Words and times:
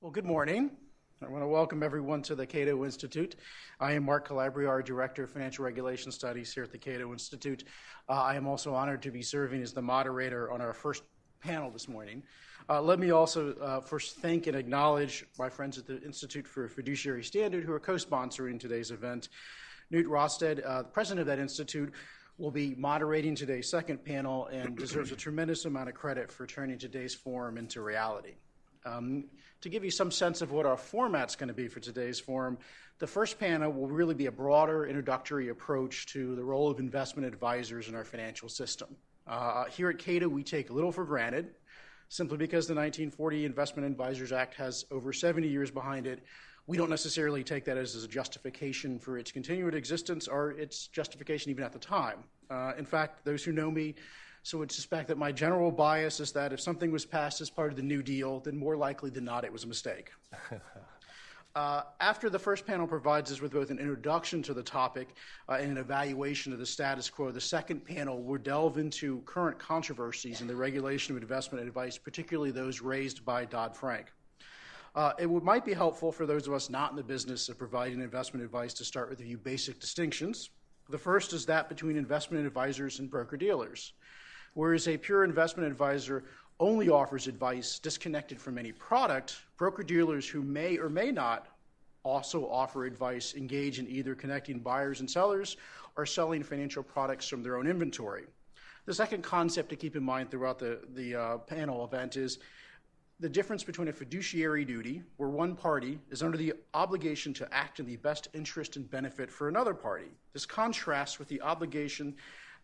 Well, 0.00 0.12
good 0.12 0.24
morning. 0.24 0.70
I 1.20 1.28
want 1.28 1.42
to 1.42 1.48
welcome 1.48 1.82
everyone 1.82 2.22
to 2.22 2.36
the 2.36 2.46
Cato 2.46 2.84
Institute. 2.84 3.34
I 3.80 3.94
am 3.94 4.04
Mark 4.04 4.28
Calabria, 4.28 4.68
our 4.68 4.80
Director 4.80 5.24
of 5.24 5.30
Financial 5.32 5.64
Regulation 5.64 6.12
Studies 6.12 6.54
here 6.54 6.62
at 6.62 6.70
the 6.70 6.78
Cato 6.78 7.10
Institute. 7.10 7.64
Uh, 8.08 8.12
I 8.12 8.36
am 8.36 8.46
also 8.46 8.72
honored 8.72 9.02
to 9.02 9.10
be 9.10 9.22
serving 9.22 9.60
as 9.60 9.72
the 9.72 9.82
moderator 9.82 10.52
on 10.52 10.60
our 10.60 10.72
first 10.72 11.02
panel 11.40 11.68
this 11.72 11.88
morning. 11.88 12.22
Uh, 12.68 12.80
let 12.80 13.00
me 13.00 13.10
also 13.10 13.54
uh, 13.54 13.80
first 13.80 14.18
thank 14.18 14.46
and 14.46 14.56
acknowledge 14.56 15.26
my 15.36 15.48
friends 15.48 15.78
at 15.78 15.84
the 15.84 16.00
Institute 16.02 16.46
for 16.46 16.68
Fiduciary 16.68 17.24
Standard 17.24 17.64
who 17.64 17.72
are 17.72 17.80
co 17.80 17.94
sponsoring 17.94 18.60
today's 18.60 18.92
event. 18.92 19.30
Knut 19.92 20.04
Rostad, 20.04 20.64
uh, 20.64 20.82
the 20.82 20.90
president 20.90 21.22
of 21.22 21.26
that 21.26 21.40
institute, 21.40 21.92
will 22.36 22.52
be 22.52 22.72
moderating 22.76 23.34
today's 23.34 23.68
second 23.68 24.04
panel 24.04 24.46
and 24.46 24.78
deserves 24.78 25.10
a 25.10 25.16
tremendous 25.16 25.64
amount 25.64 25.88
of 25.88 25.96
credit 25.96 26.30
for 26.30 26.46
turning 26.46 26.78
today's 26.78 27.16
forum 27.16 27.58
into 27.58 27.82
reality. 27.82 28.34
Um, 28.86 29.24
to 29.60 29.68
give 29.68 29.84
you 29.84 29.90
some 29.90 30.10
sense 30.10 30.40
of 30.40 30.52
what 30.52 30.66
our 30.66 30.76
format's 30.76 31.36
going 31.36 31.48
to 31.48 31.54
be 31.54 31.68
for 31.68 31.80
today's 31.80 32.20
forum, 32.20 32.58
the 32.98 33.06
first 33.06 33.38
panel 33.38 33.72
will 33.72 33.88
really 33.88 34.14
be 34.14 34.26
a 34.26 34.32
broader 34.32 34.86
introductory 34.86 35.48
approach 35.48 36.06
to 36.06 36.34
the 36.34 36.44
role 36.44 36.70
of 36.70 36.78
investment 36.78 37.26
advisors 37.26 37.88
in 37.88 37.94
our 37.94 38.04
financial 38.04 38.48
system. 38.48 38.88
Uh, 39.26 39.64
here 39.66 39.90
at 39.90 39.98
Cato, 39.98 40.28
we 40.28 40.42
take 40.42 40.70
little 40.70 40.90
for 40.90 41.04
granted, 41.04 41.50
simply 42.08 42.36
because 42.36 42.66
the 42.66 42.74
1940 42.74 43.44
Investment 43.44 43.86
Advisors 43.86 44.32
Act 44.32 44.54
has 44.54 44.84
over 44.90 45.12
70 45.12 45.46
years 45.46 45.70
behind 45.70 46.06
it. 46.06 46.22
We 46.66 46.76
don't 46.76 46.90
necessarily 46.90 47.44
take 47.44 47.64
that 47.66 47.76
as 47.76 48.02
a 48.02 48.08
justification 48.08 48.98
for 48.98 49.18
its 49.18 49.30
continued 49.30 49.74
existence 49.74 50.28
or 50.28 50.52
its 50.52 50.86
justification 50.86 51.50
even 51.50 51.64
at 51.64 51.72
the 51.72 51.78
time. 51.78 52.18
Uh, 52.50 52.72
in 52.78 52.84
fact, 52.84 53.24
those 53.24 53.44
who 53.44 53.52
know 53.52 53.70
me 53.70 53.94
so 54.48 54.56
I 54.56 54.60
would 54.60 54.72
suspect 54.72 55.08
that 55.08 55.18
my 55.18 55.30
general 55.30 55.70
bias 55.70 56.20
is 56.20 56.32
that 56.32 56.54
if 56.54 56.60
something 56.60 56.90
was 56.90 57.04
passed 57.04 57.42
as 57.42 57.50
part 57.50 57.70
of 57.70 57.76
the 57.76 57.82
New 57.82 58.02
Deal, 58.02 58.40
then 58.40 58.56
more 58.56 58.78
likely 58.78 59.10
than 59.10 59.22
not 59.22 59.44
it 59.44 59.52
was 59.52 59.64
a 59.64 59.66
mistake. 59.66 60.10
Uh, 61.54 61.82
after 61.98 62.30
the 62.30 62.38
first 62.38 62.64
panel 62.64 62.86
provides 62.86 63.32
us 63.32 63.40
with 63.40 63.52
both 63.52 63.70
an 63.70 63.80
introduction 63.80 64.42
to 64.42 64.54
the 64.54 64.62
topic 64.62 65.08
uh, 65.48 65.54
and 65.54 65.72
an 65.72 65.78
evaluation 65.78 66.52
of 66.52 66.58
the 66.60 66.66
status 66.66 67.10
quo, 67.10 67.32
the 67.32 67.40
second 67.40 67.84
panel 67.84 68.22
will 68.22 68.38
delve 68.38 68.78
into 68.78 69.22
current 69.22 69.58
controversies 69.58 70.40
in 70.40 70.46
the 70.46 70.54
regulation 70.54 71.16
of 71.16 71.22
investment 71.22 71.66
advice, 71.66 71.98
particularly 71.98 72.52
those 72.52 72.80
raised 72.80 73.24
by 73.24 73.44
Dodd 73.44 73.74
Frank. 73.74 74.12
Uh, 74.94 75.14
it 75.18 75.26
would, 75.26 75.42
might 75.42 75.64
be 75.64 75.72
helpful 75.72 76.12
for 76.12 76.26
those 76.26 76.46
of 76.46 76.52
us 76.52 76.70
not 76.70 76.90
in 76.90 76.96
the 76.96 77.02
business 77.02 77.48
of 77.48 77.58
providing 77.58 78.00
investment 78.02 78.44
advice 78.44 78.74
to 78.74 78.84
start 78.84 79.10
with 79.10 79.18
a 79.18 79.24
few 79.24 79.38
basic 79.38 79.80
distinctions. 79.80 80.50
The 80.90 80.98
first 80.98 81.32
is 81.32 81.44
that 81.46 81.68
between 81.68 81.96
investment 81.96 82.46
advisors 82.46 83.00
and 83.00 83.10
broker 83.10 83.36
dealers. 83.36 83.94
Whereas 84.58 84.88
a 84.88 84.96
pure 84.96 85.22
investment 85.22 85.70
advisor 85.70 86.24
only 86.58 86.88
offers 86.88 87.28
advice 87.28 87.78
disconnected 87.78 88.40
from 88.40 88.58
any 88.58 88.72
product, 88.72 89.36
broker 89.56 89.84
dealers 89.84 90.28
who 90.28 90.42
may 90.42 90.78
or 90.78 90.88
may 90.88 91.12
not 91.12 91.46
also 92.02 92.44
offer 92.50 92.84
advice 92.84 93.34
engage 93.36 93.78
in 93.78 93.86
either 93.88 94.16
connecting 94.16 94.58
buyers 94.58 94.98
and 94.98 95.08
sellers 95.08 95.58
or 95.96 96.04
selling 96.04 96.42
financial 96.42 96.82
products 96.82 97.28
from 97.28 97.40
their 97.40 97.54
own 97.54 97.68
inventory. 97.68 98.24
The 98.86 98.94
second 98.94 99.22
concept 99.22 99.68
to 99.68 99.76
keep 99.76 99.94
in 99.94 100.02
mind 100.02 100.28
throughout 100.28 100.58
the, 100.58 100.80
the 100.92 101.14
uh, 101.14 101.38
panel 101.38 101.84
event 101.84 102.16
is 102.16 102.40
the 103.20 103.28
difference 103.28 103.62
between 103.62 103.86
a 103.86 103.92
fiduciary 103.92 104.64
duty, 104.64 105.04
where 105.18 105.28
one 105.28 105.54
party 105.54 106.00
is 106.10 106.20
under 106.20 106.36
the 106.36 106.54
obligation 106.74 107.32
to 107.34 107.54
act 107.54 107.78
in 107.78 107.86
the 107.86 107.96
best 107.98 108.26
interest 108.34 108.74
and 108.74 108.90
benefit 108.90 109.30
for 109.30 109.46
another 109.46 109.74
party. 109.74 110.08
This 110.32 110.46
contrasts 110.46 111.20
with 111.20 111.28
the 111.28 111.40
obligation 111.42 112.16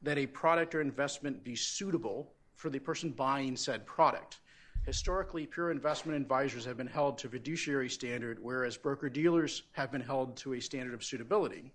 that 0.05 0.19
a 0.19 0.27
product 0.27 0.75
or 0.75 0.81
investment 0.81 1.43
be 1.43 1.57
suitable 1.57 2.33
for 2.55 2.71
the 2.71 2.79
person 2.79 3.11
buying 3.11 3.57
said 3.57 3.87
product. 3.87 4.39
Historically, 4.87 5.47
pure 5.47 5.71
investment 5.71 6.21
advisors 6.21 6.65
have 6.65 6.77
been 6.77 6.87
held 6.87 7.17
to 7.17 7.29
fiduciary 7.29 7.89
standard, 7.89 8.39
whereas 8.41 8.77
broker 8.77 9.09
dealers 9.09 9.63
have 9.73 9.91
been 9.91 10.01
held 10.01 10.37
to 10.37 10.55
a 10.55 10.61
standard 10.61 10.93
of 10.93 11.03
suitability. 11.03 11.73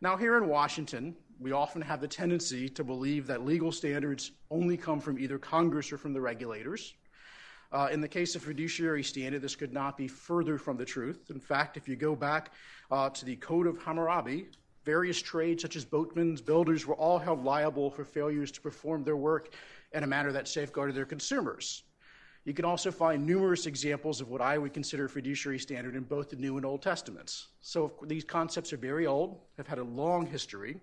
Now, 0.00 0.16
here 0.16 0.36
in 0.36 0.48
Washington, 0.48 1.14
we 1.38 1.52
often 1.52 1.80
have 1.80 2.00
the 2.00 2.08
tendency 2.08 2.68
to 2.70 2.82
believe 2.82 3.28
that 3.28 3.46
legal 3.46 3.70
standards 3.70 4.32
only 4.50 4.76
come 4.76 4.98
from 4.98 5.16
either 5.16 5.38
Congress 5.38 5.92
or 5.92 5.98
from 5.98 6.12
the 6.12 6.20
regulators. 6.20 6.94
Uh, 7.70 7.88
in 7.90 8.00
the 8.00 8.08
case 8.08 8.34
of 8.34 8.42
fiduciary 8.42 9.04
standard, 9.04 9.40
this 9.40 9.54
could 9.54 9.72
not 9.72 9.96
be 9.96 10.08
further 10.08 10.58
from 10.58 10.76
the 10.76 10.84
truth. 10.84 11.30
In 11.30 11.40
fact, 11.40 11.76
if 11.76 11.88
you 11.88 11.94
go 11.94 12.16
back 12.16 12.52
uh, 12.90 13.10
to 13.10 13.24
the 13.24 13.36
Code 13.36 13.68
of 13.68 13.80
Hammurabi, 13.82 14.48
Various 14.84 15.20
trades, 15.22 15.62
such 15.62 15.76
as 15.76 15.84
boatmen, 15.84 16.34
builders, 16.44 16.86
were 16.86 16.96
all 16.96 17.18
held 17.18 17.44
liable 17.44 17.90
for 17.90 18.04
failures 18.04 18.50
to 18.52 18.60
perform 18.60 19.04
their 19.04 19.16
work 19.16 19.54
in 19.92 20.02
a 20.02 20.06
manner 20.06 20.32
that 20.32 20.48
safeguarded 20.48 20.96
their 20.96 21.04
consumers. 21.04 21.84
You 22.44 22.54
can 22.54 22.64
also 22.64 22.90
find 22.90 23.24
numerous 23.24 23.66
examples 23.66 24.20
of 24.20 24.28
what 24.28 24.40
I 24.40 24.58
would 24.58 24.74
consider 24.74 25.06
fiduciary 25.06 25.60
standard 25.60 25.94
in 25.94 26.02
both 26.02 26.30
the 26.30 26.36
New 26.36 26.56
and 26.56 26.66
Old 26.66 26.82
Testaments. 26.82 27.48
So 27.60 27.92
these 28.02 28.24
concepts 28.24 28.72
are 28.72 28.76
very 28.76 29.06
old, 29.06 29.38
have 29.56 29.68
had 29.68 29.78
a 29.78 29.84
long 29.84 30.26
history. 30.26 30.80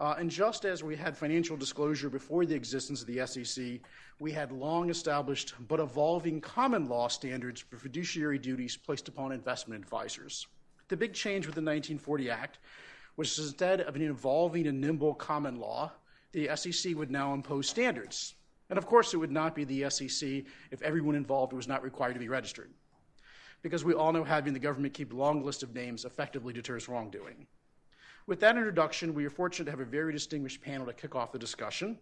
Uh, 0.00 0.16
and 0.18 0.30
just 0.30 0.66
as 0.66 0.82
we 0.82 0.96
had 0.96 1.16
financial 1.16 1.56
disclosure 1.56 2.10
before 2.10 2.44
the 2.44 2.54
existence 2.54 3.00
of 3.00 3.06
the 3.06 3.26
SEC, 3.26 3.80
we 4.18 4.32
had 4.32 4.52
long 4.52 4.90
established 4.90 5.54
but 5.68 5.80
evolving 5.80 6.40
common 6.40 6.88
law 6.88 7.08
standards 7.08 7.60
for 7.60 7.78
fiduciary 7.78 8.38
duties 8.38 8.76
placed 8.76 9.08
upon 9.08 9.32
investment 9.32 9.82
advisors. 9.82 10.46
The 10.88 10.96
big 10.96 11.14
change 11.14 11.46
with 11.46 11.54
the 11.54 11.62
1940 11.62 12.28
Act 12.28 12.58
which 13.16 13.38
instead 13.38 13.80
of 13.80 13.96
an 13.96 14.02
evolving 14.02 14.66
and 14.66 14.80
nimble 14.80 15.14
common 15.14 15.56
law, 15.56 15.92
the 16.32 16.50
SEC 16.56 16.94
would 16.96 17.10
now 17.10 17.32
impose 17.32 17.68
standards. 17.68 18.34
And 18.70 18.78
of 18.78 18.86
course, 18.86 19.14
it 19.14 19.18
would 19.18 19.30
not 19.30 19.54
be 19.54 19.64
the 19.64 19.88
SEC 19.90 20.44
if 20.70 20.82
everyone 20.82 21.14
involved 21.14 21.52
was 21.52 21.68
not 21.68 21.82
required 21.82 22.14
to 22.14 22.20
be 22.20 22.28
registered. 22.28 22.70
Because 23.62 23.84
we 23.84 23.94
all 23.94 24.12
know 24.12 24.24
having 24.24 24.52
the 24.52 24.58
government 24.58 24.94
keep 24.94 25.12
a 25.12 25.16
long 25.16 25.44
list 25.44 25.62
of 25.62 25.74
names 25.74 26.04
effectively 26.04 26.52
deters 26.52 26.88
wrongdoing. 26.88 27.46
With 28.26 28.40
that 28.40 28.56
introduction, 28.56 29.14
we 29.14 29.26
are 29.26 29.30
fortunate 29.30 29.66
to 29.66 29.70
have 29.70 29.80
a 29.80 29.84
very 29.84 30.12
distinguished 30.12 30.62
panel 30.62 30.86
to 30.86 30.92
kick 30.92 31.14
off 31.14 31.32
the 31.32 31.38
discussion. 31.38 31.98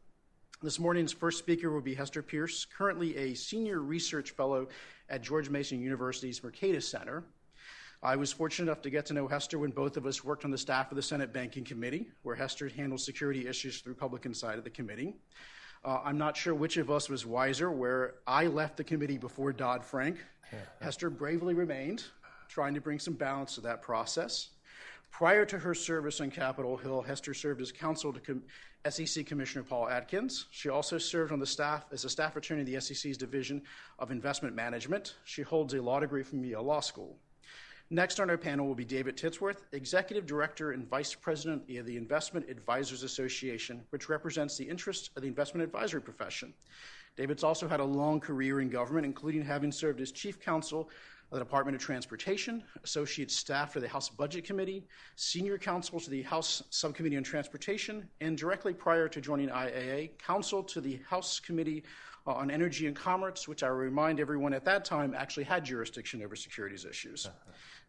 This 0.62 0.78
morning's 0.78 1.12
first 1.12 1.38
speaker 1.38 1.72
will 1.72 1.80
be 1.80 1.94
Hester 1.94 2.22
Peirce, 2.22 2.64
currently 2.64 3.16
a 3.16 3.34
senior 3.34 3.80
research 3.80 4.30
fellow 4.30 4.68
at 5.08 5.20
George 5.20 5.50
Mason 5.50 5.80
University's 5.80 6.40
Mercatus 6.40 6.84
Center. 6.84 7.24
I 8.04 8.16
was 8.16 8.32
fortunate 8.32 8.64
enough 8.64 8.82
to 8.82 8.90
get 8.90 9.06
to 9.06 9.14
know 9.14 9.28
Hester 9.28 9.60
when 9.60 9.70
both 9.70 9.96
of 9.96 10.06
us 10.06 10.24
worked 10.24 10.44
on 10.44 10.50
the 10.50 10.58
staff 10.58 10.90
of 10.90 10.96
the 10.96 11.02
Senate 11.02 11.32
Banking 11.32 11.62
Committee, 11.62 12.08
where 12.24 12.34
Hester 12.34 12.68
handled 12.68 13.00
security 13.00 13.46
issues 13.46 13.80
the 13.80 13.90
Republican 13.90 14.34
side 14.34 14.58
of 14.58 14.64
the 14.64 14.70
committee. 14.70 15.14
Uh, 15.84 16.00
I'm 16.04 16.18
not 16.18 16.36
sure 16.36 16.52
which 16.52 16.78
of 16.78 16.90
us 16.90 17.08
was 17.08 17.24
wiser, 17.24 17.70
where 17.70 18.14
I 18.26 18.46
left 18.48 18.76
the 18.76 18.82
committee 18.82 19.18
before 19.18 19.52
Dodd 19.52 19.84
Frank. 19.84 20.18
Hester 20.80 21.10
bravely 21.10 21.54
remained, 21.54 22.02
trying 22.48 22.74
to 22.74 22.80
bring 22.80 22.98
some 22.98 23.14
balance 23.14 23.54
to 23.54 23.60
that 23.60 23.82
process. 23.82 24.50
Prior 25.12 25.44
to 25.44 25.58
her 25.58 25.74
service 25.74 26.20
on 26.20 26.30
Capitol 26.30 26.76
Hill, 26.76 27.02
Hester 27.02 27.34
served 27.34 27.60
as 27.60 27.70
counsel 27.70 28.12
to 28.12 28.18
Com- 28.18 28.42
SEC 28.88 29.24
Commissioner 29.26 29.62
Paul 29.62 29.88
Atkins. 29.88 30.46
She 30.50 30.70
also 30.70 30.98
served 30.98 31.30
on 31.30 31.38
the 31.38 31.46
staff 31.46 31.84
as 31.92 32.04
a 32.04 32.10
staff 32.10 32.34
attorney 32.34 32.62
in 32.62 32.66
the 32.66 32.80
SEC's 32.80 33.16
Division 33.16 33.62
of 34.00 34.10
Investment 34.10 34.56
Management. 34.56 35.14
She 35.24 35.42
holds 35.42 35.74
a 35.74 35.80
law 35.80 36.00
degree 36.00 36.24
from 36.24 36.44
Yale 36.44 36.64
Law 36.64 36.80
School. 36.80 37.16
Next 37.92 38.20
on 38.20 38.30
our 38.30 38.38
panel 38.38 38.66
will 38.66 38.74
be 38.74 38.86
David 38.86 39.18
Tittsworth, 39.18 39.58
Executive 39.72 40.24
Director 40.24 40.72
and 40.72 40.88
Vice 40.88 41.14
President 41.14 41.64
of 41.76 41.84
the 41.84 41.98
Investment 41.98 42.48
Advisors 42.48 43.02
Association, 43.02 43.82
which 43.90 44.08
represents 44.08 44.56
the 44.56 44.64
interests 44.64 45.10
of 45.14 45.20
the 45.20 45.28
investment 45.28 45.62
advisory 45.62 46.00
profession. 46.00 46.54
David's 47.18 47.44
also 47.44 47.68
had 47.68 47.80
a 47.80 47.84
long 47.84 48.18
career 48.18 48.62
in 48.62 48.70
government, 48.70 49.04
including 49.04 49.44
having 49.44 49.70
served 49.70 50.00
as 50.00 50.10
Chief 50.10 50.40
Counsel 50.40 50.88
of 51.30 51.38
the 51.38 51.44
Department 51.44 51.74
of 51.76 51.82
Transportation, 51.82 52.64
Associate 52.82 53.30
Staff 53.30 53.74
to 53.74 53.80
the 53.80 53.88
House 53.88 54.08
Budget 54.08 54.44
Committee, 54.44 54.86
Senior 55.16 55.58
Counsel 55.58 56.00
to 56.00 56.08
the 56.08 56.22
House 56.22 56.62
Subcommittee 56.70 57.18
on 57.18 57.22
Transportation, 57.22 58.08
and 58.22 58.38
directly 58.38 58.72
prior 58.72 59.06
to 59.06 59.20
joining 59.20 59.50
IAA, 59.50 60.16
Counsel 60.16 60.62
to 60.62 60.80
the 60.80 60.98
House 61.10 61.38
Committee 61.40 61.84
on 62.26 62.50
Energy 62.50 62.86
and 62.86 62.94
Commerce, 62.94 63.48
which 63.48 63.62
I 63.62 63.66
remind 63.66 64.20
everyone 64.20 64.54
at 64.54 64.64
that 64.64 64.84
time 64.84 65.14
actually 65.14 65.44
had 65.44 65.64
jurisdiction 65.64 66.22
over 66.22 66.36
securities 66.36 66.84
issues. 66.84 67.28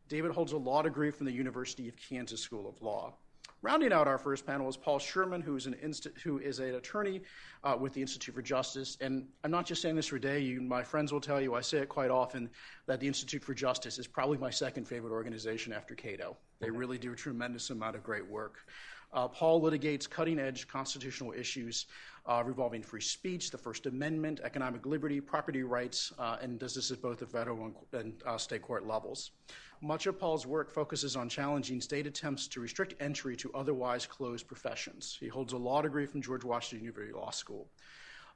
David 0.10 0.32
holds 0.32 0.52
a 0.52 0.58
law 0.58 0.82
degree 0.82 1.12
from 1.12 1.26
the 1.26 1.32
University 1.32 1.88
of 1.88 1.96
Kansas 1.96 2.42
School 2.42 2.68
of 2.68 2.82
Law. 2.82 3.14
Rounding 3.62 3.94
out 3.94 4.10
our 4.10 4.18
first 4.18 4.46
panel 4.46 4.68
is 4.68 4.76
Paul 4.76 5.00
Sherman, 5.00 5.42
who 5.42 5.56
is 5.56 5.68
an, 5.68 5.76
inst- 5.82 6.10
who 6.22 6.38
is 6.38 6.60
an 6.60 6.76
attorney 6.76 7.22
uh, 7.64 7.78
with 7.80 7.94
the 7.94 8.02
Institute 8.02 8.36
for 8.36 8.42
Justice. 8.42 8.98
And 9.00 9.26
I'm 9.46 9.52
not 9.52 9.66
just 9.66 9.82
saying 9.82 9.96
this 9.96 10.08
for 10.08 10.20
Day. 10.20 10.40
You, 10.40 10.62
my 10.62 10.84
friends 10.84 11.14
will 11.14 11.22
tell 11.22 11.40
you, 11.40 11.56
I 11.56 11.62
say 11.62 11.78
it 11.78 11.88
quite 11.88 12.12
often, 12.12 12.50
that 12.88 13.00
the 13.00 13.08
Institute 13.08 13.42
for 13.42 13.54
Justice 13.54 13.98
is 14.00 14.06
probably 14.06 14.38
my 14.38 14.50
second 14.50 14.86
favorite 14.86 15.14
organization 15.14 15.72
after 15.72 15.96
Cato. 15.96 16.36
They 16.64 16.70
really 16.72 16.98
do 16.98 17.12
a 17.12 17.16
tremendous 17.16 17.70
amount 17.72 17.98
of 17.98 18.04
great 18.04 18.26
work. 18.26 18.66
Uh, 19.12 19.28
Paul 19.28 19.62
litigates 19.62 20.10
cutting 20.10 20.40
edge 20.40 20.66
constitutional 20.68 21.34
issues 21.34 21.88
uh, 22.26 22.42
revolving 22.46 22.82
free 22.82 23.02
speech, 23.02 23.52
the 23.52 23.58
First 23.58 23.86
Amendment, 23.86 24.40
economic 24.44 24.86
liberty, 24.86 25.20
property 25.20 25.64
rights, 25.64 26.14
uh, 26.18 26.38
and 26.42 26.58
does 26.58 26.74
this 26.74 26.90
at 26.90 27.02
both 27.02 27.20
the 27.20 27.28
federal 27.28 27.66
and, 27.66 27.76
and 27.92 28.14
uh, 28.26 28.38
state 28.38 28.62
court 28.62 28.88
levels. 28.88 29.32
Much 29.82 30.08
of 30.08 30.18
Paul's 30.18 30.48
work 30.48 30.72
focuses 30.72 31.18
on 31.18 31.28
challenging 31.28 31.82
state 31.82 32.08
attempts 32.08 32.48
to 32.48 32.62
restrict 32.62 32.96
entry 33.02 33.36
to 33.36 33.52
otherwise 33.54 34.06
closed 34.06 34.48
professions. 34.48 35.18
He 35.20 35.28
holds 35.28 35.52
a 35.52 35.58
law 35.58 35.82
degree 35.82 36.06
from 36.06 36.22
George 36.22 36.46
Washington 36.46 36.86
University 36.86 37.14
Law 37.14 37.32
School. 37.32 37.68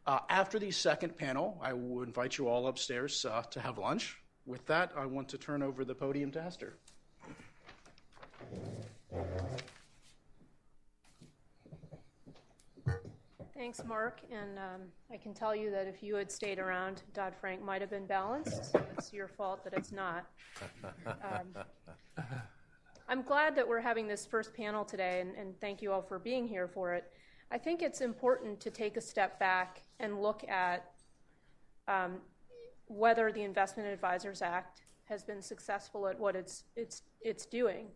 Uh, 0.06 0.19
after 0.30 0.59
the 0.59 0.71
second 0.71 1.18
panel, 1.18 1.57
I 1.62 1.71
will 1.71 2.03
invite 2.03 2.38
you 2.38 2.50
all 2.50 2.68
upstairs 2.68 3.25
uh, 3.25 3.44
to 3.51 3.62
have 3.62 3.77
lunch. 3.77 4.18
with 4.45 4.65
that, 4.68 4.91
I 4.95 5.06
want 5.06 5.30
to 5.30 5.38
turn 5.38 5.63
over 5.63 5.85
the 5.85 5.95
podium 5.95 6.31
to 6.31 6.41
Hester. 6.41 6.77
Thanks, 13.55 13.83
Mark. 13.83 14.21
And 14.31 14.57
um, 14.57 14.81
I 15.11 15.17
can 15.17 15.33
tell 15.33 15.55
you 15.55 15.71
that 15.71 15.88
if 15.88 16.03
you 16.03 16.15
had 16.15 16.31
stayed 16.31 16.59
around, 16.59 17.01
Dodd 17.13 17.33
Frank 17.35 17.63
might 17.63 17.81
have 17.81 17.89
been 17.89 18.05
balanced. 18.05 18.75
It's 18.97 19.11
your 19.11 19.27
fault 19.27 19.63
that 19.63 19.73
it's 19.73 19.91
not. 19.91 20.25
Um, 21.05 21.63
I'm 23.09 23.23
glad 23.23 23.55
that 23.55 23.67
we're 23.67 23.81
having 23.81 24.07
this 24.07 24.25
first 24.25 24.53
panel 24.53 24.85
today, 24.85 25.21
and, 25.21 25.35
and 25.35 25.59
thank 25.59 25.81
you 25.81 25.91
all 25.91 26.01
for 26.01 26.19
being 26.19 26.47
here 26.47 26.67
for 26.67 26.94
it. 26.94 27.11
I 27.49 27.57
think 27.57 27.81
it's 27.81 28.01
important 28.01 28.59
to 28.61 28.69
take 28.69 28.95
a 28.95 29.01
step 29.01 29.39
back 29.39 29.83
and 29.99 30.21
look 30.21 30.47
at 30.47 30.91
um, 31.88 32.17
whether 32.88 33.31
the 33.31 33.44
Investment 33.44 33.89
Advisors 33.89 34.41
Act 34.41 34.81
has 35.05 35.23
been 35.23 35.41
successful 35.41 36.07
at 36.07 36.19
what 36.19 36.35
it's, 36.35 36.65
it's, 36.75 37.03
it's 37.21 37.45
doing. 37.45 37.88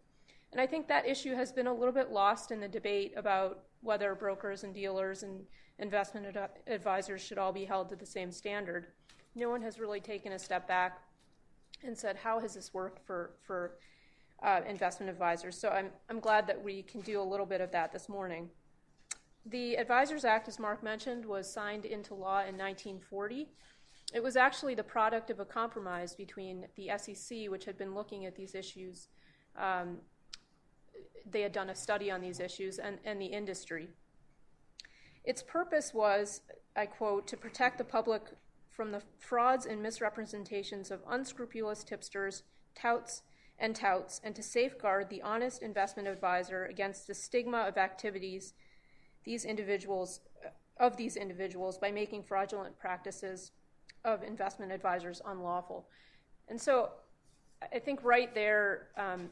And 0.51 0.59
I 0.59 0.67
think 0.67 0.87
that 0.87 1.07
issue 1.07 1.33
has 1.35 1.51
been 1.51 1.67
a 1.67 1.73
little 1.73 1.93
bit 1.93 2.11
lost 2.11 2.51
in 2.51 2.59
the 2.59 2.67
debate 2.67 3.13
about 3.15 3.63
whether 3.81 4.13
brokers 4.15 4.63
and 4.63 4.73
dealers 4.73 5.23
and 5.23 5.45
investment 5.79 6.35
ad- 6.35 6.49
advisors 6.67 7.21
should 7.21 7.37
all 7.37 7.53
be 7.53 7.65
held 7.65 7.89
to 7.89 7.95
the 7.95 8.05
same 8.05 8.31
standard. 8.31 8.87
No 9.33 9.49
one 9.49 9.61
has 9.61 9.79
really 9.79 10.01
taken 10.01 10.33
a 10.33 10.39
step 10.39 10.67
back 10.67 10.99
and 11.83 11.97
said, 11.97 12.17
how 12.17 12.39
has 12.39 12.53
this 12.53 12.73
worked 12.73 13.05
for, 13.05 13.31
for 13.41 13.77
uh, 14.43 14.61
investment 14.67 15.09
advisors? 15.09 15.57
So 15.57 15.69
I'm, 15.69 15.89
I'm 16.09 16.19
glad 16.19 16.47
that 16.47 16.61
we 16.61 16.83
can 16.83 17.01
do 17.01 17.21
a 17.21 17.23
little 17.23 17.45
bit 17.45 17.61
of 17.61 17.71
that 17.71 17.93
this 17.93 18.09
morning. 18.09 18.49
The 19.47 19.75
Advisors 19.75 20.23
Act, 20.23 20.47
as 20.47 20.59
Mark 20.59 20.83
mentioned, 20.83 21.25
was 21.25 21.51
signed 21.51 21.85
into 21.85 22.13
law 22.13 22.41
in 22.41 22.57
1940. 22.57 23.47
It 24.13 24.21
was 24.21 24.35
actually 24.35 24.75
the 24.75 24.83
product 24.83 25.31
of 25.31 25.39
a 25.39 25.45
compromise 25.45 26.13
between 26.13 26.67
the 26.75 26.91
SEC, 26.97 27.49
which 27.49 27.65
had 27.65 27.77
been 27.77 27.95
looking 27.95 28.25
at 28.25 28.35
these 28.35 28.53
issues 28.53 29.07
um, 29.57 29.97
they 31.29 31.41
had 31.41 31.51
done 31.51 31.69
a 31.69 31.75
study 31.75 32.11
on 32.11 32.21
these 32.21 32.39
issues 32.39 32.77
and, 32.77 32.99
and 33.05 33.21
the 33.21 33.27
industry. 33.27 33.89
Its 35.23 35.43
purpose 35.43 35.93
was, 35.93 36.41
I 36.75 36.85
quote, 36.87 37.27
to 37.27 37.37
protect 37.37 37.77
the 37.77 37.83
public 37.83 38.23
from 38.69 38.91
the 38.91 39.01
frauds 39.19 39.65
and 39.65 39.81
misrepresentations 39.81 40.91
of 40.91 41.01
unscrupulous 41.07 41.83
tipsters, 41.83 42.43
touts, 42.75 43.21
and 43.59 43.75
touts, 43.75 44.19
and 44.23 44.35
to 44.35 44.41
safeguard 44.41 45.09
the 45.09 45.21
honest 45.21 45.61
investment 45.61 46.07
advisor 46.07 46.65
against 46.65 47.05
the 47.05 47.13
stigma 47.13 47.59
of 47.59 47.77
activities 47.77 48.53
these 49.23 49.45
individuals 49.45 50.21
of 50.77 50.97
these 50.97 51.15
individuals 51.15 51.77
by 51.77 51.91
making 51.91 52.23
fraudulent 52.23 52.77
practices 52.79 53.51
of 54.03 54.23
investment 54.23 54.71
advisors 54.71 55.21
unlawful. 55.27 55.87
And 56.47 56.59
so 56.59 56.89
I 57.71 57.77
think 57.77 58.03
right 58.03 58.33
there, 58.33 58.87
um, 58.97 59.29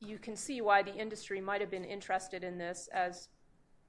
you 0.00 0.18
can 0.18 0.36
see 0.36 0.60
why 0.60 0.82
the 0.82 0.94
industry 0.94 1.40
might 1.40 1.60
have 1.60 1.70
been 1.70 1.84
interested 1.84 2.42
in 2.42 2.58
this 2.58 2.88
as 2.92 3.28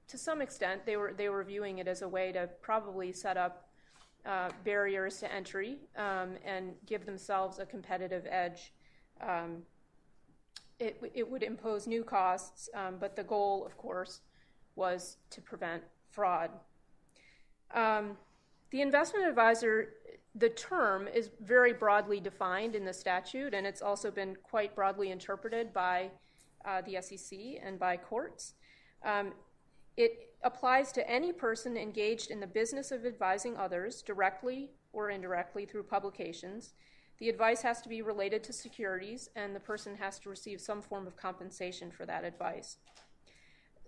to 0.08 0.18
some 0.18 0.42
extent 0.42 0.84
they 0.84 0.96
were 0.96 1.14
they 1.16 1.28
were 1.28 1.42
viewing 1.42 1.78
it 1.78 1.88
as 1.88 2.02
a 2.02 2.08
way 2.08 2.32
to 2.32 2.48
probably 2.60 3.12
set 3.12 3.36
up 3.36 3.68
uh, 4.24 4.50
barriers 4.64 5.18
to 5.18 5.32
entry 5.32 5.78
um, 5.96 6.36
and 6.44 6.74
give 6.86 7.06
themselves 7.06 7.58
a 7.58 7.66
competitive 7.66 8.26
edge. 8.28 8.72
Um, 9.20 9.62
it, 10.78 11.00
it 11.14 11.28
would 11.28 11.42
impose 11.42 11.86
new 11.86 12.04
costs, 12.04 12.68
um, 12.74 12.96
but 13.00 13.16
the 13.16 13.24
goal, 13.24 13.64
of 13.64 13.76
course, 13.76 14.20
was 14.74 15.16
to 15.30 15.40
prevent 15.40 15.82
fraud. 16.10 16.50
The 18.72 18.80
investment 18.80 19.26
advisor 19.26 19.90
the 20.34 20.48
term 20.48 21.06
is 21.06 21.28
very 21.42 21.74
broadly 21.74 22.18
defined 22.18 22.74
in 22.74 22.86
the 22.86 22.92
statute, 22.92 23.52
and 23.52 23.66
it's 23.66 23.82
also 23.82 24.10
been 24.10 24.34
quite 24.42 24.74
broadly 24.74 25.10
interpreted 25.10 25.74
by 25.74 26.10
uh, 26.64 26.80
the 26.80 26.96
SEC 27.02 27.38
and 27.62 27.78
by 27.78 27.98
courts. 27.98 28.54
Um, 29.04 29.34
it 29.98 30.30
applies 30.42 30.90
to 30.92 31.08
any 31.08 31.34
person 31.34 31.76
engaged 31.76 32.30
in 32.30 32.40
the 32.40 32.46
business 32.46 32.90
of 32.92 33.04
advising 33.04 33.58
others, 33.58 34.00
directly 34.00 34.70
or 34.94 35.10
indirectly 35.10 35.66
through 35.66 35.82
publications. 35.82 36.72
The 37.18 37.28
advice 37.28 37.60
has 37.60 37.82
to 37.82 37.90
be 37.90 38.00
related 38.00 38.42
to 38.44 38.54
securities, 38.54 39.28
and 39.36 39.54
the 39.54 39.60
person 39.60 39.94
has 39.96 40.18
to 40.20 40.30
receive 40.30 40.62
some 40.62 40.80
form 40.80 41.06
of 41.06 41.14
compensation 41.14 41.90
for 41.90 42.06
that 42.06 42.24
advice. 42.24 42.78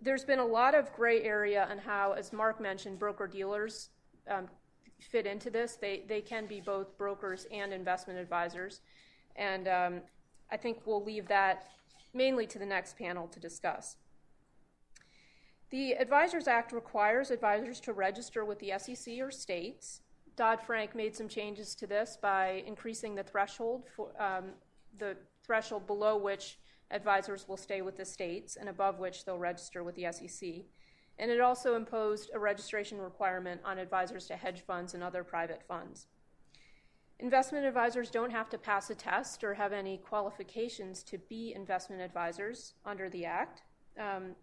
There's 0.02 0.26
been 0.26 0.40
a 0.40 0.46
lot 0.46 0.74
of 0.74 0.92
gray 0.92 1.22
area 1.22 1.66
on 1.70 1.78
how, 1.78 2.12
as 2.12 2.34
Mark 2.34 2.60
mentioned, 2.60 2.98
broker 2.98 3.26
dealers 3.26 3.88
um, 4.28 4.48
fit 5.04 5.26
into 5.26 5.50
this. 5.50 5.76
They, 5.76 6.02
they 6.08 6.20
can 6.20 6.46
be 6.46 6.60
both 6.60 6.96
brokers 6.98 7.46
and 7.52 7.72
investment 7.72 8.18
advisors. 8.18 8.80
And 9.36 9.68
um, 9.68 10.00
I 10.50 10.56
think 10.56 10.78
we'll 10.84 11.04
leave 11.04 11.28
that 11.28 11.68
mainly 12.12 12.46
to 12.46 12.58
the 12.58 12.66
next 12.66 12.96
panel 12.96 13.26
to 13.28 13.40
discuss. 13.40 13.96
The 15.70 15.92
Advisors 15.92 16.46
Act 16.46 16.72
requires 16.72 17.30
advisors 17.30 17.80
to 17.80 17.92
register 17.92 18.44
with 18.44 18.60
the 18.60 18.72
SEC 18.78 19.18
or 19.18 19.30
states. 19.30 20.02
Dodd 20.36 20.60
Frank 20.60 20.94
made 20.94 21.16
some 21.16 21.28
changes 21.28 21.74
to 21.76 21.86
this 21.86 22.16
by 22.20 22.62
increasing 22.66 23.14
the 23.14 23.22
threshold 23.22 23.84
for 23.94 24.10
um, 24.22 24.50
the 24.98 25.16
threshold 25.44 25.86
below 25.86 26.16
which 26.16 26.58
advisors 26.90 27.48
will 27.48 27.56
stay 27.56 27.82
with 27.82 27.96
the 27.96 28.04
states 28.04 28.56
and 28.56 28.68
above 28.68 28.98
which 28.98 29.24
they'll 29.24 29.38
register 29.38 29.82
with 29.82 29.96
the 29.96 30.06
SEC 30.12 30.64
and 31.18 31.30
it 31.30 31.40
also 31.40 31.76
imposed 31.76 32.30
a 32.34 32.38
registration 32.38 32.98
requirement 32.98 33.60
on 33.64 33.78
advisors 33.78 34.26
to 34.26 34.36
hedge 34.36 34.62
funds 34.66 34.94
and 34.94 35.02
other 35.02 35.22
private 35.22 35.62
funds. 35.66 36.06
Investment 37.20 37.64
advisors 37.64 38.10
don't 38.10 38.32
have 38.32 38.50
to 38.50 38.58
pass 38.58 38.90
a 38.90 38.94
test 38.94 39.44
or 39.44 39.54
have 39.54 39.72
any 39.72 39.98
qualifications 39.98 41.02
to 41.04 41.18
be 41.18 41.52
investment 41.54 42.02
advisors 42.02 42.74
under 42.84 43.08
the 43.08 43.24
Act. 43.24 43.62
Um, 43.98 44.34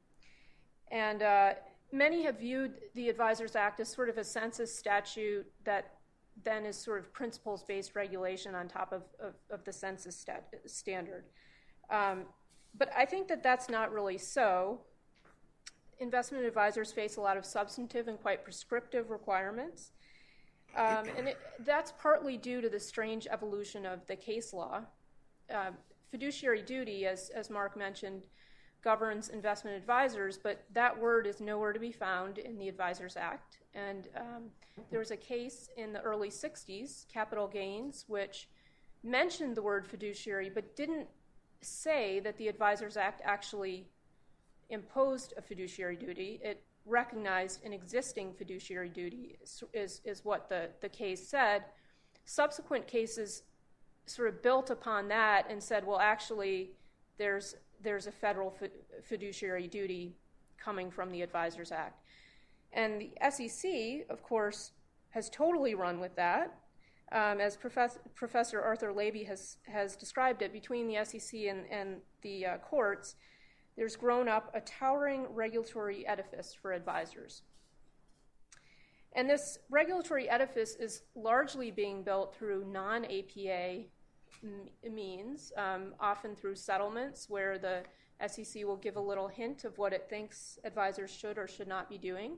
and 0.89 1.21
uh, 1.21 1.53
many 1.91 2.23
have 2.23 2.39
viewed 2.39 2.74
the 2.95 3.09
Advisors 3.09 3.56
Act 3.56 3.81
as 3.81 3.89
sort 3.89 4.09
of 4.09 4.17
a 4.17 4.24
census 4.24 4.74
statute 4.74 5.45
that 5.65 5.95
then 6.44 6.65
is 6.65 6.77
sort 6.77 7.00
of 7.00 7.12
principles 7.12 7.63
based 7.63 7.95
regulation 7.95 8.56
on 8.56 8.69
top 8.69 8.94
of, 8.94 9.03
of, 9.19 9.33
of 9.50 9.63
the 9.65 9.74
census 9.74 10.17
stat- 10.17 10.53
standard. 10.65 11.25
Um, 11.89 12.24
but 12.77 12.89
I 12.95 13.06
think 13.06 13.27
that 13.27 13.44
that's 13.44 13.69
not 13.69 13.91
really 13.91 14.17
so 14.17 14.81
investment 16.01 16.44
advisors 16.45 16.92
face 16.92 17.15
a 17.18 17.21
lot 17.21 17.38
of 17.38 17.45
substantive 17.45 18.07
and 18.07 18.19
quite 18.19 18.44
prescriptive 18.44 19.09
requirements. 19.09 19.92
Um, 20.75 21.06
and 21.18 21.27
it, 21.30 21.38
that's 21.59 21.94
partly 22.01 22.38
due 22.38 22.62
to 22.62 22.69
the 22.69 22.80
strange 22.80 23.27
evolution 23.30 23.86
of 23.86 24.06
the 24.07 24.15
case 24.15 24.53
law. 24.53 24.81
Uh, 25.53 25.71
fiduciary 26.10 26.62
duty, 26.62 27.05
as, 27.05 27.29
as 27.29 27.50
Mark 27.50 27.77
mentioned, 27.77 28.27
governs 28.81 29.29
investment 29.29 29.77
advisors, 29.77 30.38
but 30.38 30.63
that 30.74 30.98
word 30.98 31.27
is 31.27 31.39
nowhere 31.39 31.74
to 31.74 31.79
be 31.79 31.91
found 31.91 32.38
in 32.38 32.58
the 32.58 32.67
Advisors 32.67 33.15
Act. 33.15 33.60
And 33.75 34.08
um, 34.17 34.43
there 34.89 35.00
was 35.00 35.12
a 35.12 35.17
case 35.17 35.70
in 35.77 35.93
the 35.93 36.01
early 36.01 36.29
60s, 36.29 37.08
Capital 37.08 37.48
Gains, 37.48 38.05
which 38.08 38.50
mentioned 39.03 39.55
the 39.55 39.62
word 39.62 39.86
fiduciary 39.88 40.50
but 40.50 40.75
didn't 40.75 41.08
say 41.62 42.20
that 42.22 42.38
the 42.38 42.48
Advisors 42.48 42.98
Act 42.98 43.22
actually 43.24 43.88
imposed 44.72 45.34
a 45.38 45.42
fiduciary 45.42 45.96
duty. 45.96 46.40
It 46.44 46.63
recognized 46.86 47.63
an 47.63 47.74
existing 47.74 48.34
fiduciary 48.34 48.90
duty, 48.90 49.38
is, 49.74 50.22
what 50.24 50.50
the, 50.50 50.90
case 50.90 51.28
said. 51.28 51.63
Subsequent 52.25 52.88
cases 52.88 53.44
sort 54.06 54.28
of 54.30 54.42
built 54.42 54.70
upon 54.70 55.08
that 55.10 55.46
and 55.50 55.62
said, 55.62 55.86
well, 55.86 56.00
actually, 56.00 56.72
there's, 57.18 57.56
there's 57.84 58.08
a 58.08 58.12
federal 58.12 58.56
fiduciary 59.04 59.68
duty 59.68 60.16
coming 60.58 60.90
from 60.90 61.12
the 61.12 61.22
Advisors 61.22 61.72
Act. 61.72 62.04
And 62.74 63.01
the 63.01 63.12
SEC, 63.30 64.06
of 64.10 64.24
course, 64.24 64.72
has 65.10 65.30
totally 65.30 65.75
run 65.75 66.00
with 66.00 66.16
that. 66.16 66.58
Um, 67.12 67.42
as 67.42 67.58
Professor, 67.58 68.62
Arthur 68.62 68.94
Laby 68.94 69.28
has, 69.28 69.96
described 69.98 70.42
it, 70.42 70.54
between 70.54 70.88
the 70.88 71.04
SEC 71.04 71.42
and, 71.42 71.66
and 71.70 71.98
the 72.22 72.46
uh, 72.46 72.58
courts, 72.60 73.16
there's 73.78 73.96
grown 73.96 74.28
up 74.28 74.51
a 74.54 74.62
towering 74.62 75.28
regulatory 75.30 76.06
edifice 76.06 76.54
for 76.54 76.72
advisors. 76.72 77.44
And 79.13 79.30
this 79.30 79.58
regulatory 79.70 80.30
edifice 80.30 80.75
is 80.75 81.04
largely 81.16 81.72
being 81.72 82.04
built 82.04 82.36
through 82.36 82.66
non 82.66 83.06
APA 83.06 83.86
m- 84.44 84.70
means, 84.90 85.51
um, 85.58 85.94
often 86.00 86.36
through 86.36 86.56
settlements 86.56 87.30
where 87.30 87.58
the 87.58 87.84
SEC 88.25 88.63
will 88.63 88.78
give 88.78 88.96
a 88.96 89.01
little 89.01 89.28
hint 89.28 89.66
of 89.66 89.78
what 89.78 89.94
it 89.94 90.08
thinks 90.10 90.60
advisors 90.63 91.12
should 91.12 91.38
or 91.38 91.48
should 91.48 91.68
not 91.68 91.90
be 91.90 91.98
doing. 91.98 92.38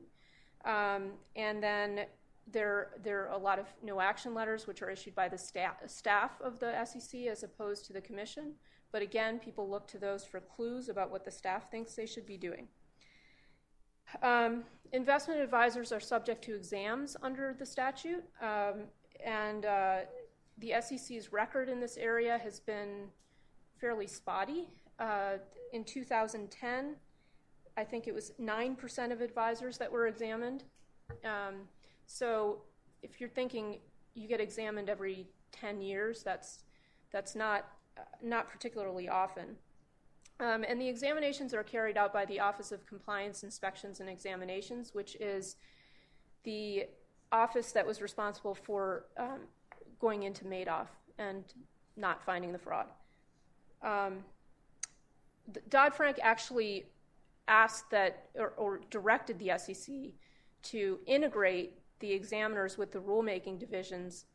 Um, 0.66 1.12
and 1.36 1.62
then 1.62 2.06
there, 2.52 2.92
there 3.04 3.28
are 3.28 3.34
a 3.34 3.38
lot 3.38 3.60
of 3.60 3.68
no 3.84 4.02
action 4.02 4.34
letters, 4.34 4.66
which 4.66 4.82
are 4.82 4.90
issued 4.90 5.14
by 5.16 5.30
the 5.30 5.38
staff, 5.38 5.76
staff 5.88 6.32
of 6.42 6.60
the 6.60 6.74
SEC 6.86 7.22
as 7.22 7.44
opposed 7.44 7.86
to 7.86 7.94
the 7.94 8.02
commission. 8.02 8.54
But 8.94 9.02
again, 9.02 9.40
people 9.40 9.68
look 9.68 9.88
to 9.88 9.98
those 9.98 10.24
for 10.24 10.40
clues 10.40 10.88
about 10.88 11.12
what 11.12 11.26
the 11.26 11.32
staff 11.32 11.70
thinks 11.72 11.96
they 11.96 12.06
should 12.06 12.28
be 12.28 12.38
doing. 12.38 12.68
Um, 14.22 14.64
investment 14.92 15.42
advisors 15.42 15.92
are 15.92 16.00
subject 16.00 16.44
to 16.46 16.56
exams 16.56 17.18
under 17.24 17.56
the 17.58 17.66
statute, 17.66 18.24
um, 18.40 18.84
and 19.26 19.66
uh, 19.66 19.98
the 20.60 20.76
SEC's 20.80 21.34
record 21.34 21.70
in 21.70 21.80
this 21.80 21.98
area 21.98 22.38
has 22.38 22.60
been 22.60 23.08
fairly 23.82 24.06
spotty. 24.06 24.70
Uh, 25.00 25.38
in 25.74 25.84
2010, 25.84 26.96
I 27.76 27.84
think 27.84 28.08
it 28.08 28.14
was 28.14 28.32
9% 28.40 29.12
of 29.12 29.22
advisors 29.22 29.80
that 29.80 29.92
were 29.92 30.06
examined. 30.06 30.66
Um, 31.26 31.62
so 32.06 32.62
if 33.02 33.20
you're 33.20 33.30
thinking 33.30 33.80
you 34.14 34.28
get 34.28 34.40
examined 34.40 34.88
every 34.88 35.28
10 35.52 35.82
years, 35.82 36.22
that's, 36.22 36.60
that's 37.12 37.34
not, 37.34 37.66
not 38.22 38.50
particularly 38.50 39.10
often. 39.10 39.56
Um, 40.40 40.66
and 40.68 40.82
the 40.82 40.88
examinations 40.88 41.54
are 41.54 41.64
carried 41.64 41.98
out 41.98 42.12
by 42.12 42.26
the 42.26 42.40
Office 42.40 42.72
of 42.72 42.86
Compliance 42.86 43.44
Inspections 43.44 44.00
and 44.00 44.10
Examinations, 44.10 44.94
which 44.94 45.16
is 45.20 45.58
the 46.44 46.88
office 47.32 47.72
that 47.72 47.86
was 47.86 48.02
responsible 48.02 48.56
for 48.56 49.06
um, 49.18 49.42
going 50.00 50.24
into 50.24 50.46
Madoff 50.46 50.88
and 51.18 51.44
not 51.96 52.24
finding 52.24 52.52
the 52.52 52.60
fraud. 52.60 52.88
Um, 53.82 54.24
Dodd 55.70 55.94
Frank 55.94 56.20
actually 56.22 56.86
asked 57.48 57.90
that 57.92 58.30
or, 58.36 58.82
directed 58.90 59.38
the 59.40 59.52
SEC 59.58 59.94
to 60.64 61.00
integrate 61.06 61.80
the 62.00 62.12
examiners 62.12 62.78
with 62.78 62.92
the 62.92 63.00
rulemaking 63.00 63.60
divisions 63.60 64.26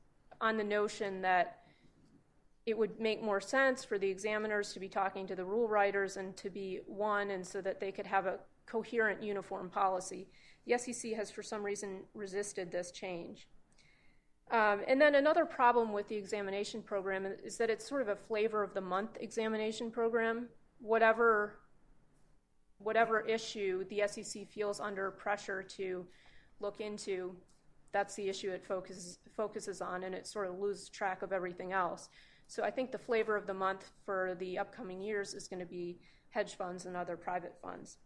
on 0.41 0.57
the 0.57 0.65
notion 0.65 1.23
that 1.23 1.63
it 2.69 2.77
would 2.77 3.01
make 3.01 3.23
more 3.23 3.41
sense 3.41 3.83
for 3.83 3.99
the 3.99 4.09
examiners 4.09 4.75
to 4.75 4.81
be 4.81 4.91
talking 4.91 5.27
to 5.27 5.35
the 5.35 5.45
rule 5.45 5.67
writers 5.67 6.19
and 6.19 6.37
to 6.37 6.51
be 6.51 6.81
one, 6.87 7.31
and 7.31 7.47
so 7.47 7.63
that 7.63 7.81
they 7.81 7.91
could 7.91 8.07
have 8.07 8.27
a 8.27 8.39
coherent, 8.67 9.23
uniform 9.23 9.71
policy. 9.71 10.29
The 10.67 10.77
SEC 10.77 11.13
has, 11.13 11.31
for 11.31 11.43
some 11.43 11.63
reason, 11.63 12.03
resisted 12.13 12.71
this 12.71 12.91
change. 12.91 13.49
Um, 14.51 14.83
and 14.87 15.01
then 15.01 15.15
another 15.15 15.47
problem 15.47 15.93
with 15.93 16.09
the 16.09 16.17
examination 16.17 16.83
program 16.83 17.27
is 17.43 17.57
that 17.57 17.71
it's 17.71 17.89
sort 17.89 18.03
of 18.03 18.09
a 18.09 18.17
flavor 18.17 18.63
of 18.63 18.75
the 18.75 18.83
month 18.83 19.17
examination 19.19 19.91
program. 19.91 20.49
Whatever, 20.79 21.61
whatever 22.77 23.21
issue 23.21 23.85
the 23.89 24.03
SEC 24.07 24.47
feels 24.47 24.79
under 24.79 25.11
pressure 25.11 25.63
to 25.63 26.07
look 26.61 26.81
into, 26.81 27.35
that's 27.93 28.15
the 28.15 28.29
issue 28.29 28.51
it 28.51 28.63
focuses, 28.63 29.19
focuses 29.35 29.81
on, 29.81 30.05
and 30.05 30.15
it 30.15 30.27
sort 30.27 30.49
of 30.49 30.59
loses 30.59 30.91
track 30.91 31.23
of 31.23 31.33
everything 31.33 31.73
else. 31.73 32.11
So 32.49 32.65
I 32.65 32.71
think 32.71 32.91
the 32.91 32.99
flavor 32.99 33.37
of 33.37 33.47
the 33.47 33.55
month 33.55 33.91
for 34.05 34.35
the 34.41 34.59
upcoming 34.59 35.01
years 35.03 35.35
is 35.35 35.47
going 35.49 35.61
to 35.61 35.67
be 35.67 35.99
hedge 36.31 36.57
funds 36.57 36.87
and 36.87 36.97
other 36.97 37.17
private 37.17 37.55
funds. 37.63 37.99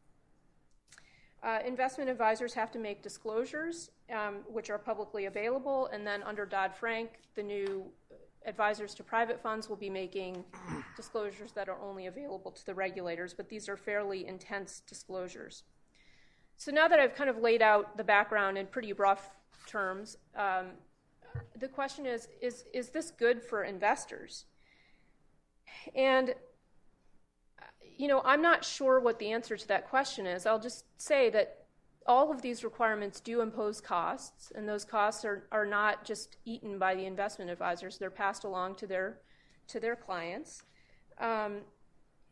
Uh, 1.43 1.59
investment 1.67 2.11
advisors 2.11 2.53
have 2.55 2.71
to 2.73 2.79
make 2.79 3.03
disclosures, 3.03 3.91
um, 4.13 4.41
which 4.49 4.69
are 4.69 4.79
publicly 4.79 5.27
available, 5.27 5.89
and 5.93 6.07
then 6.07 6.23
under 6.25 6.45
Dodd 6.45 6.75
Frank, 6.75 7.11
the 7.35 7.43
new 7.43 7.85
advisors 8.45 8.95
to 8.95 9.03
private 9.05 9.41
funds 9.41 9.69
will 9.69 9.77
be 9.77 9.91
making 9.91 10.45
disclosures 10.97 11.53
that 11.53 11.69
are 11.69 11.81
only 11.81 12.07
available 12.07 12.51
to 12.51 12.67
the 12.67 12.75
regulators, 12.75 13.35
but 13.35 13.49
these 13.49 13.69
are 13.69 13.77
fairly 13.77 14.27
intense 14.27 14.83
disclosures. 14.89 15.63
So 16.57 16.71
now 16.71 16.87
that 16.89 17.01
I've 17.01 17.15
kind 17.15 17.31
of 17.31 17.39
laid 17.39 17.63
out 17.63 17.97
the 17.97 18.05
background 18.05 18.59
in 18.59 18.67
pretty 18.67 18.93
rough 18.93 19.31
terms, 19.67 20.17
um, 20.37 20.73
the 21.59 21.69
question 21.69 22.07
is, 22.07 22.29
is 22.41 22.65
is 22.73 22.91
this 22.91 23.11
good 23.11 23.43
for 23.43 23.65
investors? 23.65 24.47
And 25.95 26.35
you 27.97 28.09
know, 28.09 28.23
I'm 28.25 28.43
not 28.43 28.65
sure 28.65 29.01
what 29.01 29.19
the 29.19 29.31
answer 29.31 29.57
to 29.57 29.69
that 29.69 29.89
question 29.89 30.27
is. 30.27 30.47
I'll 30.47 30.59
just 30.59 30.85
say 30.99 31.31
that 31.31 31.67
all 32.07 32.33
of 32.33 32.43
these 32.43 32.65
requirements 32.65 33.21
do 33.21 33.41
impose 33.41 33.81
costs, 33.81 34.51
and 34.55 34.69
those 34.69 34.85
costs 34.85 35.25
are, 35.25 35.47
are 35.53 35.67
not 35.67 36.05
just 36.05 36.37
eaten 36.45 36.79
by 36.79 36.95
the 36.95 37.05
investment 37.07 37.51
advisors. 37.51 37.99
They're 37.99 38.11
passed 38.11 38.45
along 38.45 38.77
to 38.77 38.87
their 38.87 39.19
to 39.69 39.79
their 39.79 39.97
clients. 39.97 40.65
Um, 41.19 41.61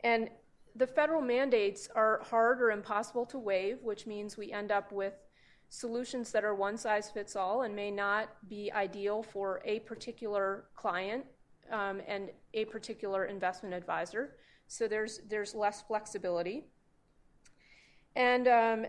and 0.03 0.29
the 0.75 0.87
federal 0.87 1.21
mandates 1.21 1.89
are 1.95 2.21
hard 2.25 2.61
or 2.61 2.71
impossible 2.71 3.27
to 3.27 3.39
waive, 3.39 3.79
which 3.83 4.07
means 4.07 4.37
we 4.37 4.53
end 4.53 4.73
up 4.73 4.93
with 4.93 5.15
solutions 5.71 6.33
that 6.33 6.45
are 6.45 6.55
one 6.55 6.77
size 6.77 7.11
fits 7.11 7.37
all 7.37 7.63
and 7.63 7.75
may 7.75 7.91
not 7.91 8.29
be 8.49 8.71
ideal 8.73 9.23
for 9.23 9.63
a 9.65 9.79
particular 9.81 10.65
client 10.75 11.25
um, 11.71 12.03
and 12.07 12.31
a 12.55 12.65
particular 12.67 13.25
investment 13.25 13.75
advisor. 13.75 14.37
So 14.67 14.87
there's 14.87 15.21
there's 15.29 15.55
less 15.55 15.83
flexibility. 15.83 16.67
And 18.17 18.49
um, 18.49 18.87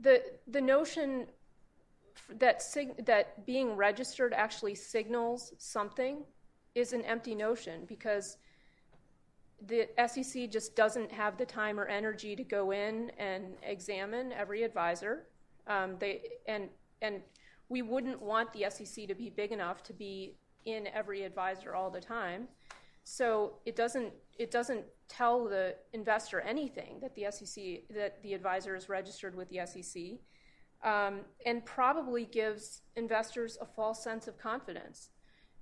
the 0.00 0.22
the 0.46 0.60
notion 0.60 1.26
that 2.38 2.60
sig- 2.60 3.04
that 3.06 3.46
being 3.46 3.74
registered 3.74 4.34
actually 4.34 4.74
signals 4.74 5.54
something 5.56 6.24
is 6.74 6.92
an 6.92 7.02
empty 7.02 7.34
notion 7.34 7.84
because 7.88 8.36
the 9.66 9.88
SEC 10.06 10.50
just 10.50 10.76
doesn't 10.76 11.10
have 11.10 11.36
the 11.38 11.46
time 11.46 11.80
or 11.80 11.86
energy 11.86 12.36
to 12.36 12.44
go 12.44 12.70
in 12.70 13.10
and 13.18 13.56
examine 13.62 14.32
every 14.32 14.62
advisor. 14.62 15.26
Um, 15.68 15.96
they 15.98 16.22
and 16.46 16.68
and 17.02 17.22
we 17.68 17.82
wouldn't 17.82 18.20
want 18.20 18.52
the 18.52 18.66
SEC 18.70 19.06
to 19.06 19.14
be 19.14 19.30
big 19.30 19.52
enough 19.52 19.82
to 19.84 19.92
be 19.92 20.36
in 20.64 20.86
every 20.88 21.22
advisor 21.22 21.74
all 21.74 21.90
the 21.90 22.00
time. 22.00 22.48
So 23.04 23.54
it 23.64 23.76
doesn't 23.76 24.12
it 24.38 24.50
doesn't 24.50 24.84
tell 25.08 25.44
the 25.44 25.76
investor 25.92 26.40
anything 26.40 27.00
that 27.00 27.14
the 27.14 27.26
SEC 27.30 27.88
that 27.94 28.22
the 28.22 28.34
advisor 28.34 28.74
is 28.76 28.88
registered 28.88 29.34
with 29.34 29.48
the 29.50 29.60
SEC, 29.66 30.18
um, 30.84 31.20
and 31.46 31.64
probably 31.64 32.24
gives 32.26 32.82
investors 32.96 33.56
a 33.60 33.66
false 33.66 34.02
sense 34.02 34.28
of 34.28 34.38
confidence. 34.38 35.08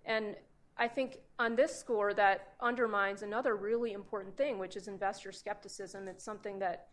And 0.05 0.37
I 0.77 0.89
think 0.89 1.19
on 1.39 1.57
this 1.57 1.75
score 1.75 2.13
that 2.15 2.55
undermines 2.61 3.23
another 3.23 3.57
really 3.57 3.93
important 3.93 4.37
thing, 4.37 4.59
which 4.59 4.77
is 4.77 4.89
investor 4.89 5.33
skepticism. 5.33 6.07
It's 6.09 6.25
something 6.25 6.59
that 6.59 6.89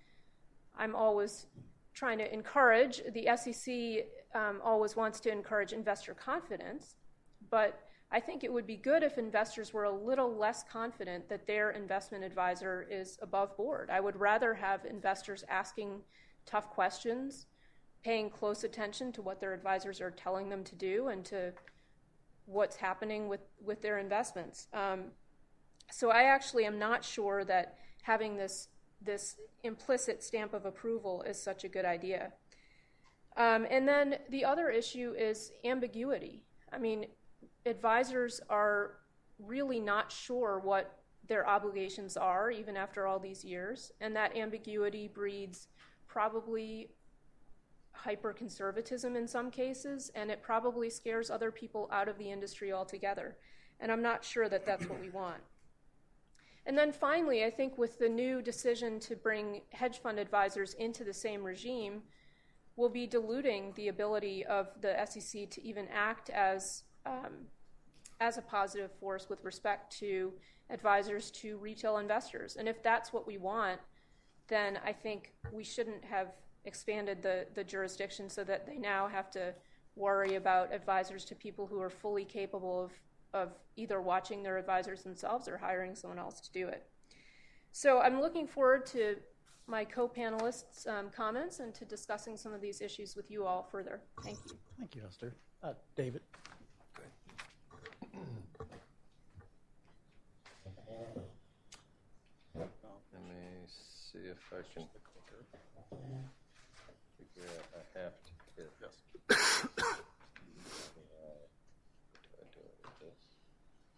I'm 0.77 0.95
always 0.95 1.47
trying 1.93 2.17
to 2.17 2.33
encourage. 2.33 3.01
The 3.13 3.29
SEC 3.35 4.05
um, 4.33 4.61
always 4.63 4.95
wants 4.95 5.19
to 5.21 5.31
encourage 5.31 5.73
investor 5.73 6.13
confidence, 6.13 6.95
but 7.49 7.79
I 8.11 8.19
think 8.19 8.43
it 8.43 8.53
would 8.53 8.67
be 8.67 8.77
good 8.77 9.01
if 9.01 9.17
investors 9.17 9.73
were 9.73 9.85
a 9.85 9.91
little 9.91 10.35
less 10.35 10.63
confident 10.63 11.27
that 11.29 11.47
their 11.47 11.71
investment 11.71 12.23
advisor 12.23 12.87
is 12.89 13.17
above 13.21 13.57
board. 13.57 13.89
I 13.89 13.99
would 13.99 14.15
rather 14.15 14.53
have 14.53 14.85
investors 14.85 15.43
asking 15.49 16.01
tough 16.45 16.69
questions, 16.69 17.47
paying 18.03 18.29
close 18.29 18.63
attention 18.63 19.11
to 19.13 19.23
what 19.23 19.39
their 19.39 19.53
advisors 19.53 19.99
are 19.99 20.11
telling 20.11 20.49
them 20.49 20.63
to 20.63 20.75
do 20.75 21.07
and 21.07 21.25
to 21.25 21.53
what's 22.45 22.75
happening 22.75 23.27
with, 23.27 23.41
with 23.63 23.81
their 23.81 23.97
investments. 23.97 24.67
Um, 24.73 25.05
so 25.91 26.11
I 26.11 26.23
actually 26.23 26.65
am 26.65 26.77
not 26.77 27.03
sure 27.03 27.43
that 27.45 27.77
having 28.03 28.37
this 28.37 28.67
this 29.05 29.35
implicit 29.63 30.23
stamp 30.23 30.53
of 30.53 30.65
approval 30.65 31.23
is 31.23 31.41
such 31.41 31.63
a 31.63 31.67
good 31.67 31.85
idea. 31.85 32.33
Um, 33.35 33.65
and 33.69 33.87
then 33.87 34.17
the 34.29 34.45
other 34.45 34.69
issue 34.69 35.13
is 35.17 35.51
ambiguity. 35.63 36.43
I 36.71 36.77
mean, 36.77 37.07
advisors 37.65 38.41
are 38.49 38.97
really 39.39 39.79
not 39.79 40.11
sure 40.11 40.59
what 40.63 40.99
their 41.27 41.47
obligations 41.47 42.17
are, 42.17 42.51
even 42.51 42.75
after 42.75 43.07
all 43.07 43.19
these 43.19 43.43
years, 43.43 43.91
and 44.01 44.15
that 44.15 44.35
ambiguity 44.35 45.07
breeds 45.07 45.67
probably 46.07 46.89
hyper 47.93 48.33
conservatism 48.33 49.15
in 49.15 49.27
some 49.27 49.49
cases, 49.49 50.11
and 50.15 50.29
it 50.29 50.43
probably 50.43 50.89
scares 50.89 51.31
other 51.31 51.51
people 51.51 51.89
out 51.91 52.07
of 52.07 52.17
the 52.17 52.29
industry 52.29 52.73
altogether. 52.73 53.37
And 53.79 53.91
I'm 53.91 54.01
not 54.01 54.23
sure 54.23 54.49
that 54.49 54.65
that's 54.65 54.87
what 54.87 54.99
we 54.99 55.09
want. 55.09 55.41
And 56.65 56.77
then 56.77 56.91
finally, 56.91 57.43
I 57.43 57.49
think 57.49 57.77
with 57.77 57.99
the 57.99 58.07
new 58.07 58.41
decision 58.41 58.99
to 59.01 59.15
bring 59.15 59.61
hedge 59.71 59.99
fund 59.99 60.17
advisors 60.17 60.73
into 60.75 61.03
the 61.03 61.13
same 61.13 61.43
regime, 61.43 62.03
we'll 62.75 62.89
be 62.89 63.05
diluting 63.05 63.73
the 63.75 63.89
ability 63.89 64.45
of 64.45 64.69
the 64.81 64.95
SEC 65.05 65.49
to 65.49 65.63
even 65.63 65.87
act 65.93 66.29
as 66.29 66.83
um, 67.05 67.47
as 68.21 68.37
a 68.37 68.41
positive 68.41 68.91
force 68.99 69.27
with 69.29 69.43
respect 69.43 69.97
to 69.99 70.31
advisors 70.69 71.29
to 71.31 71.57
retail 71.57 71.97
investors. 71.97 72.55
And 72.55 72.69
if 72.69 72.81
that's 72.81 73.11
what 73.11 73.27
we 73.27 73.37
want, 73.37 73.81
then 74.47 74.79
I 74.85 74.93
think 74.93 75.33
we 75.51 75.63
shouldn't 75.63 76.05
have 76.05 76.27
expanded 76.63 77.21
the, 77.21 77.45
the 77.53 77.63
jurisdiction 77.63 78.29
so 78.29 78.45
that 78.45 78.65
they 78.65 78.77
now 78.77 79.07
have 79.07 79.29
to 79.31 79.53
worry 79.95 80.35
about 80.35 80.73
advisors 80.73 81.25
to 81.25 81.35
people 81.35 81.67
who 81.67 81.81
are 81.81 81.89
fully 81.89 82.23
capable 82.23 82.85
of 82.85 82.91
of 83.33 83.49
either 83.75 84.01
watching 84.01 84.43
their 84.43 84.57
advisors 84.57 85.01
themselves 85.03 85.47
or 85.47 85.57
hiring 85.57 85.95
someone 85.95 86.19
else 86.19 86.39
to 86.41 86.51
do 86.51 86.67
it. 86.67 86.85
So 87.71 87.99
I'm 87.99 88.21
looking 88.21 88.47
forward 88.47 88.85
to 88.87 89.15
my 89.65 89.83
co-panelists' 89.85 90.87
um, 90.87 91.09
comments 91.15 91.59
and 91.59 91.73
to 91.75 91.85
discussing 91.85 92.37
some 92.37 92.53
of 92.53 92.61
these 92.61 92.81
issues 92.81 93.15
with 93.15 93.31
you 93.31 93.45
all 93.45 93.63
further. 93.63 94.01
Thank 94.23 94.37
you. 94.47 94.57
Thank 94.77 94.95
you, 94.95 95.01
Esther. 95.07 95.33
Uh, 95.63 95.73
David. 95.95 96.21
Let 102.55 102.67
me 103.29 103.65
see 103.67 104.19
if 104.19 104.37
I 104.51 104.61
can 104.73 104.85
figure 107.17 107.47
out 107.47 107.65
I 107.75 107.99
have 107.99 108.13
to 108.23 108.31
hit. 108.55 108.71
Yes. 108.81 108.95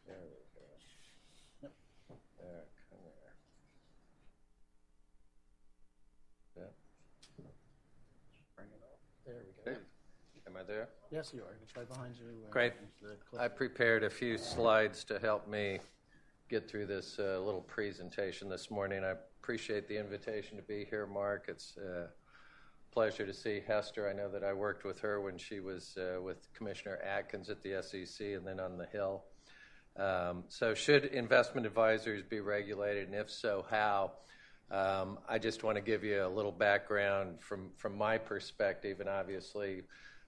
There 0.06 0.16
we 0.22 0.44
go. 0.54 1.70
There, 2.40 2.64
come 2.90 3.00
here. 3.04 3.34
Yeah, 6.58 6.72
Bring 8.56 8.68
it 8.68 8.82
up. 8.84 9.00
There 9.26 9.42
we 9.46 9.74
go. 9.74 9.80
am 10.48 10.58
I 10.58 10.64
there? 10.64 10.90
Yes, 11.12 11.32
you 11.34 11.42
are. 11.42 11.56
It's 11.64 11.76
right 11.76 11.88
behind 11.88 12.16
you. 12.18 12.26
uh, 12.48 12.52
Great. 12.52 12.74
the 13.02 13.16
clip. 13.30 13.42
I 13.42 13.48
prepared 13.48 14.04
a 14.04 14.10
few 14.10 14.38
slides 14.38 15.04
to 15.06 15.20
help 15.20 15.48
me 15.48 15.80
get 16.50 16.70
through 16.70 16.88
this 16.88 17.18
uh, 17.20 17.40
little 17.40 17.62
presentation 17.62 18.50
this 18.50 18.70
morning. 18.72 19.04
I 19.04 19.14
appreciate 19.42 19.88
the 19.88 19.98
invitation 20.00 20.58
to 20.58 20.64
be 20.64 20.86
here, 20.90 21.06
Mark. 21.06 21.46
It's 21.48 21.78
a 21.78 22.08
pleasure 22.92 23.26
to 23.26 23.34
see 23.34 23.62
Hester. 23.66 24.10
I 24.10 24.14
know 24.14 24.30
that 24.30 24.44
I 24.44 24.54
worked 24.54 24.84
with 24.84 25.00
her 25.00 25.22
when 25.22 25.38
she 25.38 25.60
was 25.60 25.96
uh, 25.98 26.22
with 26.22 26.52
Commissioner 26.54 26.98
Atkins 27.04 27.50
at 27.50 27.62
the 27.62 27.82
SEC 27.84 28.26
and 28.28 28.46
then 28.46 28.60
on 28.60 28.78
the 28.78 28.86
Hill. 28.86 29.24
Um, 29.98 30.44
so, 30.50 30.74
should 30.74 31.06
investment 31.06 31.66
advisors 31.66 32.22
be 32.24 32.42
regulated, 32.42 33.08
and 33.08 33.16
if 33.16 33.32
so, 33.32 33.66
how? 33.70 34.12
Um, 34.70 35.20
I 35.30 35.38
just 35.38 35.64
want 35.64 35.78
to 35.78 35.82
give 35.82 36.04
you 36.04 36.26
a 36.26 36.28
little 36.28 36.52
background 36.52 37.40
from, 37.40 37.70
from 37.78 37.98
my 37.98 38.18
perspective, 38.18 39.00
and 39.00 39.08
obviously, 39.08 39.84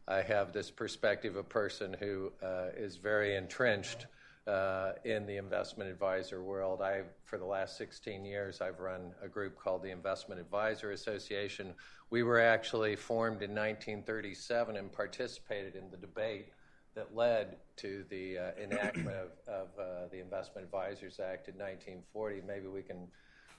I 0.07 0.21
have 0.21 0.53
this 0.53 0.71
perspective 0.71 1.35
of 1.35 1.45
a 1.45 1.49
person 1.49 1.95
who 1.99 2.31
uh, 2.41 2.67
is 2.77 2.95
very 2.95 3.35
entrenched 3.35 4.05
uh, 4.47 4.93
in 5.03 5.25
the 5.25 5.35
investment 5.35 5.89
advisor 5.89 6.41
world. 6.41 6.81
I, 6.81 7.01
for 7.25 7.37
the 7.37 7.45
last 7.45 7.77
16 7.77 8.23
years, 8.23 8.61
I've 8.61 8.79
run 8.79 9.11
a 9.21 9.27
group 9.27 9.59
called 9.59 9.83
the 9.83 9.91
Investment 9.91 10.39
Advisor 10.39 10.91
Association. 10.91 11.73
We 12.09 12.23
were 12.23 12.39
actually 12.39 12.95
formed 12.95 13.41
in 13.41 13.51
1937 13.51 14.77
and 14.77 14.89
participated 14.93 15.75
in 15.75 15.91
the 15.91 15.97
debate 15.97 16.47
that 16.95 17.13
led 17.13 17.57
to 17.75 18.05
the 18.09 18.37
uh, 18.37 18.51
enactment 18.63 19.17
of, 19.17 19.53
of 19.53 19.67
uh, 19.77 20.07
the 20.09 20.21
Investment 20.21 20.65
Advisors 20.65 21.19
Act 21.19 21.49
in 21.49 21.55
1940. 21.55 22.41
Maybe 22.47 22.67
we 22.67 22.81
can 22.81 23.07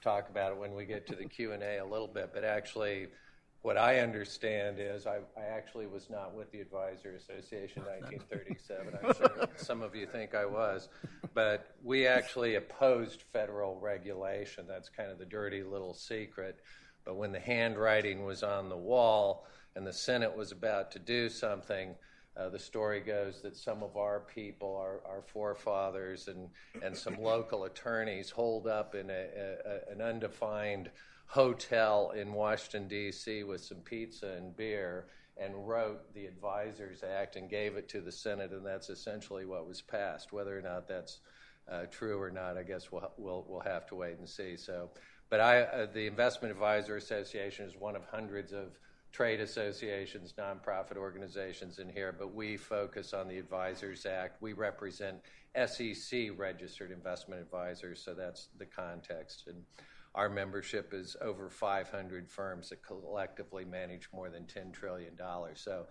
talk 0.03 0.31
about 0.31 0.53
it 0.53 0.59
when 0.59 0.75
we 0.75 0.87
get 0.87 1.07
to 1.09 1.15
the 1.15 1.27
Q&A 1.27 1.79
a 1.79 1.85
little 1.85 2.09
bit, 2.09 2.31
but 2.33 2.43
actually 2.43 3.09
what 3.63 3.77
I 3.77 3.99
understand 4.01 4.77
is 4.79 5.07
I, 5.07 5.19
I 5.37 5.45
actually 5.53 5.87
was 5.87 6.09
not 6.09 6.35
with 6.35 6.51
the 6.53 6.61
Advisor 6.61 7.17
Association 7.17 7.83
in 7.83 8.19
1937. 8.19 8.99
I'm 9.03 9.15
sure 9.15 9.49
some 9.57 9.83
of 9.83 9.97
you 9.97 10.07
think 10.07 10.35
I 10.35 10.47
was, 10.47 10.89
but 11.35 11.75
we 11.83 12.07
actually 12.07 12.55
opposed 12.55 13.23
federal 13.33 13.79
regulation. 13.81 14.65
That's 14.69 14.89
kind 14.89 15.11
of 15.11 15.19
the 15.19 15.27
dirty 15.27 15.63
little 15.65 15.93
secret. 15.93 16.61
But 17.05 17.17
when 17.17 17.33
the 17.33 17.41
handwriting 17.41 18.25
was 18.25 18.43
on 18.43 18.69
the 18.69 18.77
wall 18.77 19.47
and 19.75 19.87
the 19.87 19.93
Senate 19.93 20.37
was 20.37 20.53
about 20.53 20.93
to 20.93 20.99
do 21.01 21.29
something, 21.29 21.95
uh, 22.37 22.49
the 22.49 22.59
story 22.59 23.01
goes 23.01 23.43
that 23.43 23.57
some 23.57 23.83
of 23.83 23.97
our 23.97 24.21
people, 24.21 24.77
our, 24.77 25.01
our 25.05 25.23
forefathers, 25.27 26.29
and, 26.29 26.49
and 26.85 26.97
some 26.97 27.21
local 27.21 27.65
attorneys 27.65 28.31
hold 28.31 28.69
up 28.69 28.95
in 28.95 29.11
a, 29.11 29.27
a, 29.67 29.93
an 29.93 30.01
undefined 30.01 30.91
hotel 31.29 32.13
in 32.17 32.33
Washington, 32.33 32.89
D.C., 32.89 33.45
with 33.45 33.63
some 33.63 33.79
pizza 33.79 34.33
and 34.37 34.57
beer 34.57 35.07
and 35.37 35.69
wrote 35.69 36.13
the 36.15 36.27
Advisors 36.27 37.05
Act 37.05 37.37
and 37.37 37.49
gave 37.49 37.77
it 37.77 37.89
to 37.91 38.01
the 38.01 38.11
Senate, 38.11 38.51
and 38.51 38.67
that's 38.67 38.91
essentially 38.91 39.45
what 39.45 39.69
was 39.69 39.81
passed. 39.81 40.33
Whether 40.33 40.59
or 40.59 40.63
not 40.63 40.89
that's 40.89 41.21
uh, 41.71 41.85
true 41.91 42.21
or 42.21 42.31
not, 42.31 42.57
I 42.57 42.63
guess 42.63 42.91
we'll, 42.91 43.13
we'll, 43.17 43.45
we'll 43.49 43.61
have 43.61 43.87
to 43.89 43.95
wait 43.95 44.19
and 44.19 44.29
see. 44.29 44.57
So, 44.57 44.91
but 45.31 45.41
I, 45.41 45.61
uh, 45.63 45.87
the 45.93 46.07
Investment 46.07 46.51
Advisor 46.51 46.97
Association 46.97 47.67
is 47.67 47.77
one 47.77 47.95
of 47.95 48.03
hundreds 48.11 48.53
of 48.53 48.79
trade 49.13 49.41
associations, 49.41 50.35
nonprofit 50.39 50.97
organizations 50.97 51.79
in 51.79 51.89
here, 51.89 52.15
but 52.19 52.35
we 52.35 52.57
focus 52.57 53.13
on 53.15 53.29
the 53.29 53.39
Advisors 53.39 54.07
Act. 54.07 54.43
We 54.43 54.55
represent 54.55 55.19
SEC 55.67 56.31
registered 56.37 56.91
investment 56.91 57.41
advisors, 57.41 58.03
so 58.03 58.15
that's 58.15 58.49
the 58.59 58.67
context. 58.67 59.45
And 59.47 59.63
our 60.15 60.29
membership 60.29 60.93
is 60.93 61.17
over 61.21 61.51
500 61.51 62.31
firms 62.31 62.71
that 62.71 62.83
collectively 62.83 63.65
manage 63.65 64.09
more 64.13 64.31
than 64.31 64.45
$10 64.45 64.73
trillion. 64.73 65.15
So 65.55 65.87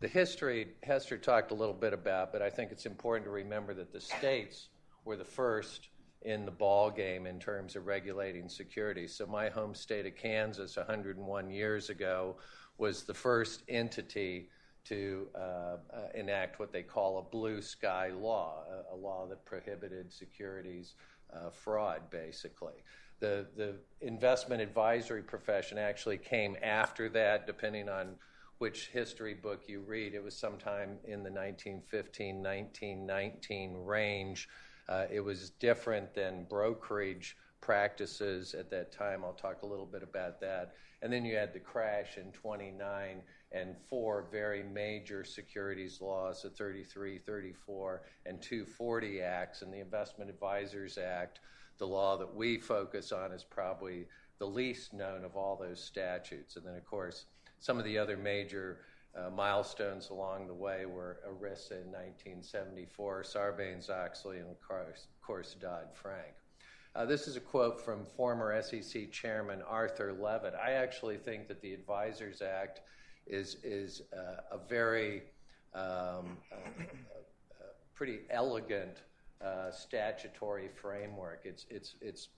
the 0.00 0.08
history 0.08 0.68
Hester 0.82 1.18
talked 1.18 1.50
a 1.50 1.54
little 1.54 1.74
bit 1.74 1.92
about, 1.92 2.32
but 2.32 2.42
I 2.42 2.50
think 2.50 2.72
it's 2.72 2.86
important 2.86 3.24
to 3.26 3.30
remember 3.30 3.74
that 3.74 3.92
the 3.92 4.00
states 4.00 4.68
were 5.04 5.16
the 5.16 5.24
first 5.24 5.88
in 6.22 6.44
the 6.44 6.50
ball 6.50 6.90
game 6.90 7.26
in 7.26 7.38
terms 7.38 7.76
of 7.76 7.86
regulating 7.86 8.48
securities. 8.48 9.14
So 9.14 9.26
my 9.26 9.48
home 9.48 9.74
state 9.74 10.06
of 10.06 10.16
Kansas 10.16 10.76
101 10.76 11.50
years 11.50 11.88
ago 11.88 12.36
was 12.76 13.04
the 13.04 13.14
first 13.14 13.62
entity 13.68 14.48
to 14.84 15.28
uh, 15.34 15.76
enact 16.14 16.58
what 16.58 16.72
they 16.72 16.82
call 16.82 17.18
a 17.18 17.22
blue 17.22 17.60
sky 17.60 18.10
law, 18.10 18.64
a, 18.70 18.94
a 18.94 18.96
law 18.96 19.26
that 19.28 19.44
prohibited 19.44 20.12
securities 20.12 20.94
uh, 21.34 21.50
fraud, 21.50 22.02
basically. 22.10 22.82
The, 23.20 23.46
the 23.56 23.74
investment 24.00 24.62
advisory 24.62 25.22
profession 25.22 25.78
actually 25.78 26.18
came 26.18 26.56
after 26.62 27.08
that, 27.10 27.46
depending 27.46 27.88
on 27.88 28.16
which 28.58 28.88
history 28.88 29.34
book 29.34 29.62
you 29.66 29.80
read. 29.80 30.14
It 30.14 30.22
was 30.22 30.36
sometime 30.36 30.98
in 31.04 31.22
the 31.22 31.30
1915 31.30 32.42
1919 32.42 33.84
range. 33.84 34.48
Uh, 34.88 35.06
it 35.10 35.20
was 35.20 35.50
different 35.60 36.14
than 36.14 36.44
brokerage 36.48 37.36
practices 37.60 38.54
at 38.54 38.70
that 38.70 38.92
time. 38.92 39.24
I'll 39.24 39.32
talk 39.32 39.62
a 39.62 39.66
little 39.66 39.86
bit 39.86 40.02
about 40.02 40.40
that. 40.40 40.74
And 41.02 41.12
then 41.12 41.24
you 41.24 41.36
had 41.36 41.52
the 41.52 41.60
crash 41.60 42.18
in 42.18 42.32
29 42.32 43.22
and 43.52 43.76
four 43.88 44.26
very 44.30 44.62
major 44.62 45.24
securities 45.24 46.00
laws, 46.00 46.42
the 46.42 46.50
33, 46.50 47.18
34, 47.18 48.02
and 48.26 48.40
240 48.40 49.22
Acts, 49.22 49.62
and 49.62 49.72
the 49.72 49.80
Investment 49.80 50.30
Advisors 50.30 50.98
Act. 50.98 51.40
The 51.80 51.86
law 51.86 52.18
that 52.18 52.34
we 52.34 52.58
focus 52.58 53.10
on 53.10 53.32
is 53.32 53.42
probably 53.42 54.04
the 54.38 54.46
least 54.46 54.92
known 54.92 55.24
of 55.24 55.34
all 55.34 55.56
those 55.56 55.82
statutes. 55.82 56.56
And 56.56 56.66
then, 56.66 56.76
of 56.76 56.84
course, 56.84 57.24
some 57.58 57.78
of 57.78 57.84
the 57.84 57.96
other 57.96 58.18
major 58.18 58.82
uh, 59.16 59.30
milestones 59.30 60.10
along 60.10 60.46
the 60.46 60.54
way 60.54 60.84
were 60.84 61.20
ERISA 61.26 61.82
in 61.82 61.90
1974, 61.90 63.22
Sarbanes 63.22 63.88
Oxley, 63.88 64.40
and 64.40 64.50
of 64.50 64.60
course, 64.60 65.06
course 65.22 65.56
Dodd 65.58 65.88
Frank. 65.94 66.34
Uh, 66.94 67.06
this 67.06 67.26
is 67.26 67.36
a 67.36 67.40
quote 67.40 67.80
from 67.80 68.04
former 68.04 68.60
SEC 68.60 69.10
Chairman 69.10 69.62
Arthur 69.66 70.12
Levitt. 70.12 70.54
I 70.54 70.72
actually 70.72 71.16
think 71.16 71.48
that 71.48 71.62
the 71.62 71.72
Advisors 71.72 72.42
Act 72.42 72.82
is, 73.26 74.02
uh, 74.12 74.42
a 74.52 74.58
very 74.68 75.22
um, 75.74 76.36
pretty 77.94 78.20
elegant 78.28 78.98
statutory 79.70 80.68
framework. 80.68 81.44
It's, 81.44 82.28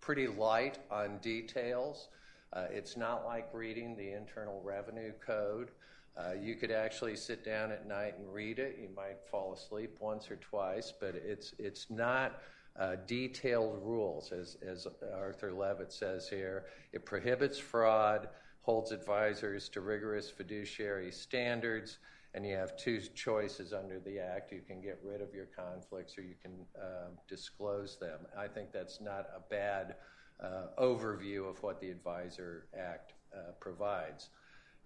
pretty 0.00 0.26
light 0.26 0.78
on 0.90 1.18
details. 1.18 2.08
Uh, 2.52 2.66
it's 2.70 2.96
not 2.96 3.24
like 3.24 3.48
reading 3.52 3.96
the 3.96 4.12
Internal 4.12 4.60
Revenue 4.64 5.12
Code. 5.24 5.70
Uh, 6.16 6.32
you 6.40 6.56
could 6.56 6.70
actually 6.70 7.16
sit 7.16 7.44
down 7.44 7.70
at 7.70 7.86
night 7.86 8.14
and 8.18 8.32
read 8.32 8.58
it. 8.58 8.78
You 8.80 8.88
might 8.94 9.18
fall 9.30 9.52
asleep 9.52 9.96
once 10.00 10.30
or 10.30 10.36
twice, 10.36 10.92
but 10.98 11.14
it's, 11.14 11.54
not 11.90 12.42
uh, 12.78 12.96
detailed 13.06 13.80
rules, 13.82 14.32
as, 14.32 14.56
as 14.66 14.86
Arthur 15.14 15.52
Levitt 15.52 15.92
says 15.92 16.28
here. 16.28 16.64
It 16.92 17.04
prohibits 17.04 17.58
fraud, 17.58 18.28
holds 18.62 18.90
advisors 18.90 19.68
to 19.70 19.80
rigorous 19.80 20.28
fiduciary 20.28 21.12
standards, 21.12 21.98
and 22.34 22.46
you 22.46 22.54
have 22.54 22.76
two 22.76 23.00
choices 23.14 23.72
under 23.72 23.98
the 23.98 24.18
Act. 24.18 24.52
You 24.52 24.60
can 24.66 24.80
get 24.80 25.00
rid 25.04 25.20
of 25.20 25.34
your 25.34 25.46
conflicts 25.46 26.16
or 26.16 26.22
you 26.22 26.36
can 26.40 26.52
uh, 26.80 27.08
disclose 27.28 27.98
them. 27.98 28.20
I 28.38 28.46
think 28.46 28.72
that's 28.72 29.00
not 29.00 29.26
a 29.36 29.40
bad 29.50 29.96
uh, 30.42 30.66
overview 30.78 31.48
of 31.48 31.62
what 31.62 31.80
the 31.80 31.90
Advisor 31.90 32.66
Act 32.78 33.14
uh, 33.34 33.52
provides. 33.60 34.30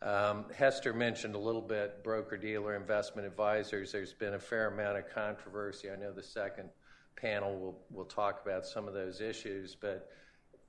Um, 0.02 0.46
Hester 0.54 0.92
mentioned 0.92 1.34
a 1.34 1.38
little 1.38 1.62
bit 1.62 2.02
broker 2.02 2.36
dealer 2.36 2.76
investment 2.76 3.26
advisors. 3.26 3.92
There's 3.92 4.12
been 4.12 4.34
a 4.34 4.38
fair 4.38 4.68
amount 4.68 4.98
of 4.98 5.08
controversy. 5.14 5.90
I 5.90 5.96
know 5.96 6.12
the 6.12 6.22
second 6.22 6.70
panel 7.16 7.58
will, 7.58 7.78
will 7.90 8.04
talk 8.04 8.40
about 8.44 8.66
some 8.66 8.88
of 8.88 8.94
those 8.94 9.20
issues, 9.20 9.76
but 9.80 10.10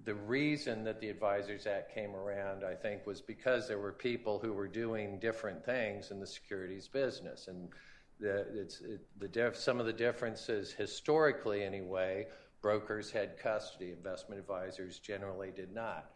the 0.06 0.14
reason 0.14 0.84
that 0.84 1.02
the 1.02 1.10
Advisors 1.10 1.66
Act 1.66 1.94
came 1.94 2.16
around, 2.16 2.64
I 2.64 2.76
think, 2.76 3.08
was 3.08 3.22
because 3.22 3.68
there 3.68 3.80
were 3.80 3.92
people 3.92 4.38
who 4.40 4.54
were 4.54 4.68
doing 4.68 5.20
different 5.20 5.66
things 5.66 6.12
in 6.12 6.20
the 6.20 6.28
securities 6.28 6.88
business. 6.88 7.48
And 7.48 7.70
the, 8.20 8.62
it, 8.62 9.02
the 9.18 9.28
diff, 9.28 9.58
some 9.58 9.80
of 9.80 9.88
the 9.88 9.94
differences, 9.94 10.72
historically 10.72 11.64
anyway, 11.64 12.28
brokers 12.62 13.10
had 13.12 13.40
custody, 13.40 13.92
investment 13.92 14.40
advisors 14.40 15.00
generally 15.00 15.52
did 15.52 15.74
not. 15.74 16.12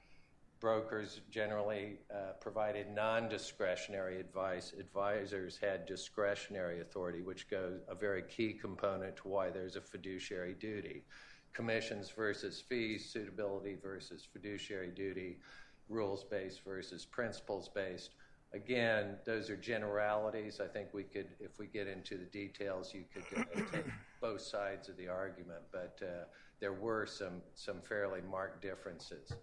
Brokers 0.59 1.21
generally 1.31 1.99
uh, 2.13 2.33
provided 2.41 2.93
non 2.93 3.27
discretionary 3.27 4.19
advice. 4.19 4.73
Advisors 4.77 5.57
had 5.57 5.85
discretionary 5.85 6.81
authority, 6.81 7.21
which 7.21 7.49
goes 7.49 7.79
a 7.87 7.95
very 7.95 8.23
key 8.23 8.53
component 8.53 9.15
to 9.15 9.29
why 9.29 9.49
there's 9.49 9.77
a 9.77 9.81
fiduciary 9.81 10.53
duty 10.53 11.05
commissions 11.53 12.09
versus 12.09 12.61
fees, 12.61 13.09
suitability 13.11 13.75
versus 13.81 14.27
fiduciary 14.31 14.91
duty, 14.91 15.37
rules 15.89 16.23
based 16.23 16.61
versus 16.63 17.05
principles 17.05 17.69
based. 17.69 18.11
again, 18.53 19.15
those 19.25 19.49
are 19.49 19.55
generalities. 19.55 20.59
I 20.59 20.67
think 20.67 20.89
we 20.93 21.03
could, 21.03 21.27
if 21.39 21.59
we 21.59 21.67
get 21.67 21.87
into 21.87 22.17
the 22.17 22.25
details, 22.25 22.93
you 22.93 23.03
could 23.13 23.23
take 23.71 23.85
both 24.21 24.41
sides 24.41 24.89
of 24.89 24.97
the 24.97 25.07
argument, 25.07 25.61
but 25.71 25.99
uh, 26.01 26.25
there 26.59 26.73
were 26.73 27.05
some, 27.05 27.41
some 27.53 27.79
fairly 27.81 28.21
marked 28.29 28.61
differences. 28.61 29.33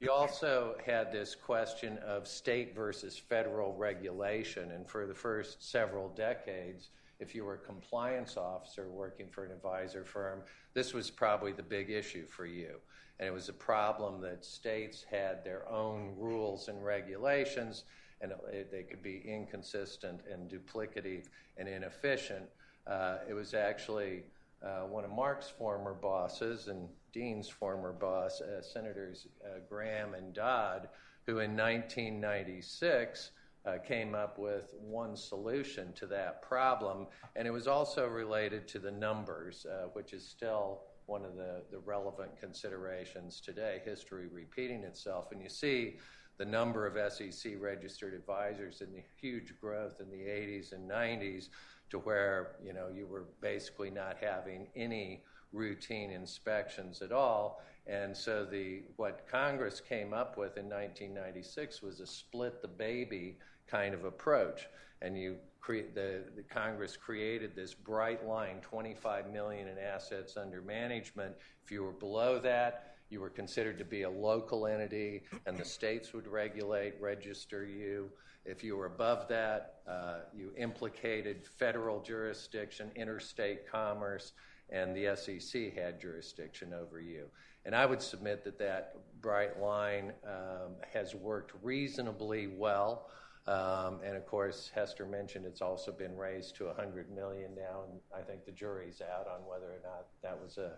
You 0.00 0.12
also 0.12 0.76
had 0.86 1.12
this 1.12 1.34
question 1.34 1.98
of 1.98 2.28
state 2.28 2.74
versus 2.74 3.18
federal 3.18 3.74
regulation, 3.74 4.70
and 4.70 4.88
for 4.88 5.06
the 5.06 5.14
first 5.14 5.68
several 5.70 6.08
decades, 6.08 6.90
if 7.20 7.34
you 7.34 7.44
were 7.44 7.54
a 7.54 7.58
compliance 7.58 8.36
officer 8.36 8.88
working 8.88 9.28
for 9.28 9.44
an 9.44 9.52
advisor 9.52 10.04
firm, 10.04 10.42
this 10.74 10.94
was 10.94 11.10
probably 11.10 11.52
the 11.52 11.62
big 11.62 11.90
issue 11.90 12.26
for 12.26 12.46
you. 12.46 12.76
And 13.18 13.28
it 13.28 13.32
was 13.32 13.48
a 13.48 13.54
problem 13.54 14.20
that 14.20 14.44
states 14.44 15.04
had 15.10 15.44
their 15.44 15.68
own 15.68 16.14
rules 16.16 16.68
and 16.68 16.84
regulations, 16.84 17.84
and 18.20 18.32
it, 18.52 18.70
they 18.70 18.84
could 18.84 19.02
be 19.02 19.22
inconsistent 19.26 20.20
and 20.30 20.48
duplicative 20.48 21.24
and 21.56 21.68
inefficient. 21.68 22.44
Uh, 22.86 23.18
it 23.28 23.34
was 23.34 23.54
actually 23.54 24.22
uh, 24.62 24.82
one 24.82 25.04
of 25.04 25.10
Mark's 25.10 25.48
former 25.48 25.94
bosses 25.94 26.68
and 26.68 26.88
Dean's 27.12 27.48
former 27.48 27.92
boss, 27.92 28.40
uh, 28.40 28.62
Senators 28.62 29.26
uh, 29.44 29.58
Gramm 29.68 30.14
and 30.14 30.32
Dodd, 30.32 30.88
who 31.26 31.40
in 31.40 31.56
1996 31.56 33.30
uh, 33.30 33.37
came 33.76 34.14
up 34.14 34.38
with 34.38 34.72
one 34.80 35.16
solution 35.16 35.92
to 35.94 36.06
that 36.06 36.40
problem. 36.40 37.06
And 37.36 37.46
it 37.46 37.50
was 37.50 37.66
also 37.66 38.06
related 38.06 38.66
to 38.68 38.78
the 38.78 38.90
numbers, 38.90 39.66
uh, 39.66 39.88
which 39.92 40.12
is 40.14 40.26
still 40.26 40.84
one 41.06 41.24
of 41.24 41.36
the, 41.36 41.62
the 41.70 41.78
relevant 41.78 42.38
considerations 42.38 43.40
today, 43.40 43.80
history 43.84 44.28
repeating 44.32 44.84
itself. 44.84 45.32
And 45.32 45.42
you 45.42 45.48
see 45.48 45.96
the 46.38 46.44
number 46.44 46.86
of 46.86 47.12
SEC 47.12 47.54
registered 47.58 48.14
advisors 48.14 48.80
and 48.80 48.94
the 48.94 49.02
huge 49.20 49.54
growth 49.60 50.00
in 50.00 50.10
the 50.10 50.24
80s 50.24 50.72
and 50.72 50.88
90s 50.88 51.48
to 51.90 51.98
where 51.98 52.56
you 52.62 52.72
know 52.72 52.88
you 52.94 53.06
were 53.06 53.24
basically 53.40 53.90
not 53.90 54.16
having 54.20 54.68
any 54.76 55.22
routine 55.52 56.10
inspections 56.10 57.02
at 57.02 57.12
all. 57.12 57.62
And 57.86 58.16
so 58.16 58.44
the 58.44 58.82
what 58.96 59.26
Congress 59.30 59.80
came 59.80 60.12
up 60.12 60.36
with 60.36 60.56
in 60.58 60.66
1996 60.66 61.82
was 61.82 62.00
a 62.00 62.06
split 62.06 62.60
the 62.60 62.68
baby 62.68 63.38
kind 63.70 63.94
of 63.94 64.04
approach. 64.04 64.66
And 65.02 65.18
you 65.18 65.36
cre- 65.60 65.92
the, 65.94 66.24
the 66.36 66.42
Congress 66.42 66.96
created 66.96 67.54
this 67.54 67.74
bright 67.74 68.26
line, 68.26 68.60
25 68.62 69.32
million 69.32 69.68
in 69.68 69.78
assets 69.78 70.36
under 70.36 70.60
management. 70.62 71.34
If 71.64 71.70
you 71.70 71.82
were 71.82 71.92
below 71.92 72.38
that, 72.40 72.96
you 73.10 73.20
were 73.20 73.30
considered 73.30 73.78
to 73.78 73.84
be 73.84 74.02
a 74.02 74.10
local 74.10 74.66
entity, 74.66 75.22
and 75.46 75.56
the 75.56 75.64
states 75.64 76.12
would 76.12 76.26
regulate, 76.26 76.94
register 77.00 77.64
you. 77.64 78.10
If 78.44 78.62
you 78.62 78.76
were 78.76 78.86
above 78.86 79.28
that, 79.28 79.76
uh, 79.88 80.20
you 80.36 80.52
implicated 80.56 81.46
federal 81.46 82.00
jurisdiction, 82.00 82.90
interstate 82.96 83.70
commerce, 83.70 84.32
and 84.70 84.94
the 84.94 85.16
SEC 85.16 85.74
had 85.74 86.00
jurisdiction 86.00 86.74
over 86.74 87.00
you. 87.00 87.26
And 87.64 87.74
I 87.74 87.86
would 87.86 88.02
submit 88.02 88.44
that 88.44 88.58
that 88.58 88.96
bright 89.20 89.60
line 89.60 90.12
um, 90.26 90.74
has 90.92 91.14
worked 91.14 91.52
reasonably 91.62 92.46
well. 92.46 93.08
Um, 93.48 94.00
and 94.04 94.14
of 94.14 94.26
course, 94.26 94.70
Hester 94.74 95.06
mentioned 95.06 95.46
it's 95.46 95.62
also 95.62 95.90
been 95.90 96.14
raised 96.14 96.54
to 96.56 96.66
100 96.66 97.10
million 97.10 97.54
now, 97.56 97.84
and 97.88 97.98
I 98.14 98.20
think 98.20 98.44
the 98.44 98.52
jury's 98.52 99.00
out 99.00 99.26
on 99.26 99.40
whether 99.48 99.64
or 99.64 99.80
not 99.82 100.04
that 100.22 100.38
was 100.38 100.58
a, 100.58 100.72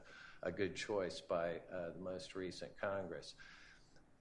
a 0.45 0.53
good 0.53 0.77
choice 0.77 1.21
by 1.21 1.55
uh, 1.75 1.91
the 1.97 2.01
most 2.01 2.37
recent 2.37 2.71
Congress. 2.81 3.35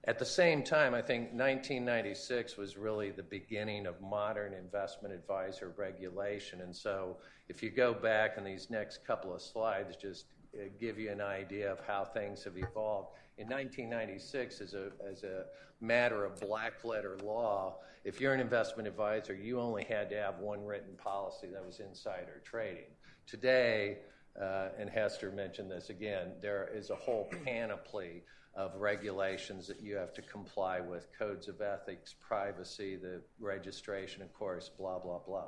At 0.04 0.18
the 0.18 0.24
same 0.24 0.64
time, 0.64 0.94
I 0.94 1.02
think 1.02 1.32
1996 1.32 2.56
was 2.56 2.76
really 2.76 3.10
the 3.10 3.22
beginning 3.22 3.86
of 3.86 4.00
modern 4.00 4.52
investment 4.54 5.14
advisor 5.14 5.72
regulation. 5.76 6.62
And 6.62 6.74
so, 6.74 7.18
if 7.48 7.62
you 7.62 7.70
go 7.70 7.94
back 7.94 8.36
in 8.36 8.42
these 8.42 8.68
next 8.68 9.06
couple 9.06 9.32
of 9.32 9.42
slides, 9.42 9.94
just 9.94 10.24
uh, 10.54 10.64
give 10.80 10.98
you 10.98 11.12
an 11.12 11.20
idea 11.20 11.70
of 11.70 11.78
how 11.86 12.04
things 12.04 12.42
have 12.42 12.56
evolved. 12.56 13.10
In 13.40 13.48
1996, 13.48 14.60
as 14.60 14.74
a, 14.74 14.90
as 15.10 15.22
a 15.22 15.46
matter 15.80 16.26
of 16.26 16.38
black 16.40 16.84
letter 16.84 17.16
law, 17.24 17.76
if 18.04 18.20
you're 18.20 18.34
an 18.34 18.40
investment 18.40 18.86
advisor, 18.86 19.34
you 19.34 19.58
only 19.58 19.82
had 19.84 20.10
to 20.10 20.16
have 20.16 20.40
one 20.40 20.62
written 20.62 20.94
policy 21.02 21.46
that 21.54 21.64
was 21.64 21.80
insider 21.80 22.42
trading. 22.44 22.90
Today, 23.26 23.96
uh, 24.38 24.68
and 24.78 24.90
Hester 24.90 25.30
mentioned 25.30 25.70
this 25.70 25.88
again, 25.88 26.32
there 26.42 26.68
is 26.74 26.90
a 26.90 26.94
whole 26.94 27.30
panoply 27.46 28.24
of 28.54 28.74
regulations 28.76 29.66
that 29.68 29.80
you 29.80 29.96
have 29.96 30.12
to 30.12 30.22
comply 30.22 30.78
with 30.78 31.08
codes 31.18 31.48
of 31.48 31.62
ethics, 31.62 32.14
privacy, 32.20 32.96
the 32.96 33.22
registration, 33.38 34.20
of 34.20 34.34
course, 34.34 34.68
blah, 34.68 34.98
blah, 34.98 35.20
blah. 35.26 35.46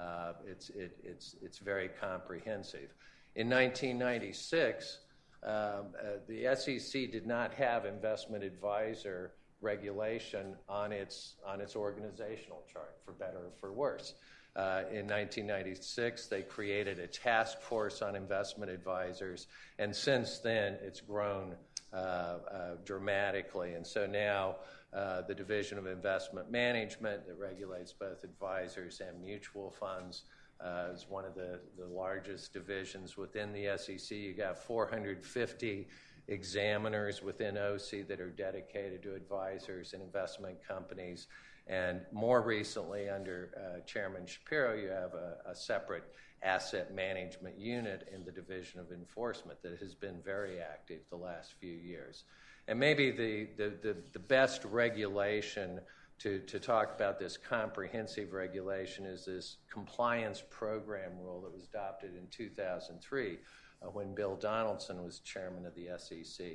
Uh, 0.00 0.32
it's, 0.46 0.70
it, 0.70 0.96
it's, 1.04 1.36
it's 1.42 1.58
very 1.58 1.90
comprehensive. 2.00 2.94
In 3.34 3.50
1996, 3.50 4.86
um, 4.86 5.04
uh, 5.04 5.07
the 5.42 6.56
SEC 6.56 7.10
did 7.10 7.26
not 7.26 7.54
have 7.54 7.84
investment 7.84 8.44
advisor 8.44 9.32
regulation 9.60 10.54
on 10.68 10.92
its, 10.92 11.34
on 11.46 11.60
its 11.60 11.74
organizational 11.74 12.62
chart, 12.72 12.96
for 13.04 13.12
better 13.12 13.38
or 13.38 13.52
for 13.60 13.72
worse. 13.72 14.14
Uh, 14.56 14.82
in 14.90 15.06
1996, 15.06 16.26
they 16.26 16.42
created 16.42 16.98
a 16.98 17.06
task 17.06 17.60
force 17.60 18.02
on 18.02 18.16
investment 18.16 18.70
advisors, 18.70 19.46
and 19.78 19.94
since 19.94 20.38
then, 20.38 20.76
it's 20.82 21.00
grown 21.00 21.54
uh, 21.92 21.96
uh, 21.96 22.38
dramatically. 22.84 23.74
And 23.74 23.86
so 23.86 24.06
now, 24.06 24.56
uh, 24.92 25.22
the 25.22 25.34
Division 25.34 25.78
of 25.78 25.86
Investment 25.86 26.50
Management 26.50 27.26
that 27.26 27.38
regulates 27.38 27.92
both 27.92 28.24
advisors 28.24 29.00
and 29.00 29.20
mutual 29.20 29.70
funds 29.70 30.22
uh, 30.24 30.47
is 30.92 31.06
one 31.08 31.24
of 31.24 31.34
the, 31.34 31.60
largest 31.90 32.52
divisions 32.52 33.16
within 33.16 33.52
the 33.52 33.76
SEC. 33.76 34.16
You 34.16 34.32
got 34.34 34.56
450 34.56 35.88
examiners 36.28 37.22
within 37.22 37.56
OC 37.56 38.06
that 38.08 38.20
are 38.20 38.30
dedicated 38.30 39.02
to 39.02 39.14
advisors 39.14 39.94
and 39.94 40.02
investment 40.02 40.56
companies. 40.66 41.26
And 41.66 42.02
more 42.12 42.40
recently, 42.42 43.08
under 43.08 43.50
uh, 43.56 43.80
Chairman 43.84 44.26
Schapiro, 44.26 44.80
you 44.80 44.88
have 44.88 45.12
a, 45.14 45.54
separate 45.54 46.04
asset 46.42 46.94
management 46.94 47.58
unit 47.58 48.08
in 48.14 48.24
the 48.24 48.30
Division 48.30 48.78
of 48.80 48.92
Enforcement 48.92 49.60
that 49.62 49.78
has 49.80 49.94
been 49.94 50.20
very 50.24 50.60
active 50.60 51.00
the 51.10 51.16
last 51.16 51.54
few 51.60 51.72
years. 51.72 52.24
And 52.68 52.78
maybe 52.78 53.10
the 53.10 54.20
best 54.28 54.64
regulation 54.64 55.80
to, 56.18 56.40
to 56.40 56.58
talk 56.58 56.94
about 56.94 57.18
this 57.18 57.36
comprehensive 57.36 58.32
regulation 58.32 59.06
is 59.06 59.24
this 59.24 59.58
compliance 59.72 60.42
program 60.50 61.12
rule 61.22 61.40
that 61.42 61.52
was 61.52 61.64
adopted 61.64 62.16
in 62.16 62.26
2003 62.30 63.38
uh, 63.80 63.86
when 63.86 64.14
Bill 64.14 64.36
Donaldson 64.36 65.04
was 65.04 65.20
chairman 65.20 65.64
of 65.64 65.74
the 65.74 65.88
SEC. 65.96 66.46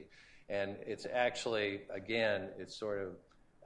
And 0.50 0.76
it's 0.86 1.08
actually, 1.12 1.82
again, 1.90 2.50
it's 2.60 2.76
sort 2.76 3.00
of 3.00 3.16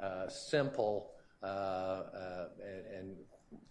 uh, 0.03 0.29
simple, 0.29 1.11
uh, 1.41 1.45
uh, 1.45 2.47
and, 2.63 2.99
and, 2.99 3.15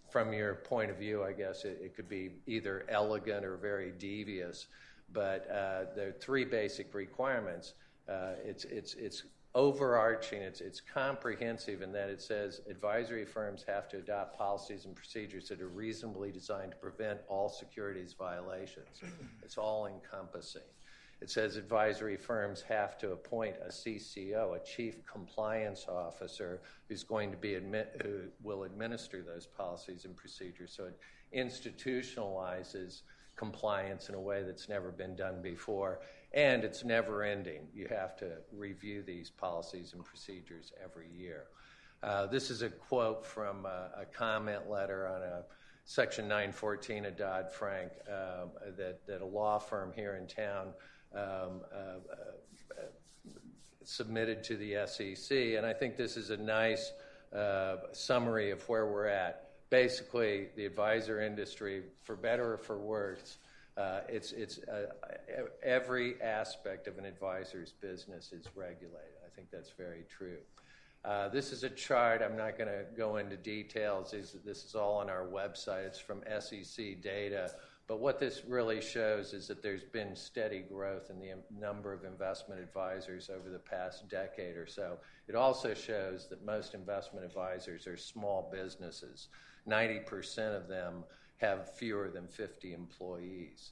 from 0.09 0.31
your 0.31 0.55
point 0.55 0.89
of 0.89 0.97
view, 0.97 1.21
I 1.21 1.33
guess 1.33 1.65
it, 1.65 1.79
it, 1.83 1.93
could 1.93 2.07
be 2.07 2.31
either 2.47 2.85
elegant 2.87 3.43
or 3.43 3.57
very 3.57 3.91
devious. 3.91 4.67
But 5.11 5.49
uh, 5.51 5.93
there 5.95 6.07
are 6.07 6.15
three 6.19 6.45
basic 6.45 6.93
requirements. 6.93 7.73
Uh, 8.07 8.31
it's, 8.43 8.63
it's, 8.63 8.93
it's 8.93 9.23
overarching, 9.55 10.41
it's, 10.41 10.61
it's 10.61 10.81
comprehensive 10.81 11.81
in 11.81 11.91
that 11.91 12.09
it 12.09 12.21
says 12.21 12.61
advisory 12.69 13.25
firms 13.25 13.63
have 13.67 13.89
to 13.89 13.97
adopt 13.97 14.37
policies 14.37 14.85
and 14.85 14.95
procedures 14.95 15.49
that 15.49 15.61
are 15.61 15.67
reasonably 15.67 16.31
designed 16.31 16.71
to 16.71 16.77
prevent 16.77 17.19
all 17.27 17.49
securities 17.49 18.13
violations. 18.13 19.01
It's 19.43 19.57
all 19.57 19.87
encompassing. 19.87 20.61
It 21.19 21.31
says 21.31 21.55
advisory 21.55 22.15
firms 22.15 22.61
have 22.61 22.97
to 22.99 23.11
appoint 23.11 23.55
a 23.65 23.69
CCO, 23.69 24.55
a 24.55 24.63
chief 24.63 25.03
compliance 25.11 25.87
officer, 25.89 26.61
who's 26.87 27.03
going 27.03 27.31
to 27.31 27.37
be 27.37 27.55
admit, 27.55 27.99
who 28.03 28.25
will 28.43 28.63
administer 28.63 29.23
those 29.23 29.47
policies 29.47 30.05
and 30.05 30.15
procedures. 30.15 30.71
So 30.77 30.85
it 30.85 30.99
institutionalizes 31.35 33.01
compliance 33.35 34.09
in 34.09 34.15
a 34.15 34.19
way 34.19 34.43
that's 34.43 34.69
never 34.69 34.91
been 34.91 35.15
done 35.15 35.41
before 35.41 35.99
and 36.33 36.63
it's 36.63 36.83
never 36.83 37.23
ending. 37.23 37.67
You 37.73 37.87
have 37.87 38.15
to 38.17 38.37
review 38.51 39.03
these 39.03 39.29
policies 39.29 39.93
and 39.93 40.03
procedures 40.03 40.73
every 40.83 41.09
year. 41.09 41.45
Uh, 42.03 42.27
this 42.27 42.51
is 42.51 42.61
a 42.61 42.69
quote 42.69 43.25
from 43.25 43.65
a, 43.65 43.89
a, 44.01 44.05
comment 44.05 44.69
letter 44.69 45.07
on 45.07 45.23
a 45.23 45.43
Section 45.85 46.27
914 46.27 47.05
of 47.05 47.17
Dodd 47.17 47.51
Frank 47.51 47.91
uh, 48.07 48.45
that, 48.77 48.99
that 49.07 49.21
a 49.21 49.25
law 49.25 49.57
firm 49.57 49.91
here 49.95 50.15
in 50.15 50.27
town 50.27 50.73
um, 51.15 51.61
uh, 51.73 51.77
uh, 51.77 52.83
submitted 53.83 54.43
to 54.43 54.57
the 54.57 54.85
SEC. 54.85 55.37
And 55.55 55.65
I 55.65 55.73
think 55.73 55.95
this 55.95 56.17
is 56.17 56.29
a 56.29 56.37
nice 56.37 56.91
uh, 57.35 57.77
summary 57.93 58.51
of 58.51 58.67
where 58.69 58.85
we're 58.85 59.07
at. 59.07 59.49
Basically, 59.69 60.47
the 60.55 60.65
advisor 60.65 61.21
industry, 61.21 61.83
for 62.03 62.15
better 62.15 62.53
or 62.53 62.57
for 62.57 62.77
worse, 62.77 63.37
it's 64.07 64.31
it's 64.31 64.59
uh, 64.59 64.87
every 65.63 66.21
aspect 66.21 66.87
of 66.87 66.97
an 66.97 67.05
advisor's 67.05 67.73
business 67.73 68.31
is 68.31 68.47
regulated. 68.55 69.17
I 69.25 69.35
think 69.35 69.49
that's 69.51 69.71
very 69.77 70.03
true. 70.09 70.39
Uh, 71.05 71.29
this 71.29 71.51
is 71.51 71.63
a 71.63 71.69
chart. 71.69 72.21
I'm 72.21 72.35
not 72.35 72.57
going 72.57 72.69
to 72.69 72.83
go 72.97 73.17
into 73.17 73.37
details. 73.37 74.11
This, 74.11 74.35
this 74.43 74.65
is 74.65 74.75
all 74.75 74.97
on 74.97 75.09
our 75.09 75.25
website. 75.25 75.85
It's 75.85 75.99
from 75.99 76.21
SEC 76.39 77.01
data. 77.01 77.51
But 77.87 78.01
what 78.01 78.19
this 78.19 78.43
really 78.45 78.81
shows 78.81 79.33
is 79.33 79.47
that 79.47 79.63
there's 79.63 79.85
been 79.85 80.13
steady 80.13 80.59
growth 80.59 81.09
in 81.09 81.19
the 81.19 81.35
number 81.57 81.93
of 81.93 82.03
investment 82.03 82.59
advisors 82.59 83.29
over 83.29 83.49
the 83.49 83.59
past 83.59 84.09
decade 84.09 84.57
or 84.57 84.67
so. 84.67 84.97
It 85.29 85.35
also 85.35 85.73
shows 85.73 86.27
that 86.27 86.43
most 86.45 86.73
investment 86.73 87.25
advisors 87.25 87.87
are 87.87 87.95
small 87.95 88.49
businesses. 88.51 89.29
90% 89.69 90.57
of 90.57 90.67
them 90.67 91.05
have 91.37 91.73
fewer 91.75 92.09
than 92.09 92.27
50 92.27 92.73
employees. 92.73 93.71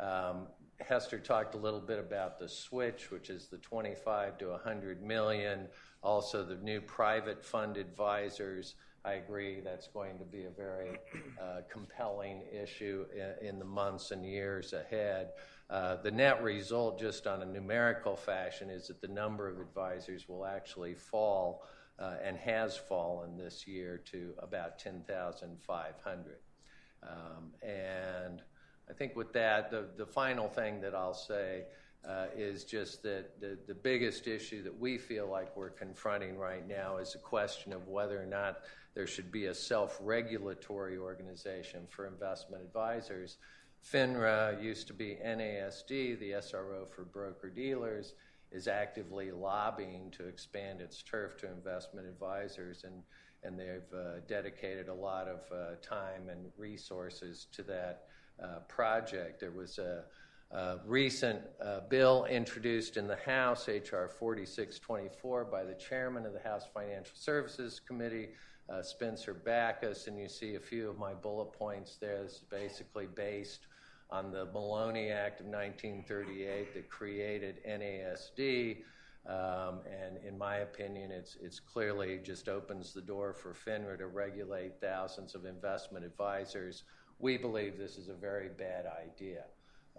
Um, 0.00 0.46
Hester 0.80 1.18
talked 1.18 1.54
a 1.54 1.58
little 1.58 1.80
bit 1.80 1.98
about 1.98 2.38
the 2.38 2.48
switch, 2.48 3.10
which 3.10 3.30
is 3.30 3.48
the 3.48 3.58
25 3.58 4.38
to 4.38 4.48
100 4.50 5.02
million. 5.02 5.66
Also, 6.02 6.44
the 6.44 6.56
new 6.56 6.80
private 6.80 7.44
fund 7.44 7.76
advisors. 7.76 8.76
I 9.04 9.14
agree 9.14 9.60
that's 9.60 9.88
going 9.88 10.18
to 10.18 10.24
be 10.24 10.44
a 10.44 10.50
very 10.50 10.98
uh, 11.40 11.62
compelling 11.68 12.42
issue 12.52 13.06
in, 13.40 13.58
the 13.58 13.64
months 13.64 14.10
and 14.10 14.24
years 14.24 14.72
ahead. 14.72 15.30
Uh, 15.70 15.96
the 15.96 16.10
net 16.10 16.42
result, 16.42 16.98
just 16.98 17.26
on 17.26 17.42
a 17.42 17.46
numerical 17.46 18.16
fashion, 18.16 18.70
is 18.70 18.88
that 18.88 19.00
the 19.00 19.08
number 19.08 19.48
of 19.48 19.60
advisors 19.60 20.28
will 20.28 20.44
actually 20.44 20.94
fall 20.94 21.64
uh, 21.98 22.14
and 22.22 22.36
has 22.36 22.76
fallen 22.76 23.36
this 23.36 23.66
year 23.66 23.98
to 24.06 24.34
about 24.38 24.78
10,500. 24.78 26.36
Um, 27.02 27.52
and 27.62 28.42
I 28.88 28.92
think 28.92 29.16
with 29.16 29.32
that, 29.34 29.70
the, 29.70 29.86
the 29.96 30.06
final 30.06 30.48
thing 30.48 30.80
that 30.80 30.94
I'll 30.94 31.14
say 31.14 31.64
uh, 32.08 32.26
is 32.36 32.64
just 32.64 33.02
that 33.02 33.40
the, 33.40 33.58
the 33.66 33.74
biggest 33.74 34.26
issue 34.26 34.62
that 34.62 34.78
we 34.78 34.98
feel 34.98 35.28
like 35.28 35.56
we're 35.56 35.70
confronting 35.70 36.36
right 36.38 36.66
now 36.66 36.96
is 36.98 37.12
the 37.12 37.18
question 37.18 37.72
of 37.72 37.88
whether 37.88 38.20
or 38.20 38.26
not 38.26 38.60
there 38.94 39.06
should 39.06 39.30
be 39.30 39.46
a 39.46 39.54
self 39.54 39.98
regulatory 40.00 40.96
organization 40.96 41.86
for 41.88 42.06
investment 42.06 42.62
advisors. 42.62 43.38
FINRA 43.92 44.62
used 44.62 44.86
to 44.88 44.92
be 44.92 45.18
NASD, 45.24 46.18
the 46.18 46.32
SRO 46.32 46.88
for 46.88 47.04
broker 47.04 47.48
dealers, 47.48 48.14
is 48.50 48.66
actively 48.66 49.30
lobbying 49.30 50.10
to 50.12 50.26
expand 50.26 50.80
its 50.80 51.02
turf 51.02 51.36
to 51.38 51.46
investment 51.46 52.06
advisors, 52.06 52.84
and, 52.84 53.02
and 53.42 53.58
they've 53.58 53.92
uh, 53.94 54.20
dedicated 54.26 54.88
a 54.88 54.94
lot 54.94 55.28
of 55.28 55.40
uh, 55.52 55.74
time 55.82 56.28
and 56.30 56.50
resources 56.56 57.46
to 57.52 57.62
that 57.62 58.04
uh, 58.42 58.60
project. 58.68 59.40
There 59.40 59.50
was 59.50 59.78
a, 59.78 60.04
a 60.50 60.78
recent 60.86 61.40
uh, 61.64 61.80
bill 61.88 62.26
introduced 62.26 62.96
in 62.96 63.06
the 63.06 63.16
House, 63.16 63.68
H.R. 63.68 64.08
4624, 64.08 65.44
by 65.44 65.64
the 65.64 65.74
chairman 65.74 66.26
of 66.26 66.32
the 66.32 66.40
House 66.40 66.64
Financial 66.72 67.16
Services 67.16 67.80
Committee, 67.80 68.28
uh, 68.68 68.82
Spencer 68.82 69.34
Bachus, 69.34 70.08
and 70.08 70.18
you 70.18 70.28
see 70.28 70.56
a 70.56 70.60
few 70.60 70.90
of 70.90 70.98
my 70.98 71.14
bullet 71.14 71.52
points 71.52 71.96
there. 71.96 72.22
This 72.22 72.32
is 72.32 72.44
basically 72.50 73.06
based 73.06 73.66
on 74.10 74.30
the 74.30 74.46
Maloney 74.46 75.10
Act 75.10 75.40
of 75.40 75.46
1938 75.46 76.74
that 76.74 76.88
created 76.88 77.60
NASD. 77.66 78.78
Um, 79.26 79.80
and 79.86 80.16
in 80.26 80.38
my 80.38 80.58
opinion, 80.58 81.10
it's, 81.10 81.36
it's 81.42 81.60
clearly 81.60 82.18
just 82.22 82.48
opens 82.48 82.92
the 82.92 83.02
door 83.02 83.34
for 83.34 83.52
FINRA 83.52 83.98
to 83.98 84.06
regulate 84.06 84.80
thousands 84.80 85.34
of 85.34 85.44
investment 85.44 86.04
advisors 86.04 86.84
we 87.18 87.36
believe 87.36 87.78
this 87.78 87.98
is 87.98 88.08
a 88.08 88.14
very 88.14 88.48
bad 88.48 88.86
idea. 88.86 89.44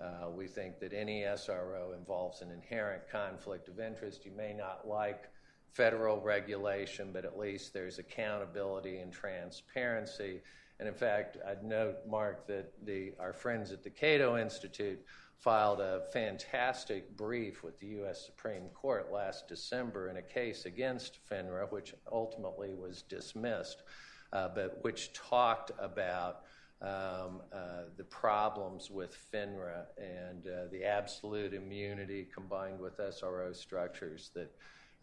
Uh, 0.01 0.29
we 0.29 0.47
think 0.47 0.79
that 0.79 0.93
any 0.93 1.21
SRO 1.23 1.93
involves 1.97 2.41
an 2.41 2.51
inherent 2.51 3.09
conflict 3.11 3.67
of 3.67 3.79
interest. 3.79 4.25
You 4.25 4.31
may 4.31 4.53
not 4.53 4.87
like 4.87 5.25
federal 5.73 6.21
regulation, 6.21 7.09
but 7.11 7.25
at 7.25 7.37
least 7.37 7.73
there's 7.73 7.99
accountability 7.99 8.99
and 8.99 9.11
transparency. 9.11 10.41
And 10.79 10.87
in 10.87 10.93
fact, 10.93 11.37
I'd 11.45 11.63
note, 11.63 11.97
Mark, 12.07 12.47
that 12.47 12.71
the, 12.85 13.11
our 13.19 13.33
friends 13.33 13.71
at 13.73 13.83
the 13.83 13.89
Cato 13.89 14.37
Institute 14.37 15.03
filed 15.39 15.79
a 15.79 16.01
fantastic 16.11 17.15
brief 17.15 17.63
with 17.63 17.79
the 17.79 17.87
U.S. 17.87 18.25
Supreme 18.25 18.67
Court 18.73 19.09
last 19.11 19.47
December 19.47 20.09
in 20.09 20.17
a 20.17 20.21
case 20.21 20.65
against 20.65 21.19
FINRA, 21.29 21.71
which 21.71 21.93
ultimately 22.11 22.73
was 22.73 23.03
dismissed, 23.03 23.83
uh, 24.33 24.49
but 24.53 24.79
which 24.83 25.13
talked 25.13 25.71
about 25.79 26.41
um, 26.81 27.41
uh, 27.53 27.83
the 27.95 28.03
problems 28.03 28.91
with 28.91 29.17
FINRA 29.33 29.85
and 29.97 30.45
uh, 30.45 30.69
the 30.71 30.83
absolute 30.83 31.53
immunity 31.53 32.27
combined 32.33 32.79
with 32.79 32.97
SRO 32.97 33.55
structures 33.55 34.31
that 34.33 34.51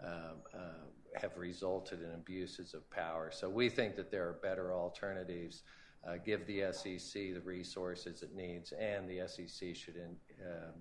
um, 0.04 0.36
uh, 0.54 1.18
have 1.18 1.36
resulted 1.38 2.02
in 2.02 2.10
abuses 2.12 2.74
of 2.74 2.88
power. 2.90 3.30
So 3.32 3.48
we 3.48 3.70
think 3.70 3.96
that 3.96 4.10
there 4.10 4.28
are 4.28 4.34
better 4.42 4.74
alternatives. 4.74 5.62
Uh, 6.06 6.18
give 6.24 6.46
the 6.46 6.62
SEC 6.72 7.34
the 7.34 7.40
resources 7.44 8.22
it 8.22 8.34
needs, 8.34 8.72
and 8.72 9.08
the 9.08 9.26
SEC 9.26 9.74
should 9.74 9.96
in, 9.96 10.16
um, 10.46 10.72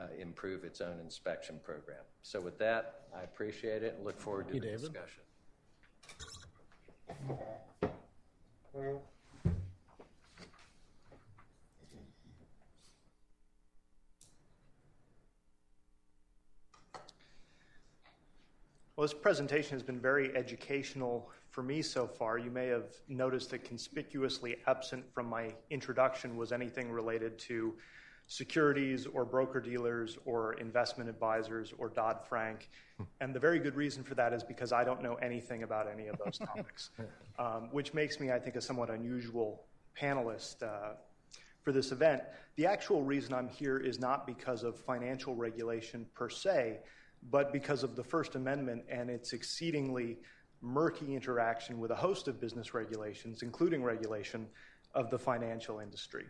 uh, 0.00 0.06
improve 0.18 0.64
its 0.64 0.80
own 0.80 0.98
inspection 1.00 1.60
program. 1.62 2.02
So 2.22 2.40
with 2.40 2.58
that, 2.58 3.02
I 3.14 3.22
appreciate 3.22 3.82
it 3.82 3.94
and 3.96 4.04
look 4.04 4.18
forward 4.18 4.48
to 4.48 4.54
the 4.54 4.60
David. 4.60 4.80
discussion. 4.80 5.22
Well, 18.96 19.08
this 19.08 19.12
presentation 19.12 19.72
has 19.72 19.82
been 19.82 20.00
very 20.00 20.34
educational 20.36 21.28
for 21.54 21.62
me 21.62 21.80
so 21.80 22.04
far. 22.04 22.36
You 22.36 22.50
may 22.50 22.66
have 22.66 22.90
noticed 23.08 23.50
that 23.50 23.64
conspicuously 23.64 24.56
absent 24.66 25.04
from 25.14 25.26
my 25.28 25.54
introduction 25.70 26.36
was 26.36 26.50
anything 26.50 26.90
related 26.90 27.38
to 27.50 27.74
securities 28.26 29.06
or 29.06 29.24
broker 29.24 29.60
dealers 29.60 30.18
or 30.24 30.54
investment 30.54 31.08
advisors 31.08 31.72
or 31.78 31.90
Dodd 31.90 32.18
Frank. 32.28 32.70
And 33.20 33.32
the 33.32 33.38
very 33.38 33.60
good 33.60 33.76
reason 33.76 34.02
for 34.02 34.16
that 34.16 34.32
is 34.32 34.42
because 34.42 34.72
I 34.72 34.82
don't 34.82 35.00
know 35.00 35.14
anything 35.14 35.62
about 35.62 35.86
any 35.88 36.08
of 36.08 36.18
those 36.18 36.38
topics, 36.44 36.90
um, 37.38 37.68
which 37.70 37.94
makes 37.94 38.18
me, 38.18 38.32
I 38.32 38.40
think, 38.40 38.56
a 38.56 38.60
somewhat 38.60 38.90
unusual 38.90 39.62
panelist 39.96 40.64
uh, 40.64 40.94
for 41.62 41.70
this 41.70 41.92
event. 41.92 42.22
The 42.56 42.66
actual 42.66 43.04
reason 43.04 43.32
I'm 43.32 43.48
here 43.48 43.78
is 43.78 44.00
not 44.00 44.26
because 44.26 44.64
of 44.64 44.76
financial 44.76 45.36
regulation 45.36 46.06
per 46.14 46.28
se, 46.28 46.80
but 47.30 47.52
because 47.52 47.84
of 47.84 47.94
the 47.94 48.02
First 48.02 48.34
Amendment 48.34 48.84
and 48.88 49.08
its 49.08 49.32
exceedingly 49.32 50.18
murky 50.64 51.14
interaction 51.14 51.78
with 51.78 51.90
a 51.90 51.96
host 51.96 52.26
of 52.26 52.40
business 52.40 52.74
regulations, 52.74 53.42
including 53.42 53.82
regulation 53.82 54.46
of 54.94 55.10
the 55.10 55.18
financial 55.18 55.80
industry. 55.80 56.24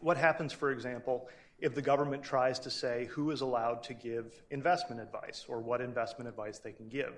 What 0.00 0.16
happens, 0.16 0.52
for 0.52 0.70
example, 0.70 1.28
if 1.58 1.74
the 1.74 1.82
government 1.82 2.22
tries 2.22 2.60
to 2.60 2.70
say 2.70 3.06
who 3.10 3.30
is 3.32 3.40
allowed 3.40 3.82
to 3.84 3.94
give 3.94 4.42
investment 4.50 5.00
advice 5.00 5.44
or 5.48 5.60
what 5.60 5.80
investment 5.80 6.28
advice 6.28 6.58
they 6.58 6.72
can 6.72 6.88
give? 6.88 7.12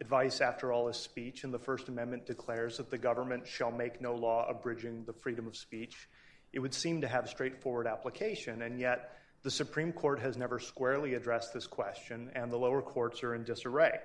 Advice, 0.00 0.40
after 0.40 0.72
all, 0.72 0.88
is 0.88 0.96
speech, 0.96 1.44
and 1.44 1.52
the 1.52 1.58
First 1.58 1.88
Amendment 1.88 2.24
declares 2.24 2.78
that 2.78 2.90
the 2.90 2.96
government 2.96 3.46
shall 3.46 3.70
make 3.70 4.00
no 4.00 4.14
law 4.14 4.48
abridging 4.48 5.04
the 5.04 5.12
freedom 5.12 5.46
of 5.46 5.56
speech. 5.56 6.08
It 6.52 6.60
would 6.60 6.72
seem 6.72 7.02
to 7.02 7.08
have 7.08 7.28
straightforward 7.28 7.86
application, 7.86 8.62
and 8.62 8.80
yet 8.80 9.18
the 9.42 9.50
Supreme 9.50 9.92
Court 9.92 10.20
has 10.20 10.38
never 10.38 10.58
squarely 10.58 11.14
addressed 11.14 11.52
this 11.52 11.66
question, 11.66 12.30
and 12.34 12.50
the 12.50 12.56
lower 12.56 12.80
courts 12.80 13.22
are 13.22 13.34
in 13.34 13.44
disarray. 13.44 13.98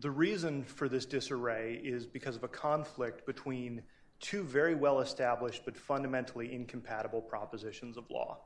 The 0.00 0.10
reason 0.10 0.62
for 0.62 0.88
this 0.88 1.06
disarray 1.06 1.74
is 1.82 2.06
because 2.06 2.36
of 2.36 2.44
a 2.44 2.48
conflict 2.48 3.26
between 3.26 3.82
two 4.20 4.44
very 4.44 4.76
well 4.76 5.00
established 5.00 5.62
but 5.64 5.76
fundamentally 5.76 6.54
incompatible 6.54 7.20
propositions 7.20 7.96
of 7.96 8.08
law. 8.08 8.38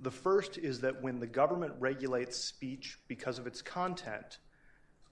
The 0.00 0.10
first 0.10 0.58
is 0.58 0.80
that 0.80 1.00
when 1.00 1.20
the 1.20 1.26
government 1.28 1.74
regulates 1.78 2.36
speech 2.36 2.98
because 3.06 3.38
of 3.38 3.46
its 3.46 3.62
content, 3.62 4.38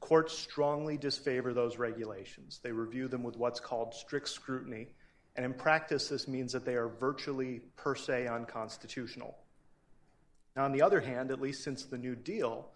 courts 0.00 0.36
strongly 0.36 0.96
disfavor 0.96 1.52
those 1.52 1.78
regulations. 1.78 2.58
They 2.62 2.72
review 2.72 3.06
them 3.06 3.22
with 3.22 3.36
what's 3.36 3.60
called 3.60 3.94
strict 3.94 4.28
scrutiny, 4.28 4.88
and 5.36 5.46
in 5.46 5.54
practice, 5.54 6.08
this 6.08 6.26
means 6.26 6.52
that 6.52 6.64
they 6.64 6.74
are 6.74 6.88
virtually 6.88 7.60
per 7.76 7.94
se 7.94 8.26
unconstitutional. 8.26 9.38
Now, 10.56 10.64
on 10.64 10.72
the 10.72 10.82
other 10.82 11.00
hand, 11.00 11.30
at 11.30 11.40
least 11.40 11.62
since 11.62 11.84
the 11.84 11.98
New 11.98 12.16
Deal, 12.16 12.72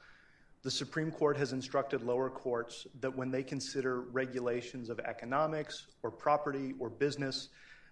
the 0.64 0.70
Supreme 0.70 1.10
Court 1.10 1.36
has 1.36 1.52
instructed 1.52 2.02
lower 2.02 2.30
courts 2.30 2.86
that 3.00 3.14
when 3.14 3.30
they 3.30 3.42
consider 3.42 4.00
regulations 4.00 4.88
of 4.88 4.98
economics 4.98 5.88
or 6.02 6.10
property 6.10 6.72
or 6.80 6.88
business, 6.88 7.50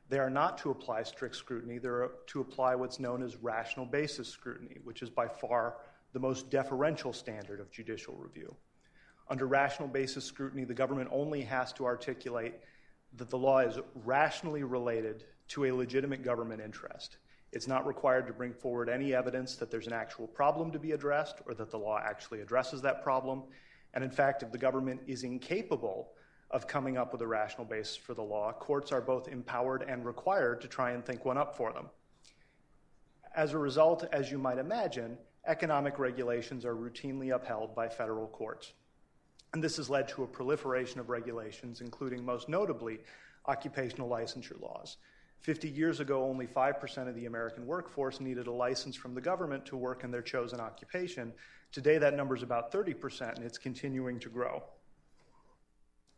they 0.09 0.19
are 0.19 0.31
not 0.31 0.57
to 0.59 0.71
apply 0.71 1.03
strict 1.03 1.37
scrutiny. 1.37 1.77
They're 1.77 2.11
to 2.29 2.41
apply 2.41 2.75
what's 2.75 2.99
known 2.99 3.23
as 3.23 3.37
rational 3.37 3.85
basis 3.85 4.29
scrutiny, 4.29 4.79
which 4.85 5.03
is 5.03 5.11
by 5.11 5.29
far 5.29 5.77
the 6.15 6.19
most 6.19 6.51
deferential 6.51 7.13
standard 7.13 7.61
of 7.61 7.71
judicial 7.71 8.15
review. 8.15 8.57
Under 9.29 9.47
rational 9.47 9.89
basis 9.89 10.25
scrutiny, 10.25 10.65
the 10.65 10.75
government 10.75 11.11
only 11.13 11.43
has 11.43 11.75
to 11.75 11.85
articulate 11.85 12.55
that 13.17 13.29
the 13.29 13.39
law 13.39 13.59
is 13.59 13.79
rationally 13.95 14.63
related 14.63 15.25
to 15.49 15.67
a 15.67 15.73
legitimate 15.73 16.25
government 16.25 16.63
interest. 16.63 17.19
It's 17.53 17.69
not 17.69 17.87
required 17.87 18.27
to 18.27 18.33
bring 18.33 18.55
forward 18.55 18.89
any 18.89 19.15
evidence 19.15 19.57
that 19.57 19.71
there's 19.71 19.87
an 19.87 19.93
actual 19.93 20.27
problem 20.27 20.73
to 20.73 20.79
be 20.79 20.93
addressed 20.93 21.37
or 21.47 21.55
that 21.55 21.71
the 21.71 21.79
law 21.79 22.01
actually 22.03 22.41
addresses 22.41 22.81
that 22.83 23.03
problem. 23.03 23.43
And 23.93 24.03
in 24.03 24.11
fact, 24.11 24.43
if 24.43 24.51
the 24.51 24.59
government 24.59 25.03
is 25.07 25.23
incapable 25.23 26.13
of 26.51 26.67
coming 26.67 26.97
up 26.97 27.13
with 27.13 27.21
a 27.21 27.27
rational 27.27 27.67
basis 27.67 27.95
for 27.95 28.15
the 28.15 28.23
law, 28.23 28.53
courts 28.53 28.91
are 28.91 29.03
both 29.03 29.29
empowered 29.29 29.83
and 29.83 30.05
required 30.05 30.63
to 30.63 30.69
try 30.69 30.93
and 30.93 31.05
think 31.05 31.25
one 31.25 31.37
up 31.37 31.55
for 31.55 31.73
them. 31.73 31.91
As 33.35 33.53
a 33.53 33.59
result, 33.59 34.07
as 34.13 34.31
you 34.31 34.39
might 34.39 34.59
imagine, 34.59 35.19
economic 35.47 35.99
regulations 35.99 36.65
are 36.65 36.75
routinely 36.75 37.35
upheld 37.35 37.75
by 37.75 37.89
federal 37.89 38.29
courts. 38.29 38.73
And 39.53 39.63
this 39.63 39.77
has 39.77 39.91
led 39.91 40.09
to 40.09 40.23
a 40.23 40.27
proliferation 40.27 41.01
of 41.01 41.11
regulations, 41.11 41.83
including 41.83 42.25
most 42.25 42.49
notably 42.49 43.01
occupational 43.47 44.09
licensure 44.09 44.61
laws. 44.61 44.97
50 45.43 45.69
years 45.69 45.99
ago, 45.99 46.25
only 46.25 46.47
5% 46.47 47.09
of 47.09 47.15
the 47.17 47.27
American 47.27 47.67
workforce 47.67 48.21
needed 48.21 48.47
a 48.47 48.53
license 48.53 48.95
from 48.95 49.15
the 49.15 49.21
government 49.21 49.67
to 49.67 49.77
work 49.77 50.05
in 50.05 50.11
their 50.11 50.23
chosen 50.23 50.61
occupation. 50.61 51.33
Today, 51.73 51.99
that 51.99 52.15
number 52.15 52.37
is 52.37 52.45
about 52.45 52.73
30%, 52.73 53.37
and 53.37 53.45
it's 53.45 53.59
continuing 53.59 54.21
to 54.21 54.29
grow. 54.29 54.63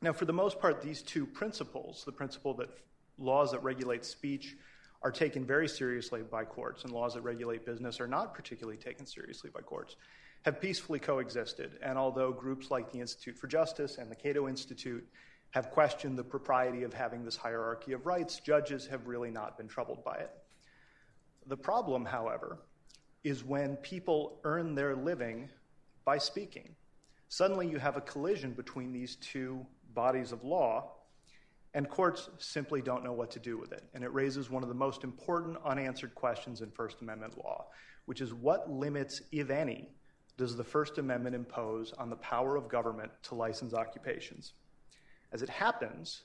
Now, 0.03 0.13
for 0.13 0.27
the 0.27 0.33
most 0.35 0.61
part, 0.61 0.83
these 0.83 1.01
two 1.01 1.25
principles 1.25 2.05
the 2.05 2.13
principle 2.13 2.53
that 2.55 2.69
laws 3.17 3.53
that 3.53 3.63
regulate 3.63 4.05
speech 4.05 4.57
are 5.01 5.13
taken 5.13 5.45
very 5.47 5.69
seriously 5.69 6.23
by 6.23 6.45
courts, 6.45 6.85
and 6.85 6.93
laws 6.93 7.15
that 7.15 7.23
regulate 7.23 7.65
business 7.65 8.01
are 8.01 8.09
not 8.09 8.35
particularly 8.35 8.77
taken 8.77 9.07
seriously 9.07 9.51
by 9.55 9.61
courts, 9.61 9.97
have 10.45 10.61
peacefully 10.61 10.99
coexisted. 10.99 11.79
And 11.83 11.97
although 11.97 12.33
groups 12.33 12.71
like 12.71 12.93
the 12.93 13.01
Institute 13.01 13.39
for 13.39 13.47
Justice 13.47 13.97
and 13.97 14.11
the 14.11 14.17
Cato 14.17 14.49
Institute 14.49 15.07
have 15.55 15.71
questioned 15.71 16.19
the 16.19 16.25
propriety 16.25 16.83
of 16.83 16.93
having 16.93 17.25
this 17.25 17.37
hierarchy 17.37 17.93
of 17.93 18.07
rights, 18.07 18.41
judges 18.41 18.89
have 18.89 19.07
really 19.07 19.31
not 19.31 19.57
been 19.57 19.69
troubled 19.69 20.03
by 20.03 20.17
it. 20.17 20.31
The 21.47 21.57
problem, 21.57 22.05
however, 22.05 22.59
is 23.23 23.45
when 23.45 23.77
people 23.77 24.41
earn 24.43 24.75
their 24.75 24.97
living 24.97 25.49
by 26.05 26.19
speaking. 26.19 26.75
Suddenly, 27.29 27.69
you 27.69 27.79
have 27.79 27.97
a 27.97 28.01
collision 28.01 28.51
between 28.51 28.93
these 28.93 29.15
two 29.15 29.65
bodies 29.95 30.33
of 30.33 30.43
law, 30.43 30.91
and 31.73 31.89
courts 31.89 32.29
simply 32.39 32.83
don't 32.83 33.05
know 33.05 33.13
what 33.13 33.31
to 33.31 33.39
do 33.39 33.57
with 33.57 33.71
it. 33.71 33.85
And 33.95 34.03
it 34.03 34.13
raises 34.13 34.51
one 34.51 34.65
of 34.65 34.69
the 34.69 34.75
most 34.75 35.05
important 35.05 35.57
unanswered 35.65 36.17
questions 36.17 36.63
in 36.63 36.71
First 36.73 37.01
Amendment 37.01 37.39
law, 37.39 37.67
which 38.07 38.21
is 38.21 38.35
what 38.35 38.69
limits, 38.69 39.23
if 39.31 39.51
any, 39.51 39.89
does 40.37 40.57
the 40.57 40.65
First 40.65 40.99
Amendment 40.99 41.37
impose 41.37 41.93
on 41.93 42.11
the 42.11 42.17
power 42.17 42.57
of 42.57 42.69
government 42.69 43.13
to 43.23 43.37
license 43.37 43.73
occupations? 43.73 44.55
As 45.35 45.43
it 45.43 45.51
happens, 45.51 46.23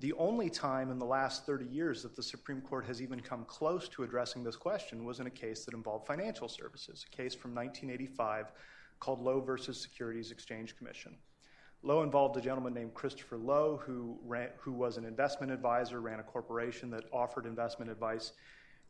the 0.00 0.12
only 0.14 0.50
time 0.50 0.90
in 0.90 0.98
the 0.98 1.06
last 1.06 1.46
30 1.46 1.66
years 1.66 2.02
that 2.02 2.16
the 2.16 2.22
Supreme 2.22 2.60
Court 2.60 2.84
has 2.84 3.00
even 3.00 3.20
come 3.20 3.44
close 3.44 3.88
to 3.90 4.02
addressing 4.02 4.42
this 4.42 4.56
question 4.56 5.04
was 5.04 5.20
in 5.20 5.28
a 5.28 5.30
case 5.30 5.64
that 5.64 5.72
involved 5.72 6.08
financial 6.08 6.48
services, 6.48 7.06
a 7.06 7.16
case 7.16 7.32
from 7.32 7.54
1985 7.54 8.50
called 8.98 9.20
Lowe 9.20 9.40
versus 9.40 9.80
Securities 9.80 10.32
Exchange 10.32 10.76
Commission. 10.76 11.16
Lowe 11.84 12.02
involved 12.02 12.36
a 12.36 12.40
gentleman 12.40 12.74
named 12.74 12.92
Christopher 12.92 13.38
Lowe, 13.38 13.80
who, 13.86 14.18
ran, 14.24 14.48
who 14.58 14.72
was 14.72 14.96
an 14.96 15.04
investment 15.04 15.52
advisor, 15.52 16.00
ran 16.00 16.18
a 16.18 16.24
corporation 16.24 16.90
that 16.90 17.04
offered 17.12 17.46
investment 17.46 17.88
advice. 17.88 18.32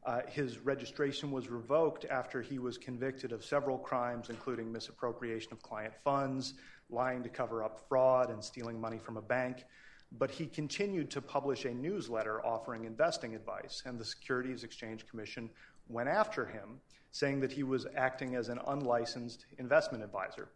Uh, 0.07 0.21
his 0.27 0.59
registration 0.59 1.31
was 1.31 1.49
revoked 1.49 2.07
after 2.07 2.41
he 2.41 2.59
was 2.59 2.79
convicted 2.79 3.31
of 3.31 3.45
several 3.45 3.77
crimes, 3.77 4.31
including 4.31 4.73
misappropriation 4.73 5.53
of 5.53 5.61
client 5.61 5.93
funds, 6.03 6.55
lying 6.95 7.23
to 7.23 7.29
cover 7.29 7.63
up 7.63 7.81
fraud, 7.89 8.31
and 8.31 8.43
stealing 8.43 8.81
money 8.81 8.99
from 8.99 9.17
a 9.17 9.23
bank. 9.23 9.65
But 10.13 10.31
he 10.31 10.47
continued 10.47 11.11
to 11.11 11.21
publish 11.21 11.65
a 11.65 11.75
newsletter 11.75 12.45
offering 12.47 12.85
investing 12.85 13.35
advice, 13.35 13.83
and 13.85 13.99
the 13.99 14.05
Securities 14.05 14.63
Exchange 14.63 15.07
Commission 15.07 15.51
went 15.89 16.09
after 16.09 16.47
him, 16.47 16.81
saying 17.11 17.41
that 17.41 17.53
he 17.53 17.63
was 17.63 17.87
acting 17.97 18.37
as 18.37 18.49
an 18.49 18.61
unlicensed 18.67 19.47
investment 19.59 20.05
advisor. 20.05 20.49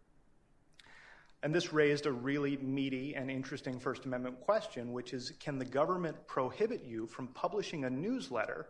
And 1.41 1.55
this 1.55 1.71
raised 1.71 2.05
a 2.05 2.11
really 2.11 2.57
meaty 2.57 3.15
and 3.15 3.31
interesting 3.31 3.79
First 3.79 4.05
Amendment 4.05 4.41
question, 4.41 4.91
which 4.91 5.13
is 5.13 5.31
can 5.39 5.57
the 5.57 5.65
government 5.65 6.27
prohibit 6.27 6.83
you 6.83 7.07
from 7.07 7.27
publishing 7.27 7.85
a 7.85 7.89
newsletter 7.89 8.67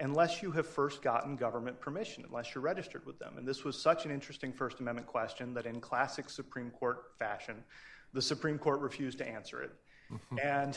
unless 0.00 0.42
you 0.42 0.50
have 0.52 0.66
first 0.66 1.02
gotten 1.02 1.36
government 1.36 1.78
permission, 1.78 2.24
unless 2.26 2.54
you're 2.54 2.62
registered 2.62 3.04
with 3.06 3.18
them. 3.18 3.34
And 3.36 3.46
this 3.46 3.64
was 3.64 3.80
such 3.80 4.04
an 4.06 4.10
interesting 4.10 4.52
First 4.52 4.80
Amendment 4.80 5.06
question 5.06 5.54
that, 5.54 5.66
in 5.66 5.80
classic 5.80 6.30
Supreme 6.30 6.70
Court 6.70 7.12
fashion, 7.18 7.62
the 8.12 8.22
Supreme 8.22 8.58
Court 8.58 8.80
refused 8.80 9.18
to 9.18 9.28
answer 9.28 9.62
it. 9.62 9.72
and 10.42 10.76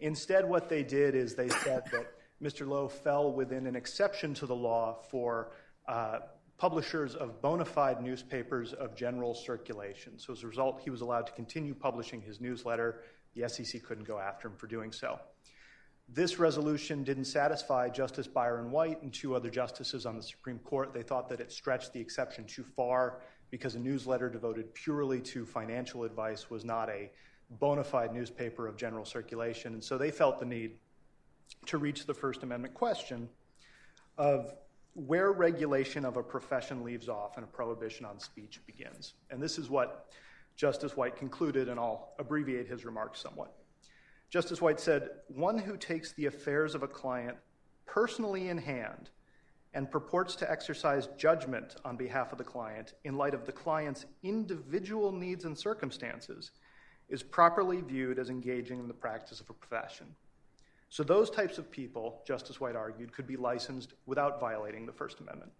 instead, 0.00 0.48
what 0.48 0.68
they 0.68 0.82
did 0.82 1.14
is 1.14 1.34
they 1.34 1.48
said 1.48 1.84
that 1.92 2.06
Mr. 2.42 2.66
Lowe 2.66 2.88
fell 2.88 3.32
within 3.32 3.66
an 3.66 3.76
exception 3.76 4.34
to 4.34 4.46
the 4.46 4.54
law 4.54 4.98
for 5.10 5.52
uh, 5.88 6.18
publishers 6.58 7.14
of 7.14 7.40
bona 7.40 7.64
fide 7.64 8.02
newspapers 8.02 8.72
of 8.74 8.94
general 8.94 9.34
circulation. 9.34 10.18
So, 10.18 10.32
as 10.32 10.42
a 10.42 10.46
result, 10.46 10.80
he 10.82 10.90
was 10.90 11.00
allowed 11.00 11.26
to 11.28 11.32
continue 11.32 11.74
publishing 11.74 12.20
his 12.20 12.40
newsletter. 12.40 13.02
The 13.34 13.48
SEC 13.48 13.82
couldn't 13.82 14.04
go 14.04 14.18
after 14.18 14.48
him 14.48 14.56
for 14.56 14.66
doing 14.66 14.92
so. 14.92 15.18
This 16.08 16.38
resolution 16.38 17.02
didn't 17.02 17.24
satisfy 17.24 17.88
Justice 17.88 18.28
Byron 18.28 18.70
White 18.70 19.02
and 19.02 19.12
two 19.12 19.34
other 19.34 19.50
justices 19.50 20.06
on 20.06 20.16
the 20.16 20.22
Supreme 20.22 20.58
Court. 20.60 20.92
They 20.92 21.02
thought 21.02 21.28
that 21.30 21.40
it 21.40 21.50
stretched 21.50 21.92
the 21.92 22.00
exception 22.00 22.44
too 22.44 22.62
far 22.62 23.22
because 23.50 23.74
a 23.74 23.78
newsletter 23.78 24.28
devoted 24.28 24.72
purely 24.74 25.20
to 25.20 25.46
financial 25.46 26.04
advice 26.04 26.50
was 26.50 26.64
not 26.64 26.88
a 26.88 27.10
bona 27.50 27.84
fide 27.84 28.12
newspaper 28.12 28.66
of 28.66 28.76
general 28.76 29.04
circulation. 29.04 29.74
And 29.74 29.82
so 29.82 29.96
they 29.96 30.10
felt 30.10 30.38
the 30.38 30.46
need 30.46 30.72
to 31.66 31.78
reach 31.78 32.06
the 32.06 32.14
First 32.14 32.42
Amendment 32.42 32.74
question 32.74 33.28
of 34.18 34.54
where 34.94 35.32
regulation 35.32 36.04
of 36.04 36.16
a 36.16 36.22
profession 36.22 36.84
leaves 36.84 37.08
off 37.08 37.36
and 37.36 37.44
a 37.44 37.48
prohibition 37.48 38.06
on 38.06 38.20
speech 38.20 38.60
begins. 38.66 39.14
And 39.30 39.42
this 39.42 39.58
is 39.58 39.68
what 39.68 40.12
Justice 40.56 40.96
White 40.96 41.16
concluded, 41.16 41.68
and 41.68 41.80
I'll 41.80 42.14
abbreviate 42.18 42.68
his 42.68 42.84
remarks 42.84 43.20
somewhat. 43.20 43.52
Justice 44.34 44.60
White 44.60 44.80
said, 44.80 45.10
One 45.28 45.56
who 45.58 45.76
takes 45.76 46.10
the 46.10 46.26
affairs 46.26 46.74
of 46.74 46.82
a 46.82 46.88
client 46.88 47.36
personally 47.86 48.48
in 48.48 48.58
hand 48.58 49.10
and 49.74 49.88
purports 49.88 50.34
to 50.34 50.50
exercise 50.50 51.06
judgment 51.16 51.76
on 51.84 51.96
behalf 51.96 52.32
of 52.32 52.38
the 52.38 52.42
client 52.42 52.94
in 53.04 53.16
light 53.16 53.32
of 53.32 53.46
the 53.46 53.52
client's 53.52 54.06
individual 54.24 55.12
needs 55.12 55.44
and 55.44 55.56
circumstances 55.56 56.50
is 57.08 57.22
properly 57.22 57.80
viewed 57.80 58.18
as 58.18 58.28
engaging 58.28 58.80
in 58.80 58.88
the 58.88 58.92
practice 58.92 59.38
of 59.38 59.48
a 59.50 59.52
profession. 59.52 60.06
So, 60.88 61.04
those 61.04 61.30
types 61.30 61.56
of 61.56 61.70
people, 61.70 62.20
Justice 62.26 62.60
White 62.60 62.74
argued, 62.74 63.12
could 63.12 63.28
be 63.28 63.36
licensed 63.36 63.94
without 64.04 64.40
violating 64.40 64.84
the 64.84 64.92
First 64.92 65.20
Amendment. 65.20 65.52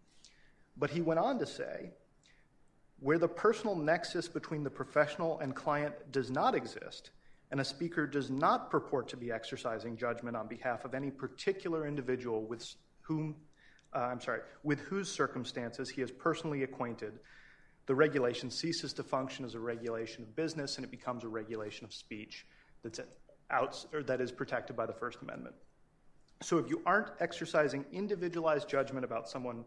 But 0.77 0.91
he 0.91 1.01
went 1.01 1.21
on 1.21 1.39
to 1.39 1.47
say 1.47 1.93
where 2.99 3.19
the 3.19 3.29
personal 3.29 3.77
nexus 3.77 4.27
between 4.27 4.65
the 4.65 4.71
professional 4.71 5.39
and 5.39 5.55
client 5.55 5.95
does 6.11 6.29
not 6.29 6.57
exist, 6.57 7.11
and 7.51 7.61
a 7.61 7.65
speaker 7.65 8.07
does 8.07 8.31
not 8.31 8.71
purport 8.71 9.09
to 9.09 9.17
be 9.17 9.31
exercising 9.31 9.97
judgment 9.97 10.37
on 10.37 10.49
behalf 10.49 10.85
of 10.85 10.95
any 10.95 11.11
particular 11.11 11.87
individual 11.87 12.43
with 12.43 12.75
whom, 13.03 13.37
uh, 13.95 13.99
I'm 13.99 14.21
sorry, 14.21 14.41
with 14.63 14.81
whose 14.81 15.11
circumstances 15.11 15.91
he 15.91 16.03
is 16.03 16.11
personally 16.11 16.63
acquainted, 16.63 17.19
the 17.87 17.95
regulation 17.95 18.51
ceases 18.51 18.93
to 18.95 19.03
function 19.03 19.45
as 19.45 19.55
a 19.55 19.61
regulation 19.61 20.23
of 20.23 20.35
business 20.35 20.77
and 20.77 20.85
it 20.85 20.91
becomes 20.91 21.23
a 21.23 21.29
regulation 21.29 21.85
of 21.85 21.93
speech 21.93 22.47
that's 22.83 23.01
out, 23.51 23.85
or 23.93 24.03
that 24.03 24.21
is 24.21 24.33
protected 24.33 24.75
by 24.77 24.87
the 24.87 24.93
First 24.93 25.21
Amendment. 25.23 25.55
So 26.43 26.59
if 26.59 26.69
you 26.69 26.83
aren't 26.85 27.09
exercising 27.21 27.85
individualized 27.93 28.69
judgment 28.69 29.05
about 29.05 29.29
someone 29.29 29.65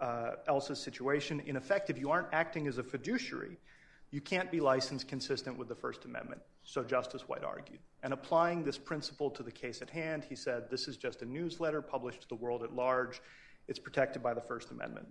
uh, 0.00 0.32
else's 0.46 0.78
situation, 0.78 1.40
in 1.46 1.56
effect, 1.56 1.90
if 1.90 1.98
you 1.98 2.10
aren't 2.10 2.28
acting 2.32 2.66
as 2.66 2.78
a 2.78 2.82
fiduciary, 2.82 3.56
you 4.10 4.20
can't 4.20 4.50
be 4.50 4.60
licensed 4.60 5.08
consistent 5.08 5.58
with 5.58 5.68
the 5.68 5.74
First 5.74 6.04
Amendment. 6.04 6.40
So 6.64 6.82
Justice 6.82 7.28
White 7.28 7.44
argued. 7.44 7.80
And 8.02 8.12
applying 8.12 8.64
this 8.64 8.78
principle 8.78 9.30
to 9.30 9.42
the 9.42 9.52
case 9.52 9.82
at 9.82 9.90
hand, 9.90 10.24
he 10.28 10.34
said 10.34 10.64
this 10.70 10.88
is 10.88 10.96
just 10.96 11.22
a 11.22 11.26
newsletter 11.26 11.82
published 11.82 12.22
to 12.22 12.28
the 12.28 12.34
world 12.34 12.62
at 12.62 12.74
large. 12.74 13.20
It's 13.68 13.78
protected 13.78 14.22
by 14.22 14.34
the 14.34 14.40
First 14.40 14.70
Amendment. 14.70 15.06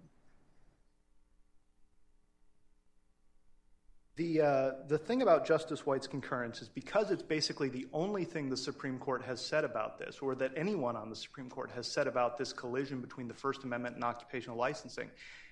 The, 4.15 4.41
uh, 4.41 4.71
the 4.87 4.97
thing 4.99 5.23
about 5.23 5.47
Justice 5.47 5.87
White's 5.87 6.05
concurrence 6.05 6.61
is 6.61 6.69
because 6.69 7.09
it's 7.09 7.23
basically 7.23 7.69
the 7.69 7.87
only 7.93 8.25
thing 8.25 8.47
the 8.47 8.57
Supreme 8.57 8.99
Court 8.99 9.23
has 9.23 9.43
said 9.43 9.63
about 9.63 9.97
this, 9.97 10.19
or 10.21 10.35
that 10.35 10.51
anyone 10.55 10.95
on 10.95 11.09
the 11.09 11.15
Supreme 11.15 11.49
Court 11.49 11.71
has 11.71 11.91
said 11.91 12.05
about 12.05 12.37
this 12.37 12.53
collision 12.53 13.01
between 13.01 13.27
the 13.27 13.33
First 13.33 13.63
Amendment 13.63 13.95
and 13.95 14.03
occupational 14.03 14.55
licensing, 14.55 15.09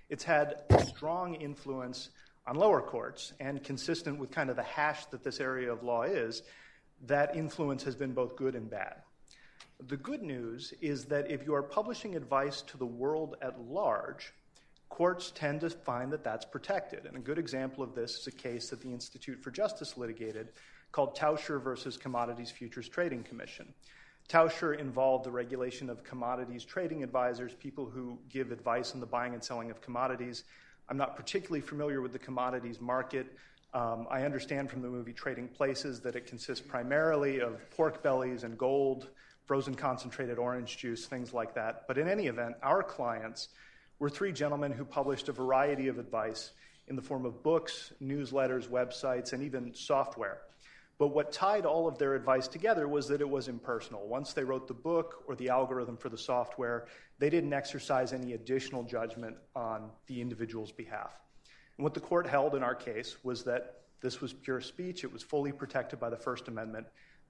it's 0.10 0.24
had 0.24 0.62
strong 0.86 1.34
influence 1.36 2.10
on 2.48 2.56
lower 2.56 2.82
courts, 2.82 3.34
and 3.40 3.64
consistent 3.64 4.20
with 4.20 4.32
kind 4.32 4.50
of 4.50 4.56
the 4.56 4.64
hash 4.64 5.06
that 5.08 5.24
this 5.24 5.40
area 5.40 5.72
of 5.72 5.84
law 5.84 6.04
is, 6.04 6.42
that 7.06 7.36
influence 7.36 7.84
has 7.84 7.96
been 7.96 8.14
both 8.14 8.36
good 8.36 8.56
and 8.56 8.70
bad. 8.70 8.96
The 9.88 9.98
good 9.98 10.22
news 10.22 10.74
is 10.82 11.06
that 11.06 11.32
if 11.32 11.46
you 11.46 11.56
are 11.56 11.64
publishing 11.64 12.16
advice 12.16 12.62
to 12.64 12.78
the 12.78 12.86
world 12.86 13.36
at 13.42 13.60
large, 13.60 14.34
courts 14.90 15.32
tend 15.34 15.62
to 15.62 15.70
find 15.70 16.12
that 16.12 16.24
that's 16.24 16.46
protected. 16.46 17.06
And 17.06 17.16
a 17.16 17.20
good 17.20 17.40
example 17.40 17.84
of 17.84 17.96
this 17.96 18.18
is 18.18 18.28
a 18.28 18.32
case 18.32 18.70
that 18.70 18.82
the 18.82 18.92
Institute 18.92 19.42
for 19.42 19.50
Justice 19.50 19.98
litigated 19.98 20.50
called 20.92 21.16
Taucher 21.16 21.60
versus 21.60 21.98
Commodities 21.98 22.52
Futures 22.52 22.90
Trading 22.90 23.24
Commission. 23.24 23.74
Taucher 24.28 24.74
involved 24.74 25.26
the 25.26 25.32
regulation 25.32 25.90
of 25.90 26.04
commodities 26.04 26.64
trading 26.64 27.04
advisors, 27.04 27.54
people 27.56 27.90
who 27.90 28.20
give 28.30 28.52
advice 28.52 28.94
on 28.94 29.00
the 29.00 29.06
buying 29.06 29.34
and 29.34 29.44
selling 29.44 29.72
of 29.72 29.82
commodities. 29.82 30.44
I'm 30.92 30.98
not 30.98 31.16
particularly 31.16 31.62
familiar 31.62 32.02
with 32.02 32.12
the 32.12 32.20
commodities 32.20 32.82
market. 32.82 33.26
Um, 33.74 34.08
I 34.12 34.24
understand 34.24 34.70
from 34.70 34.82
the 34.82 34.90
movie 34.90 35.14
Trading 35.14 35.48
Places 35.48 36.02
that 36.02 36.18
it 36.18 36.28
consists 36.28 36.68
primarily 36.68 37.40
of 37.40 37.62
pork 37.72 38.04
bellies 38.04 38.44
and 38.44 38.58
gold, 38.58 39.08
frozen 39.46 39.74
concentrated 39.74 40.38
orange 40.38 40.78
juice, 40.78 41.06
things 41.06 41.34
like 41.34 41.56
that. 41.56 41.88
But 41.88 41.98
in 41.98 42.10
any 42.10 42.28
event, 42.28 42.58
our 42.62 42.84
clients 42.84 43.48
were 44.00 44.10
three 44.10 44.34
gentlemen 44.34 44.74
who 44.74 44.84
published 44.84 45.30
a 45.30 45.32
variety 45.32 45.88
of 45.88 45.98
advice 45.98 46.52
in 46.90 46.98
the 46.98 47.02
form 47.02 47.26
of 47.26 47.42
books, 47.42 47.94
newsletters, 48.04 48.68
websites, 48.68 49.32
and 49.32 49.44
even 49.44 49.74
software. 49.74 50.42
But 51.02 51.16
what 51.16 51.32
tied 51.32 51.66
all 51.66 51.88
of 51.88 51.98
their 51.98 52.14
advice 52.14 52.48
together 52.48 52.88
was 52.88 53.08
that 53.08 53.22
it 53.22 53.28
was 53.28 53.48
impersonal. 53.48 54.08
Once 54.08 54.34
they 54.34 54.44
wrote 54.44 54.68
the 54.68 54.76
book 54.76 55.24
or 55.26 55.36
the 55.36 55.50
algorithm 55.50 55.98
for 55.98 56.10
the 56.10 56.18
software, 56.18 56.86
they 57.18 57.28
didn't 57.28 57.54
exercise 57.54 58.14
any 58.14 58.34
additional 58.34 58.84
judgment 58.84 59.36
on 59.56 59.90
the 60.06 60.22
individual's 60.22 60.72
behalf. 60.72 61.20
And 61.78 61.84
what 61.84 61.96
the 61.96 62.00
court 62.00 62.28
held 62.28 62.54
in 62.54 62.62
our 62.62 62.76
case 62.76 63.18
was 63.24 63.44
that 63.46 63.82
this 64.00 64.22
was 64.22 64.32
pure 64.32 64.62
speech, 64.62 65.04
it 65.04 65.12
was 65.12 65.24
fully 65.24 65.52
protected 65.52 66.00
by 66.00 66.12
the 66.12 66.18
First 66.18 66.48
Amendment. 66.50 66.86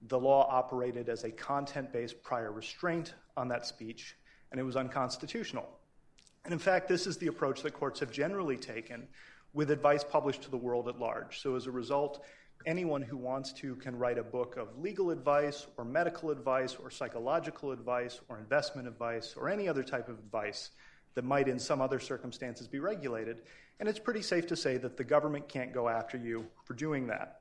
The 0.08 0.20
law 0.20 0.46
operated 0.50 1.08
as 1.08 1.24
a 1.24 1.30
content 1.30 1.94
based 1.94 2.22
prior 2.22 2.52
restraint 2.52 3.14
on 3.38 3.48
that 3.48 3.64
speech, 3.64 4.18
and 4.50 4.60
it 4.60 4.64
was 4.64 4.76
unconstitutional. 4.76 5.66
And 6.44 6.52
in 6.52 6.58
fact, 6.58 6.88
this 6.88 7.06
is 7.06 7.16
the 7.16 7.28
approach 7.28 7.62
that 7.62 7.72
courts 7.72 8.00
have 8.00 8.12
generally 8.12 8.58
taken 8.58 9.08
with 9.54 9.70
advice 9.70 10.04
published 10.04 10.42
to 10.42 10.50
the 10.50 10.58
world 10.58 10.88
at 10.88 10.98
large. 10.98 11.40
So 11.40 11.56
as 11.56 11.66
a 11.66 11.70
result, 11.70 12.22
anyone 12.66 13.02
who 13.02 13.16
wants 13.16 13.52
to 13.54 13.76
can 13.76 13.96
write 13.96 14.18
a 14.18 14.22
book 14.22 14.56
of 14.56 14.78
legal 14.78 15.10
advice 15.10 15.66
or 15.76 15.84
medical 15.84 16.30
advice 16.30 16.76
or 16.82 16.90
psychological 16.90 17.72
advice 17.72 18.20
or 18.28 18.38
investment 18.38 18.88
advice 18.88 19.34
or 19.36 19.48
any 19.48 19.68
other 19.68 19.82
type 19.82 20.08
of 20.08 20.18
advice 20.18 20.70
that 21.14 21.24
might 21.24 21.48
in 21.48 21.58
some 21.58 21.80
other 21.80 22.00
circumstances 22.00 22.66
be 22.66 22.78
regulated. 22.78 23.42
And 23.80 23.88
it's 23.88 23.98
pretty 23.98 24.22
safe 24.22 24.46
to 24.48 24.56
say 24.56 24.76
that 24.78 24.96
the 24.96 25.04
government 25.04 25.48
can't 25.48 25.72
go 25.72 25.88
after 25.88 26.16
you 26.16 26.46
for 26.64 26.74
doing 26.74 27.06
that. 27.08 27.40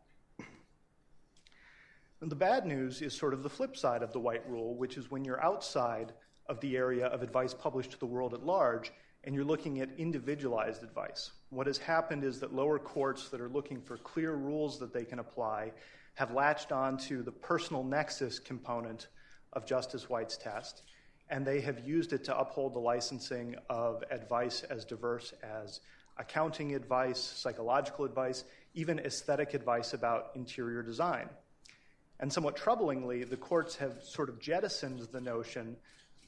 And 2.21 2.29
the 2.29 2.35
bad 2.35 2.65
news 2.65 3.01
is 3.01 3.13
sort 3.13 3.33
of 3.33 3.41
the 3.41 3.49
flip 3.49 3.75
side 3.75 4.03
of 4.03 4.13
the 4.13 4.19
white 4.19 4.47
rule, 4.47 4.75
which 4.75 4.97
is 4.97 5.09
when 5.09 5.25
you're 5.25 5.43
outside 5.43 6.13
of 6.47 6.59
the 6.59 6.77
area 6.77 7.07
of 7.07 7.23
advice 7.23 7.53
published 7.53 7.91
to 7.91 7.99
the 7.99 8.05
world 8.05 8.33
at 8.33 8.45
large 8.45 8.91
and 9.23 9.33
you're 9.33 9.43
looking 9.43 9.81
at 9.81 9.89
individualized 9.97 10.83
advice. 10.83 11.31
What 11.51 11.67
has 11.67 11.77
happened 11.77 12.23
is 12.23 12.39
that 12.39 12.53
lower 12.55 12.79
courts 12.79 13.27
that 13.29 13.41
are 13.41 13.49
looking 13.49 13.81
for 13.81 13.97
clear 13.97 14.33
rules 14.33 14.79
that 14.79 14.93
they 14.93 15.03
can 15.03 15.19
apply 15.19 15.73
have 16.13 16.31
latched 16.31 16.71
on 16.71 16.97
to 16.97 17.23
the 17.23 17.31
personal 17.31 17.83
nexus 17.83 18.39
component 18.39 19.09
of 19.51 19.65
Justice 19.65 20.09
White's 20.09 20.37
test, 20.37 20.83
and 21.29 21.45
they 21.45 21.59
have 21.59 21.85
used 21.85 22.13
it 22.13 22.23
to 22.23 22.37
uphold 22.37 22.73
the 22.73 22.79
licensing 22.79 23.57
of 23.69 24.01
advice 24.09 24.63
as 24.63 24.85
diverse 24.85 25.33
as 25.43 25.81
accounting 26.17 26.73
advice, 26.73 27.19
psychological 27.19 28.05
advice, 28.05 28.45
even 28.73 28.99
aesthetic 28.99 29.53
advice 29.53 29.93
about 29.93 30.31
interior 30.35 30.81
design. 30.81 31.27
And 32.21 32.31
somewhat 32.31 32.55
troublingly, 32.55 33.29
the 33.29 33.35
courts 33.35 33.75
have 33.75 34.01
sort 34.03 34.29
of 34.29 34.39
jettisoned 34.39 35.01
the 35.11 35.19
notion 35.19 35.75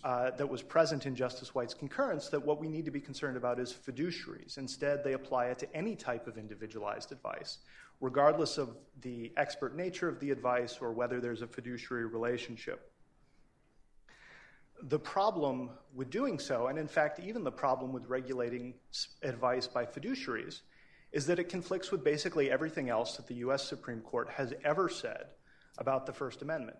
Uh, 0.04 0.32
that 0.32 0.50
was 0.50 0.62
present 0.62 1.06
in 1.06 1.16
Justice 1.16 1.56
White's 1.56 1.74
concurrence 1.74 2.28
that 2.28 2.46
what 2.46 2.60
we 2.60 2.68
need 2.68 2.84
to 2.84 2.92
be 2.92 3.00
concerned 3.00 3.38
about 3.38 3.58
is 3.58 3.72
fiduciaries. 3.72 4.58
Instead, 4.58 5.02
they 5.02 5.14
apply 5.14 5.46
it 5.46 5.60
to 5.60 5.74
any 5.74 5.96
type 5.96 6.28
of 6.28 6.38
individualized 6.38 7.14
advice, 7.14 7.60
regardless 8.02 8.58
of 8.58 8.76
the 9.00 9.32
expert 9.38 9.78
nature 9.78 10.10
of 10.10 10.20
the 10.20 10.32
advice 10.32 10.80
or 10.82 10.92
whether 10.92 11.22
there's 11.22 11.42
a 11.42 11.48
fiduciary 11.48 12.06
relationship. 12.06 12.92
The 14.82 15.00
problem 15.00 15.70
with 15.96 16.10
doing 16.10 16.38
so, 16.38 16.68
and 16.68 16.78
in 16.78 16.90
fact, 16.90 17.22
even 17.22 17.46
the 17.46 17.52
problem 17.52 17.94
with 17.94 18.06
regulating 18.08 18.74
advice 19.22 19.68
by 19.68 19.86
fiduciaries, 19.86 20.64
is 21.14 21.26
that 21.28 21.40
it 21.40 21.48
conflicts 21.48 21.92
with 21.92 22.04
basically 22.04 22.52
everything 22.52 22.90
else 22.90 23.16
that 23.16 23.28
the 23.28 23.36
US 23.36 23.66
Supreme 23.66 24.02
Court 24.02 24.30
has 24.32 24.54
ever 24.66 24.90
said 24.90 25.28
about 25.78 26.06
the 26.06 26.12
First 26.12 26.42
Amendment. 26.42 26.76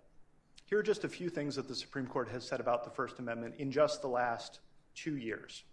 Here 0.66 0.80
are 0.80 0.84
just 0.84 1.04
a 1.04 1.10
few 1.10 1.30
things 1.30 1.56
that 1.56 1.68
the 1.68 1.76
Supreme 1.76 2.08
Court 2.08 2.30
has 2.30 2.48
said 2.48 2.60
about 2.60 2.84
the 2.84 2.90
First 2.90 3.20
Amendment 3.20 3.56
in 3.58 3.72
just 3.72 4.02
the 4.02 4.08
last 4.08 4.60
two 4.96 5.18
years. 5.18 5.64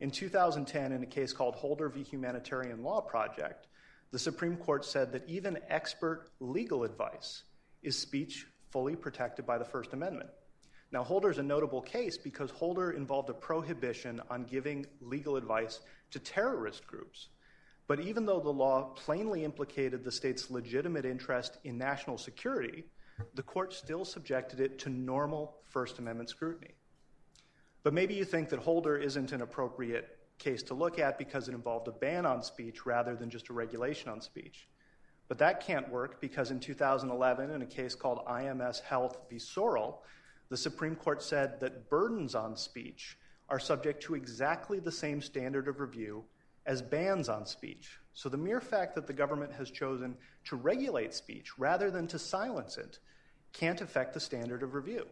In 0.00 0.10
2010, 0.10 0.92
in 0.92 1.02
a 1.02 1.06
case 1.06 1.32
called 1.32 1.56
Holder 1.56 1.88
v. 1.88 2.02
Humanitarian 2.02 2.82
Law 2.82 3.00
Project, 3.00 3.66
the 4.12 4.18
Supreme 4.18 4.56
Court 4.56 4.84
said 4.84 5.12
that 5.12 5.28
even 5.28 5.58
expert 5.68 6.28
legal 6.38 6.84
advice 6.84 7.42
is 7.82 7.98
speech 7.98 8.46
fully 8.70 8.94
protected 8.94 9.44
by 9.44 9.58
the 9.58 9.64
First 9.64 9.92
Amendment. 9.92 10.30
Now, 10.92 11.02
Holder 11.02 11.30
is 11.30 11.38
a 11.38 11.42
notable 11.42 11.80
case 11.80 12.18
because 12.18 12.50
Holder 12.50 12.92
involved 12.92 13.30
a 13.30 13.34
prohibition 13.34 14.20
on 14.30 14.44
giving 14.44 14.86
legal 15.00 15.36
advice 15.36 15.80
to 16.10 16.18
terrorist 16.18 16.86
groups. 16.86 17.28
But 17.88 18.00
even 18.00 18.26
though 18.26 18.40
the 18.40 18.50
law 18.50 18.94
plainly 18.94 19.44
implicated 19.44 20.04
the 20.04 20.12
state's 20.12 20.50
legitimate 20.50 21.04
interest 21.04 21.58
in 21.64 21.78
national 21.78 22.18
security, 22.18 22.84
the 23.34 23.42
court 23.42 23.72
still 23.72 24.04
subjected 24.04 24.60
it 24.60 24.78
to 24.80 24.90
normal 24.90 25.56
First 25.64 25.98
Amendment 25.98 26.30
scrutiny. 26.30 26.74
But 27.82 27.94
maybe 27.94 28.14
you 28.14 28.24
think 28.24 28.48
that 28.50 28.60
Holder 28.60 28.96
isn't 28.96 29.32
an 29.32 29.42
appropriate 29.42 30.18
case 30.38 30.62
to 30.64 30.74
look 30.74 30.98
at 30.98 31.18
because 31.18 31.48
it 31.48 31.54
involved 31.54 31.88
a 31.88 31.92
ban 31.92 32.26
on 32.26 32.42
speech 32.42 32.86
rather 32.86 33.14
than 33.14 33.30
just 33.30 33.48
a 33.48 33.52
regulation 33.52 34.08
on 34.08 34.20
speech. 34.20 34.68
But 35.28 35.38
that 35.38 35.64
can't 35.64 35.88
work 35.88 36.20
because 36.20 36.50
in 36.50 36.60
2011, 36.60 37.50
in 37.50 37.62
a 37.62 37.66
case 37.66 37.94
called 37.94 38.26
IMS 38.26 38.80
Health 38.80 39.18
v. 39.30 39.36
Sorrell, 39.36 39.98
the 40.48 40.56
Supreme 40.56 40.96
Court 40.96 41.22
said 41.22 41.60
that 41.60 41.88
burdens 41.88 42.34
on 42.34 42.56
speech 42.56 43.18
are 43.48 43.58
subject 43.58 44.02
to 44.04 44.14
exactly 44.14 44.78
the 44.78 44.92
same 44.92 45.22
standard 45.22 45.68
of 45.68 45.80
review 45.80 46.24
as 46.66 46.82
bans 46.82 47.28
on 47.28 47.46
speech. 47.46 47.98
So 48.14 48.28
the 48.28 48.36
mere 48.36 48.60
fact 48.60 48.94
that 48.94 49.06
the 49.06 49.12
government 49.12 49.52
has 49.52 49.70
chosen 49.70 50.16
to 50.44 50.56
regulate 50.56 51.14
speech 51.14 51.58
rather 51.58 51.90
than 51.90 52.06
to 52.08 52.18
silence 52.18 52.76
it 52.76 52.98
can't 53.52 53.80
affect 53.80 54.14
the 54.14 54.20
standard 54.20 54.62
of 54.62 54.74
review. 54.74 55.06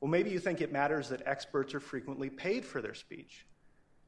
Well, 0.00 0.10
maybe 0.10 0.30
you 0.30 0.38
think 0.38 0.60
it 0.60 0.72
matters 0.72 1.08
that 1.10 1.22
experts 1.26 1.74
are 1.74 1.80
frequently 1.80 2.30
paid 2.30 2.64
for 2.64 2.80
their 2.80 2.94
speech. 2.94 3.46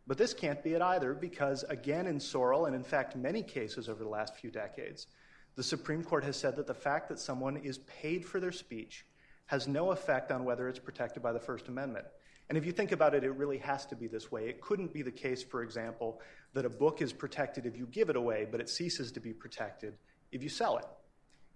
But 0.07 0.19
this 0.19 0.35
can't 0.35 0.63
be 0.63 0.75
it 0.75 0.83
either 0.83 1.15
because, 1.15 1.65
again, 1.65 2.07
in 2.07 2.19
Sorrell 2.19 2.67
and 2.67 2.75
in 2.75 2.83
fact, 2.83 3.15
many 3.15 3.43
cases 3.43 3.89
over 3.89 4.03
the 4.03 4.11
last 4.11 4.35
few 4.37 4.51
decades, 4.51 5.07
the 5.55 5.63
Supreme 5.63 6.03
Court 6.03 6.25
has 6.25 6.37
said 6.37 6.57
that 6.57 6.67
the 6.67 6.75
fact 6.75 7.09
that 7.09 7.21
someone 7.21 7.57
is 7.59 7.79
paid 7.79 8.25
for 8.25 8.41
their 8.41 8.53
speech 8.53 9.07
has 9.47 9.69
no 9.69 9.91
effect 9.91 10.33
on 10.33 10.45
whether 10.45 10.69
it's 10.69 10.79
protected 10.79 11.23
by 11.23 11.33
the 11.33 11.39
First 11.39 11.69
Amendment. 11.69 12.07
And 12.49 12.59
if 12.59 12.67
you 12.67 12.73
think 12.73 12.93
about 12.93 13.15
it, 13.15 13.25
it 13.25 13.31
really 13.31 13.59
has 13.59 13.87
to 13.87 13.97
be 13.97 14.07
this 14.07 14.31
way. 14.31 14.49
It 14.49 14.61
couldn't 14.61 14.93
be 14.93 15.03
the 15.03 15.11
case, 15.11 15.43
for 15.43 15.63
example, 15.63 16.21
that 16.55 16.65
a 16.65 16.71
book 16.71 17.01
is 17.01 17.13
protected 17.13 17.67
if 17.67 17.77
you 17.77 17.87
give 17.87 18.11
it 18.11 18.17
away, 18.17 18.47
but 18.51 18.61
it 18.61 18.69
ceases 18.69 19.13
to 19.13 19.21
be 19.21 19.33
protected 19.33 19.95
if 20.33 20.43
you 20.43 20.49
sell 20.49 20.77
it. 20.79 20.87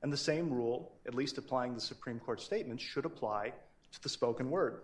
And 0.03 0.13
the 0.13 0.17
same 0.17 0.51
rule, 0.51 0.93
at 1.07 1.15
least 1.15 1.39
applying 1.39 1.75
the 1.75 1.81
Supreme 1.81 2.19
Court 2.19 2.41
statements, 2.41 2.83
should 2.83 3.05
apply 3.05 3.53
to 3.93 4.03
the 4.03 4.09
spoken 4.09 4.51
word. 4.51 4.83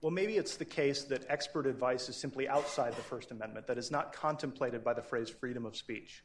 Well, 0.00 0.12
maybe 0.12 0.36
it's 0.36 0.56
the 0.56 0.64
case 0.64 1.04
that 1.04 1.26
expert 1.28 1.66
advice 1.66 2.08
is 2.08 2.16
simply 2.16 2.48
outside 2.48 2.94
the 2.94 3.02
First 3.02 3.32
Amendment, 3.32 3.66
that 3.66 3.78
is 3.78 3.90
not 3.90 4.12
contemplated 4.12 4.84
by 4.84 4.94
the 4.94 5.02
phrase 5.02 5.28
freedom 5.28 5.66
of 5.66 5.76
speech. 5.76 6.22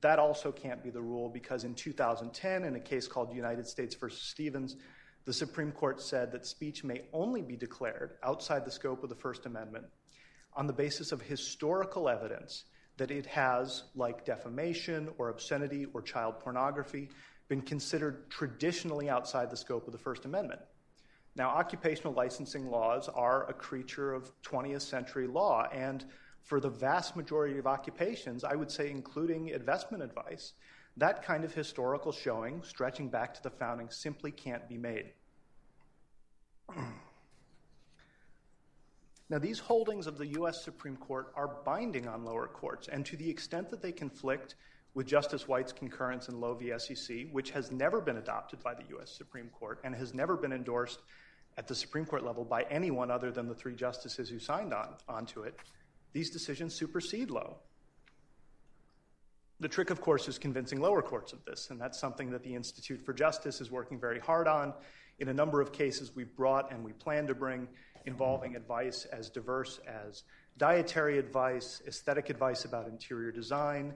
That 0.00 0.18
also 0.18 0.50
can't 0.50 0.82
be 0.82 0.90
the 0.90 1.00
rule 1.00 1.28
because 1.28 1.62
in 1.62 1.74
2010, 1.74 2.64
in 2.64 2.74
a 2.74 2.80
case 2.80 3.06
called 3.06 3.32
United 3.32 3.68
States 3.68 3.94
versus 3.94 4.22
Stevens, 4.22 4.76
the 5.24 5.32
Supreme 5.32 5.72
Court 5.72 6.00
said 6.00 6.32
that 6.32 6.46
speech 6.46 6.82
may 6.82 7.02
only 7.12 7.42
be 7.42 7.56
declared 7.56 8.14
outside 8.22 8.64
the 8.64 8.70
scope 8.70 9.02
of 9.02 9.08
the 9.08 9.14
First 9.14 9.46
Amendment 9.46 9.86
on 10.54 10.66
the 10.66 10.72
basis 10.72 11.12
of 11.12 11.20
historical 11.20 12.08
evidence 12.08 12.64
that 12.96 13.10
it 13.10 13.26
has, 13.26 13.84
like 13.94 14.24
defamation 14.24 15.08
or 15.18 15.28
obscenity 15.28 15.86
or 15.94 16.02
child 16.02 16.40
pornography, 16.40 17.08
been 17.48 17.62
considered 17.62 18.30
traditionally 18.30 19.08
outside 19.08 19.50
the 19.50 19.56
scope 19.56 19.86
of 19.86 19.92
the 19.92 19.98
First 19.98 20.24
Amendment. 20.24 20.60
Now, 21.36 21.50
occupational 21.50 22.12
licensing 22.12 22.70
laws 22.70 23.08
are 23.08 23.48
a 23.48 23.52
creature 23.52 24.12
of 24.12 24.30
20th 24.42 24.82
century 24.82 25.26
law, 25.26 25.68
and 25.72 26.04
for 26.42 26.60
the 26.60 26.68
vast 26.68 27.16
majority 27.16 27.58
of 27.58 27.66
occupations, 27.66 28.44
I 28.44 28.54
would 28.54 28.70
say 28.70 28.90
including 28.90 29.48
investment 29.48 30.02
advice, 30.02 30.52
that 30.96 31.22
kind 31.24 31.44
of 31.44 31.54
historical 31.54 32.12
showing, 32.12 32.62
stretching 32.62 33.08
back 33.08 33.34
to 33.34 33.42
the 33.42 33.50
founding, 33.50 33.90
simply 33.90 34.30
can't 34.30 34.68
be 34.68 34.76
made. 34.76 35.12
Now, 39.30 39.38
these 39.38 39.60
holdings 39.60 40.08
of 40.08 40.18
the 40.18 40.26
US 40.40 40.64
Supreme 40.64 40.96
Court 40.96 41.32
are 41.36 41.62
binding 41.64 42.08
on 42.08 42.24
lower 42.24 42.48
courts, 42.48 42.88
and 42.88 43.06
to 43.06 43.16
the 43.16 43.30
extent 43.30 43.70
that 43.70 43.80
they 43.80 43.92
conflict 43.92 44.56
with 44.94 45.06
Justice 45.06 45.46
White's 45.46 45.72
concurrence 45.72 46.28
in 46.28 46.40
Lowe 46.40 46.54
v. 46.54 46.72
SEC, 46.76 47.28
which 47.30 47.52
has 47.52 47.70
never 47.70 48.00
been 48.00 48.16
adopted 48.16 48.60
by 48.64 48.74
the 48.74 48.82
US 48.98 49.12
Supreme 49.12 49.48
Court 49.50 49.80
and 49.84 49.94
has 49.94 50.12
never 50.14 50.36
been 50.36 50.52
endorsed 50.52 50.98
at 51.56 51.68
the 51.68 51.76
Supreme 51.76 52.04
Court 52.04 52.24
level 52.24 52.44
by 52.44 52.62
anyone 52.62 53.08
other 53.08 53.30
than 53.30 53.46
the 53.46 53.54
three 53.54 53.74
justices 53.74 54.28
who 54.28 54.40
signed 54.40 54.74
on 54.74 54.96
onto 55.08 55.42
it, 55.42 55.56
these 56.12 56.30
decisions 56.30 56.74
supersede 56.74 57.30
Lowe. 57.30 57.58
The 59.60 59.68
trick, 59.68 59.90
of 59.90 60.00
course, 60.00 60.26
is 60.26 60.38
convincing 60.38 60.80
lower 60.80 61.02
courts 61.02 61.34
of 61.34 61.44
this, 61.44 61.68
and 61.68 61.78
that's 61.78 62.00
something 62.00 62.30
that 62.30 62.42
the 62.42 62.54
Institute 62.54 63.04
for 63.04 63.12
Justice 63.12 63.60
is 63.60 63.70
working 63.70 64.00
very 64.00 64.18
hard 64.18 64.48
on 64.48 64.72
in 65.18 65.28
a 65.28 65.34
number 65.34 65.60
of 65.60 65.70
cases 65.70 66.16
we've 66.16 66.34
brought 66.34 66.72
and 66.72 66.82
we 66.82 66.92
plan 66.92 67.26
to 67.26 67.34
bring, 67.34 67.68
involving 68.06 68.56
advice 68.56 69.04
as 69.12 69.28
diverse 69.28 69.78
as 69.86 70.24
dietary 70.56 71.18
advice, 71.18 71.82
aesthetic 71.86 72.30
advice 72.30 72.64
about 72.64 72.88
interior 72.88 73.30
design, 73.30 73.92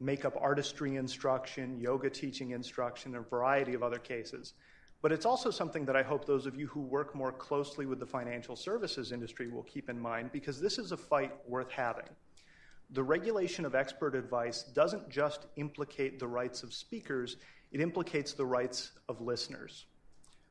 makeup 0.00 0.34
artistry 0.40 0.96
instruction, 0.96 1.78
yoga 1.78 2.08
teaching 2.08 2.52
instruction, 2.52 3.14
and 3.14 3.24
a 3.24 3.28
variety 3.28 3.74
of 3.74 3.82
other 3.82 3.98
cases. 3.98 4.54
But 5.02 5.12
it's 5.12 5.26
also 5.26 5.50
something 5.50 5.84
that 5.86 5.96
I 5.96 6.02
hope 6.02 6.24
those 6.24 6.46
of 6.46 6.54
you 6.54 6.68
who 6.68 6.80
work 6.80 7.14
more 7.14 7.32
closely 7.32 7.84
with 7.84 8.00
the 8.00 8.06
financial 8.06 8.56
services 8.56 9.12
industry 9.12 9.48
will 9.48 9.64
keep 9.64 9.90
in 9.90 9.98
mind 9.98 10.30
because 10.32 10.58
this 10.58 10.78
is 10.78 10.92
a 10.92 10.96
fight 10.96 11.32
worth 11.46 11.70
having. 11.70 12.08
The 12.92 13.02
regulation 13.02 13.64
of 13.64 13.74
expert 13.74 14.14
advice 14.14 14.64
doesn't 14.64 15.08
just 15.08 15.46
implicate 15.56 16.18
the 16.18 16.26
rights 16.28 16.62
of 16.62 16.74
speakers, 16.74 17.36
it 17.70 17.80
implicates 17.80 18.34
the 18.34 18.44
rights 18.44 18.92
of 19.08 19.22
listeners. 19.22 19.86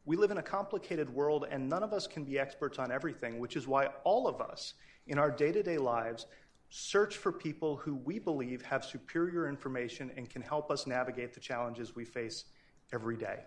We 0.06 0.18
live 0.18 0.32
in 0.32 0.40
a 0.40 0.44
complicated 0.44 1.08
world, 1.08 1.46
and 1.50 1.70
none 1.70 1.84
of 1.84 1.94
us 1.94 2.08
can 2.08 2.24
be 2.24 2.40
experts 2.40 2.80
on 2.80 2.92
everything, 2.92 3.38
which 3.38 3.56
is 3.56 3.68
why 3.68 3.90
all 4.04 4.28
of 4.28 4.42
us 4.42 4.74
in 5.06 5.20
our 5.20 5.30
day 5.30 5.52
to 5.52 5.62
day 5.62 5.78
lives 5.78 6.26
search 6.70 7.18
for 7.18 7.32
people 7.32 7.76
who 7.76 7.96
we 7.96 8.18
believe 8.18 8.64
have 8.64 8.84
superior 8.84 9.48
information 9.48 10.10
and 10.18 10.28
can 10.28 10.42
help 10.42 10.72
us 10.72 10.88
navigate 10.88 11.36
the 11.36 11.40
challenges 11.40 11.96
we 11.96 12.06
face 12.06 12.46
every 12.92 13.18
day. 13.18 13.42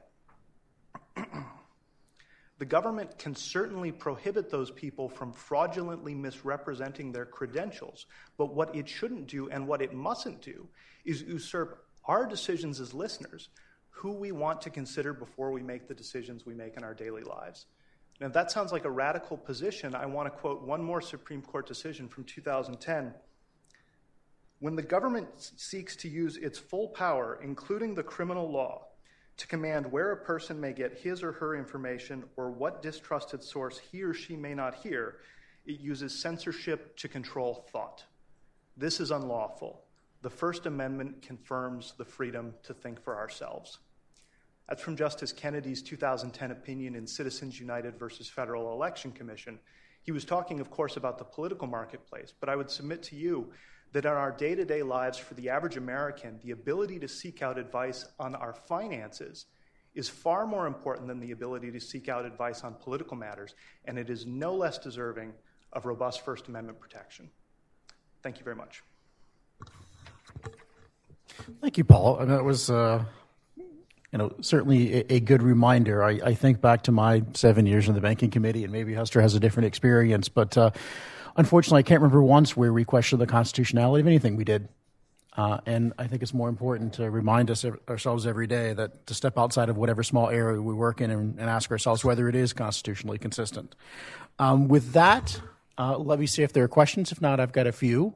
the 2.58 2.64
government 2.64 3.18
can 3.18 3.34
certainly 3.34 3.90
prohibit 3.90 4.48
those 4.48 4.70
people 4.70 5.08
from 5.08 5.32
fraudulently 5.32 6.14
misrepresenting 6.14 7.10
their 7.10 7.26
credentials, 7.26 8.06
but 8.36 8.54
what 8.54 8.74
it 8.76 8.88
shouldn't 8.88 9.26
do 9.26 9.48
and 9.50 9.66
what 9.66 9.82
it 9.82 9.92
mustn't 9.92 10.40
do 10.40 10.68
is 11.04 11.22
usurp 11.22 11.84
our 12.06 12.26
decisions 12.26 12.80
as 12.80 12.94
listeners, 12.94 13.48
who 13.90 14.12
we 14.12 14.32
want 14.32 14.60
to 14.60 14.70
consider 14.70 15.12
before 15.12 15.50
we 15.50 15.62
make 15.62 15.88
the 15.88 15.94
decisions 15.94 16.44
we 16.44 16.54
make 16.54 16.76
in 16.76 16.84
our 16.84 16.94
daily 16.94 17.22
lives. 17.22 17.66
Now, 18.20 18.28
that 18.28 18.50
sounds 18.50 18.70
like 18.70 18.84
a 18.84 18.90
radical 18.90 19.36
position, 19.36 19.94
I 19.94 20.06
want 20.06 20.26
to 20.26 20.38
quote 20.38 20.62
one 20.62 20.82
more 20.82 21.00
Supreme 21.00 21.42
Court 21.42 21.66
decision 21.66 22.08
from 22.08 22.24
2010. 22.24 23.12
When 24.60 24.76
the 24.76 24.82
government 24.82 25.28
seeks 25.36 25.96
to 25.96 26.08
use 26.08 26.36
its 26.36 26.58
full 26.58 26.88
power, 26.88 27.40
including 27.42 27.94
the 27.94 28.04
criminal 28.04 28.50
law, 28.50 28.86
to 29.36 29.46
command 29.46 29.90
where 29.90 30.12
a 30.12 30.16
person 30.16 30.60
may 30.60 30.72
get 30.72 30.98
his 30.98 31.22
or 31.22 31.32
her 31.32 31.56
information 31.56 32.24
or 32.36 32.50
what 32.50 32.82
distrusted 32.82 33.42
source 33.42 33.78
he 33.78 34.02
or 34.02 34.14
she 34.14 34.36
may 34.36 34.54
not 34.54 34.74
hear, 34.74 35.16
it 35.66 35.80
uses 35.80 36.18
censorship 36.18 36.96
to 36.98 37.08
control 37.08 37.66
thought. 37.72 38.04
This 38.76 39.00
is 39.00 39.10
unlawful. 39.10 39.82
The 40.22 40.30
First 40.30 40.66
Amendment 40.66 41.22
confirms 41.22 41.94
the 41.96 42.04
freedom 42.04 42.54
to 42.62 42.74
think 42.74 43.02
for 43.02 43.16
ourselves. 43.16 43.78
That's 44.68 44.82
from 44.82 44.96
Justice 44.96 45.32
Kennedy's 45.32 45.82
2010 45.82 46.50
opinion 46.50 46.96
in 46.96 47.06
Citizens 47.06 47.60
United 47.60 47.98
versus 47.98 48.28
Federal 48.28 48.72
Election 48.72 49.12
Commission. 49.12 49.58
He 50.02 50.12
was 50.12 50.24
talking, 50.24 50.60
of 50.60 50.70
course, 50.70 50.96
about 50.96 51.18
the 51.18 51.24
political 51.24 51.66
marketplace, 51.66 52.32
but 52.38 52.48
I 52.48 52.56
would 52.56 52.70
submit 52.70 53.02
to 53.04 53.16
you 53.16 53.52
that 53.94 54.04
in 54.04 54.10
our 54.10 54.32
day 54.32 54.56
to 54.56 54.64
day 54.64 54.82
lives 54.82 55.16
for 55.16 55.34
the 55.34 55.48
average 55.48 55.76
American, 55.76 56.38
the 56.42 56.50
ability 56.50 56.98
to 56.98 57.08
seek 57.08 57.42
out 57.42 57.58
advice 57.58 58.04
on 58.18 58.34
our 58.34 58.52
finances 58.52 59.46
is 59.94 60.08
far 60.08 60.46
more 60.46 60.66
important 60.66 61.06
than 61.06 61.20
the 61.20 61.30
ability 61.30 61.70
to 61.70 61.80
seek 61.80 62.08
out 62.08 62.26
advice 62.26 62.64
on 62.64 62.74
political 62.74 63.16
matters, 63.16 63.54
and 63.84 63.96
it 63.96 64.10
is 64.10 64.26
no 64.26 64.52
less 64.52 64.78
deserving 64.78 65.32
of 65.72 65.86
robust 65.86 66.24
First 66.24 66.48
Amendment 66.48 66.80
protection. 66.80 67.30
Thank 68.22 68.38
you 68.38 68.44
very 68.44 68.56
much. 68.56 68.82
Thank 71.60 71.78
you, 71.78 71.84
Paul. 71.84 72.18
And 72.18 72.30
that 72.30 72.44
was. 72.44 72.68
Uh 72.68 73.04
you 74.12 74.18
know, 74.18 74.32
certainly 74.40 74.94
a, 74.94 75.14
a 75.14 75.20
good 75.20 75.42
reminder. 75.42 76.04
I, 76.04 76.20
I, 76.24 76.34
think 76.34 76.60
back 76.60 76.82
to 76.82 76.92
my 76.92 77.24
seven 77.32 77.66
years 77.66 77.88
in 77.88 77.96
the 77.96 78.00
banking 78.00 78.30
committee, 78.30 78.62
and 78.62 78.72
maybe 78.72 78.94
Hester 78.94 79.20
has 79.20 79.34
a 79.34 79.40
different 79.40 79.66
experience, 79.66 80.28
but 80.28 80.56
uh, 80.56 80.70
unfortunately, 81.36 81.80
I 81.80 81.82
can't 81.82 82.00
remember 82.00 82.22
once 82.22 82.56
where 82.56 82.72
we 82.72 82.84
questioned 82.84 83.20
the 83.20 83.26
constitutionality 83.26 84.00
of 84.00 84.06
anything 84.06 84.36
we 84.36 84.44
did. 84.44 84.68
Uh, 85.36 85.58
and 85.66 85.92
I 85.98 86.06
think 86.06 86.22
it's 86.22 86.32
more 86.32 86.48
important 86.48 86.92
to 86.94 87.10
remind 87.10 87.50
us 87.50 87.64
ourselves 87.88 88.24
every 88.24 88.46
day 88.46 88.72
that 88.72 89.06
to 89.08 89.14
step 89.14 89.36
outside 89.36 89.68
of 89.68 89.76
whatever 89.76 90.04
small 90.04 90.30
area 90.30 90.62
we 90.62 90.74
work 90.74 91.00
in 91.00 91.10
and, 91.10 91.38
and 91.40 91.50
ask 91.50 91.72
ourselves 91.72 92.04
whether 92.04 92.28
it 92.28 92.36
is 92.36 92.52
constitutionally 92.52 93.18
consistent. 93.18 93.74
Um, 94.38 94.68
with 94.68 94.92
that, 94.92 95.40
uh, 95.76 95.98
let 95.98 96.20
me 96.20 96.26
see 96.26 96.44
if 96.44 96.52
there 96.52 96.62
are 96.62 96.68
questions. 96.68 97.10
If 97.10 97.20
not, 97.20 97.40
I've 97.40 97.52
got 97.52 97.66
a 97.66 97.72
few. 97.72 98.14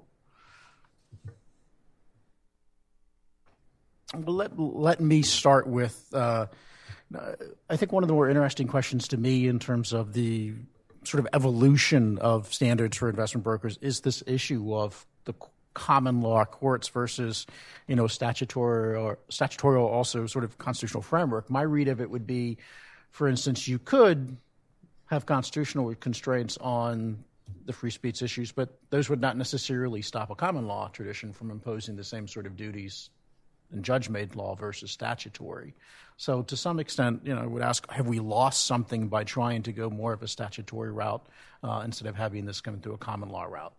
let, 4.15 4.59
let 4.59 5.01
me 5.01 5.23
start 5.23 5.67
with 5.67 6.09
uh, 6.15 6.47
I 7.71 7.77
think 7.77 7.93
one 7.93 8.03
of 8.03 8.09
the 8.09 8.15
more 8.15 8.29
interesting 8.29 8.67
questions 8.67 9.09
to 9.09 9.17
me 9.17 9.49
in 9.49 9.59
terms 9.59 9.93
of 9.93 10.13
the 10.13 10.55
sort 11.09 11.21
of 11.21 11.29
evolution 11.33 12.19
of 12.19 12.53
standards 12.53 12.97
for 12.97 13.09
investment 13.09 13.45
brokers 13.45 13.79
is 13.81 14.01
this 14.01 14.23
issue 14.27 14.75
of 14.75 15.07
the 15.25 15.35
common 15.75 16.21
law 16.21 16.45
courts 16.45 16.89
versus 16.89 17.47
you 17.87 17.97
know 17.97 18.07
statutory 18.07 18.97
or 18.97 19.19
statutory 19.29 19.79
also 19.79 20.27
sort 20.27 20.45
of 20.45 20.59
constitutional 20.59 21.03
framework. 21.03 21.49
My 21.51 21.63
read 21.63 21.89
of 21.89 22.01
it 22.01 22.11
would 22.11 22.27
be, 22.27 22.59
for 23.11 23.29
instance, 23.29 23.67
you 23.69 23.79
could 23.79 24.37
have 25.07 25.25
constitutional 25.25 25.95
constraints 25.95 26.59
on 26.59 27.25
the 27.65 27.73
free 27.73 27.91
speech 27.91 28.21
issues, 28.23 28.53
but 28.53 28.79
those 28.91 29.09
would 29.09 29.21
not 29.21 29.37
necessarily 29.37 30.03
stop 30.03 30.31
a 30.31 30.35
common 30.35 30.67
law 30.67 30.89
tradition 30.89 31.33
from 31.33 31.51
imposing 31.51 31.97
the 31.97 32.05
same 32.05 32.29
sort 32.29 32.47
of 32.47 32.57
duties 32.57 33.09
and 33.73 33.85
judge 33.85 34.09
made 34.09 34.35
law 34.35 34.55
versus 34.55 34.91
statutory. 34.91 35.75
So, 36.17 36.43
to 36.43 36.57
some 36.57 36.81
extent, 36.81 37.23
you 37.25 37.35
know, 37.35 37.43
I 37.43 37.47
would 37.47 37.63
ask 37.63 37.89
have 37.91 38.09
we 38.09 38.19
lost 38.19 38.67
something 38.67 39.09
by 39.09 39.25
trying 39.25 39.63
to 39.65 39.73
go 39.73 39.89
more 39.89 40.13
of 40.13 40.23
a 40.23 40.29
statutory 40.29 40.91
route 40.91 41.25
uh, 41.63 41.83
instead 41.85 42.09
of 42.09 42.17
having 42.17 42.45
this 42.45 42.61
come 42.61 42.81
through 42.81 42.95
a 42.95 42.99
common 42.99 43.29
law 43.29 43.45
route? 43.45 43.73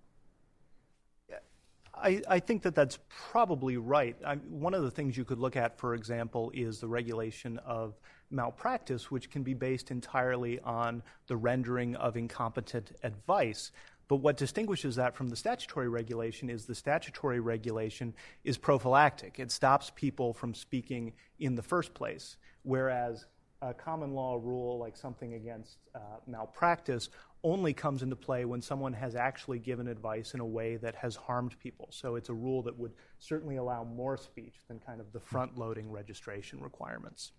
I, 2.02 2.22
I, 2.30 2.40
think 2.40 2.64
that 2.64 2.76
that's 2.76 2.98
probably 3.10 3.78
right. 3.78 4.16
I, 4.26 4.36
one 4.36 4.74
of 4.74 4.84
the 4.84 4.92
things 4.92 5.18
you 5.18 5.26
could 5.26 5.40
look 5.40 5.56
at, 5.56 5.78
for 5.78 5.96
example, 5.96 6.52
is 6.54 6.80
the 6.80 6.88
regulation 6.88 7.60
of 7.60 8.00
malpractice, 8.32 9.12
which 9.12 9.30
can 9.30 9.44
be 9.44 9.54
based 9.54 9.92
entirely 9.92 10.60
on 10.62 11.04
the 11.28 11.36
rendering 11.36 11.96
of 11.96 12.16
incompetent 12.16 12.92
advice. 13.04 13.72
But 14.10 14.18
what 14.18 14.38
distinguishes 14.38 14.96
that 14.96 15.16
from 15.16 15.30
the 15.30 15.36
statutory 15.36 15.88
regulation 15.88 16.50
is 16.50 16.66
the 16.66 16.74
statutory 16.74 17.40
regulation 17.40 18.16
is 18.44 18.58
prophylactic. 18.58 19.40
It 19.40 19.52
stops 19.52 19.92
people 19.96 20.34
from 20.34 20.56
speaking 20.56 21.14
in 21.40 21.56
the 21.56 21.62
first 21.62 21.94
place, 21.94 22.36
whereas 22.64 23.28
a 23.62 23.72
common 23.72 24.14
law 24.14 24.40
rule 24.42 24.80
like 24.80 24.98
something 24.98 25.36
against 25.36 25.78
uh, 25.94 26.00
malpractice 26.26 27.10
only 27.44 27.72
comes 27.72 28.02
into 28.02 28.16
play 28.16 28.46
when 28.46 28.64
someone 28.64 28.94
has 28.94 29.16
actually 29.16 29.60
given 29.60 29.88
advice 29.88 30.34
in 30.34 30.40
a 30.40 30.46
way 30.46 30.78
that 30.78 30.96
has 30.96 31.16
harmed 31.16 31.58
people. 31.60 31.88
So 31.92 32.16
it's 32.16 32.30
a 32.30 32.34
rule 32.34 32.64
that 32.64 32.78
would 32.78 32.94
certainly 33.20 33.58
allow 33.58 33.84
more 33.84 34.18
speech 34.18 34.56
than 34.68 34.80
kind 34.80 35.00
of 35.00 35.12
the 35.14 35.20
front 35.20 35.56
loading 35.56 35.92
registration 35.92 36.60
requirements. 36.62 37.32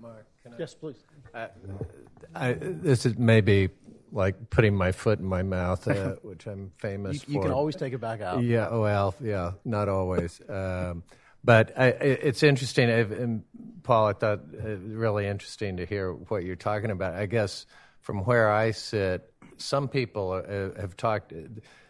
Mark, 0.00 0.26
yes, 0.58 0.74
please. 0.74 0.96
Uh, 1.34 1.48
I, 2.34 2.52
this 2.54 3.06
is 3.06 3.18
maybe 3.18 3.70
like 4.12 4.50
putting 4.50 4.74
my 4.74 4.92
foot 4.92 5.18
in 5.18 5.24
my 5.24 5.42
mouth, 5.42 5.86
uh, 5.88 6.16
which 6.22 6.46
I'm 6.46 6.72
famous 6.78 7.16
you, 7.16 7.20
for. 7.20 7.30
You 7.32 7.40
can 7.40 7.50
always 7.50 7.76
take 7.76 7.92
it 7.92 8.00
back 8.00 8.20
out. 8.20 8.42
Yeah, 8.42 8.74
well, 8.74 9.14
yeah, 9.20 9.52
not 9.64 9.88
always. 9.88 10.40
um, 10.48 11.02
but 11.44 11.72
I, 11.76 11.86
it's 11.88 12.42
interesting, 12.42 12.88
and 12.88 13.42
Paul. 13.82 14.06
I 14.06 14.12
thought 14.12 14.40
it 14.52 14.80
really 14.84 15.26
interesting 15.26 15.78
to 15.78 15.86
hear 15.86 16.12
what 16.12 16.44
you're 16.44 16.54
talking 16.54 16.90
about. 16.90 17.14
I 17.14 17.26
guess 17.26 17.66
from 18.00 18.24
where 18.24 18.50
I 18.50 18.70
sit, 18.70 19.32
some 19.56 19.88
people 19.88 20.32
uh, 20.32 20.80
have 20.80 20.96
talked. 20.96 21.32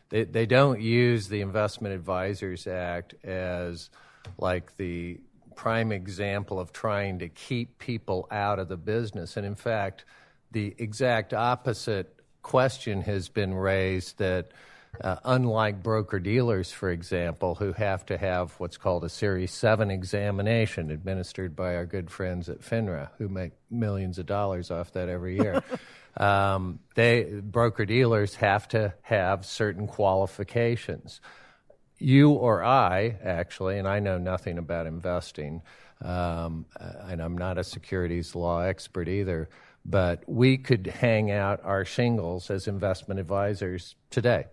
They 0.09 0.25
they 0.25 0.47
don't 0.47 0.81
use 0.81 1.29
the 1.29 1.43
Investment 1.43 1.95
Advisors 1.95 2.67
Act 2.67 3.15
as 3.25 3.91
like 4.39 4.75
the 4.79 5.21
prime 5.57 5.93
example 5.93 6.59
of 6.59 6.73
trying 6.73 7.19
to 7.21 7.29
keep 7.29 7.79
people 7.79 8.27
out 8.31 8.59
of 8.59 8.69
the 8.69 8.77
business. 8.77 9.37
And 9.37 9.47
in 9.47 9.55
fact, 9.55 10.05
the 10.51 10.75
exact 10.79 11.33
opposite 11.33 12.15
question 12.43 13.03
has 13.03 13.29
been 13.29 13.55
raised 13.55 14.19
that 14.19 14.53
uh, 15.01 15.17
unlike 15.25 15.83
broker 15.83 16.19
dealers, 16.19 16.71
for 16.71 16.91
example, 16.91 17.55
who 17.55 17.73
have 17.73 18.05
to 18.07 18.19
have 18.19 18.53
what's 18.59 18.77
called 18.77 19.05
a 19.05 19.09
Series 19.09 19.53
7 19.53 19.91
examination 19.91 20.91
administered 20.91 21.57
by 21.57 21.77
our 21.77 21.87
good 21.87 22.11
friends 22.11 22.49
at 22.49 22.61
FINRA, 22.61 23.09
who 23.19 23.29
make 23.29 23.53
millions 23.71 24.19
of 24.19 24.27
dollars 24.27 24.71
off 24.71 24.93
that 24.93 25.09
every 25.09 25.37
year. 25.37 25.63
um, 26.19 26.79
they 26.95 27.25
broker 27.25 27.87
dealers 27.87 28.35
have 28.35 28.69
to 28.69 28.93
have 29.03 29.47
certain 29.47 29.87
qualifications 29.87 31.21
you 32.03 32.31
or 32.31 32.63
I, 32.63 33.17
actually, 33.23 33.79
and 33.79 33.87
I 33.87 34.01
know 34.01 34.19
nothing 34.19 34.59
about 34.59 34.87
investing, 34.87 35.63
um, 36.03 36.67
and 36.79 37.23
I'm 37.23 37.39
not 37.39 37.59
a 37.59 37.65
securities 37.65 38.35
law 38.35 38.61
expert 38.61 39.09
either, 39.09 39.49
but 39.85 40.23
we 40.27 40.59
could 40.59 40.87
hang 40.87 41.31
out 41.31 41.61
our 41.65 41.85
shingles 41.85 42.51
as 42.51 42.67
investment 42.67 43.21
advisors 43.21 43.95
today. 44.11 44.47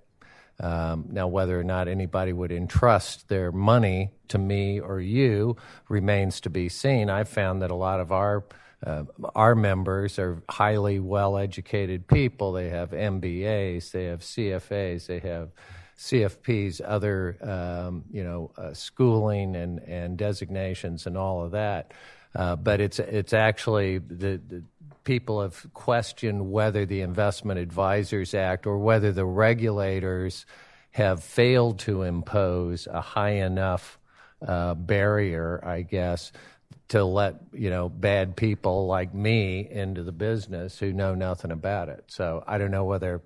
Um, 0.62 1.06
now, 1.10 1.28
whether 1.28 1.58
or 1.58 1.64
not 1.64 1.88
anybody 1.88 2.34
would 2.34 2.52
entrust 2.52 3.30
their 3.30 3.52
money 3.52 4.12
to 4.28 4.38
me 4.38 4.80
or 4.80 5.00
you 5.00 5.56
remains 5.88 6.42
to 6.42 6.50
be 6.50 6.68
seen. 6.68 7.10
I've 7.10 7.30
found 7.30 7.62
that 7.62 7.72
a 7.72 7.76
lot 7.76 8.00
of 8.00 8.12
our 8.12 8.44
uh, 8.86 9.04
our 9.36 9.56
members 9.56 10.18
are 10.20 10.42
highly 10.50 11.00
well 11.00 11.38
educated 11.38 12.08
people. 12.08 12.54
They 12.54 12.70
have 12.70 12.92
MBAs, 12.92 13.92
they 13.92 14.06
have 14.06 14.22
CFAs, 14.22 15.08
they 15.08 15.20
have 15.20 15.50
CFPs, 16.00 16.80
other 16.84 17.38
um, 17.42 18.06
you 18.10 18.24
know 18.24 18.52
uh, 18.58 18.74
schooling 18.74 19.56
and, 19.58 19.80
and 19.80 20.18
designations 20.18 21.06
and 21.06 21.18
all 21.18 21.44
of 21.44 21.52
that. 21.52 21.92
Uh, 22.34 22.56
but 22.56 22.80
it's 22.80 23.00
it's 23.00 23.34
actually 23.34 23.98
the, 23.98 24.40
the 24.48 24.64
people 25.04 25.42
have 25.42 25.66
questioned 25.74 26.52
whether 26.52 26.86
the 26.86 27.02
Investment 27.02 27.60
Advisors 27.60 28.34
Act 28.34 28.66
or 28.66 28.78
whether 28.78 29.12
the 29.12 29.26
regulators 29.26 30.46
have 30.92 31.22
failed 31.22 31.80
to 31.80 32.04
impose 32.04 32.88
a 32.88 33.02
high 33.02 33.42
enough 33.42 34.00
uh, 34.46 34.76
barrier, 34.76 35.60
I 35.66 35.82
guess, 35.82 36.32
to 36.90 37.04
let 37.04 37.36
you 37.54 37.70
know 37.70 37.90
bad 37.90 38.36
people 38.38 38.88
like 38.88 39.14
me 39.14 39.68
into 39.70 40.04
the 40.04 40.12
business 40.12 40.80
who 40.80 40.94
know 40.94 41.14
nothing 41.14 41.52
about 41.52 41.90
it. 41.90 42.06
So 42.08 42.44
I 42.48 42.58
don't 42.58 42.72
know 42.72 42.86
whether 42.86 43.22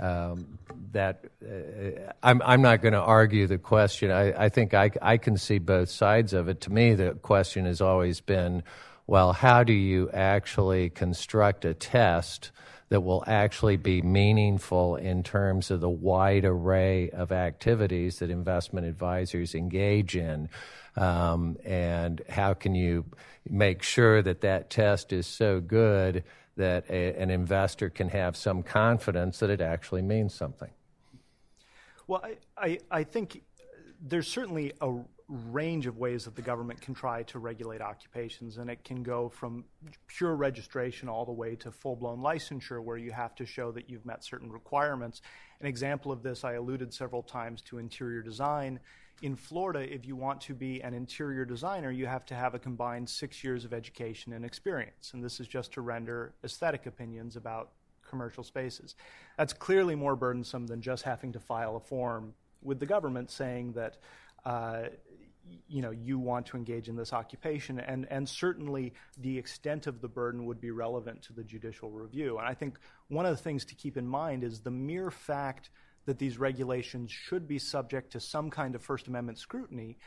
um, 0.00 0.58
that. 0.92 1.24
Uh, 1.42 2.12
I'm 2.22 2.42
I'm 2.44 2.62
not 2.62 2.82
going 2.82 2.94
to 2.94 3.00
argue 3.00 3.46
the 3.46 3.58
question. 3.58 4.10
I, 4.10 4.44
I 4.44 4.48
think 4.48 4.74
I 4.74 4.90
I 5.02 5.16
can 5.16 5.36
see 5.36 5.58
both 5.58 5.90
sides 5.90 6.32
of 6.32 6.48
it. 6.48 6.60
To 6.62 6.72
me, 6.72 6.94
the 6.94 7.14
question 7.14 7.66
has 7.66 7.80
always 7.80 8.20
been, 8.20 8.62
well, 9.06 9.32
how 9.32 9.64
do 9.64 9.72
you 9.72 10.10
actually 10.10 10.90
construct 10.90 11.64
a 11.64 11.74
test? 11.74 12.50
that 12.90 13.02
will 13.02 13.22
actually 13.26 13.76
be 13.76 14.00
meaningful 14.02 14.96
in 14.96 15.22
terms 15.22 15.70
of 15.70 15.80
the 15.80 15.88
wide 15.90 16.44
array 16.44 17.10
of 17.10 17.32
activities 17.32 18.20
that 18.20 18.30
investment 18.30 18.86
advisors 18.86 19.54
engage 19.54 20.16
in. 20.16 20.48
Um, 20.96 21.58
and 21.64 22.22
how 22.28 22.54
can 22.54 22.74
you 22.74 23.04
make 23.48 23.82
sure 23.82 24.22
that 24.22 24.40
that 24.40 24.70
test 24.70 25.12
is 25.12 25.26
so 25.26 25.60
good 25.60 26.24
that 26.58 26.84
a, 26.90 27.14
an 27.14 27.30
investor 27.30 27.88
can 27.88 28.10
have 28.10 28.36
some 28.36 28.62
confidence 28.62 29.38
that 29.38 29.48
it 29.48 29.60
actually 29.60 30.02
means 30.02 30.34
something? 30.34 30.70
Well, 32.06 32.22
I, 32.22 32.36
I, 32.56 32.78
I 32.90 33.04
think 33.04 33.42
there's 34.00 34.28
certainly 34.28 34.72
a 34.80 34.92
range 35.28 35.86
of 35.86 35.98
ways 35.98 36.24
that 36.24 36.34
the 36.34 36.42
government 36.42 36.80
can 36.80 36.94
try 36.94 37.22
to 37.24 37.38
regulate 37.38 37.80
occupations, 37.80 38.56
and 38.58 38.70
it 38.70 38.82
can 38.82 39.02
go 39.02 39.28
from 39.28 39.64
pure 40.06 40.34
registration 40.34 41.08
all 41.08 41.24
the 41.24 41.32
way 41.32 41.54
to 41.56 41.70
full 41.70 41.96
blown 41.96 42.18
licensure, 42.18 42.82
where 42.82 42.96
you 42.96 43.12
have 43.12 43.34
to 43.36 43.46
show 43.46 43.70
that 43.72 43.88
you've 43.88 44.06
met 44.06 44.24
certain 44.24 44.50
requirements. 44.50 45.20
An 45.60 45.66
example 45.66 46.10
of 46.10 46.22
this, 46.22 46.44
I 46.44 46.54
alluded 46.54 46.92
several 46.92 47.22
times 47.22 47.62
to 47.62 47.78
interior 47.78 48.22
design. 48.22 48.80
In 49.20 49.34
Florida, 49.34 49.80
if 49.80 50.06
you 50.06 50.14
want 50.14 50.40
to 50.42 50.54
be 50.54 50.80
an 50.80 50.94
interior 50.94 51.44
designer, 51.44 51.90
you 51.90 52.06
have 52.06 52.24
to 52.26 52.34
have 52.34 52.54
a 52.54 52.58
combined 52.58 53.08
six 53.08 53.42
years 53.42 53.64
of 53.64 53.72
education 53.72 54.32
and 54.32 54.44
experience. 54.44 55.12
And 55.12 55.24
this 55.24 55.40
is 55.40 55.48
just 55.48 55.72
to 55.72 55.80
render 55.80 56.34
aesthetic 56.44 56.86
opinions 56.86 57.34
about 57.34 57.70
commercial 58.08 58.44
spaces. 58.44 58.94
That's 59.36 59.52
clearly 59.52 59.94
more 59.94 60.14
burdensome 60.14 60.66
than 60.66 60.80
just 60.80 61.02
having 61.02 61.32
to 61.32 61.40
file 61.40 61.76
a 61.76 61.80
form 61.80 62.34
with 62.62 62.78
the 62.78 62.86
government 62.86 63.30
saying 63.30 63.72
that 63.72 63.96
uh, 64.44 64.84
you 65.68 65.82
know 65.82 65.90
you 65.90 66.18
want 66.18 66.46
to 66.46 66.56
engage 66.56 66.88
in 66.88 66.96
this 66.96 67.12
occupation 67.12 67.78
and 67.80 68.06
and 68.10 68.28
certainly 68.28 68.92
the 69.18 69.38
extent 69.38 69.86
of 69.86 70.00
the 70.00 70.08
burden 70.08 70.44
would 70.44 70.60
be 70.60 70.70
relevant 70.70 71.22
to 71.22 71.32
the 71.32 71.42
judicial 71.42 71.90
review 71.90 72.38
and 72.38 72.46
i 72.46 72.52
think 72.52 72.78
one 73.08 73.24
of 73.24 73.34
the 73.34 73.42
things 73.42 73.64
to 73.64 73.74
keep 73.74 73.96
in 73.96 74.06
mind 74.06 74.44
is 74.44 74.60
the 74.60 74.70
mere 74.70 75.10
fact 75.10 75.70
that 76.08 76.18
these 76.18 76.38
regulations 76.38 77.12
should 77.12 77.46
be 77.46 77.58
subject 77.58 78.10
to 78.12 78.18
some 78.18 78.50
kind 78.50 78.74
of 78.74 78.82
first 78.82 79.06
amendment 79.06 79.38
scrutiny 79.38 79.98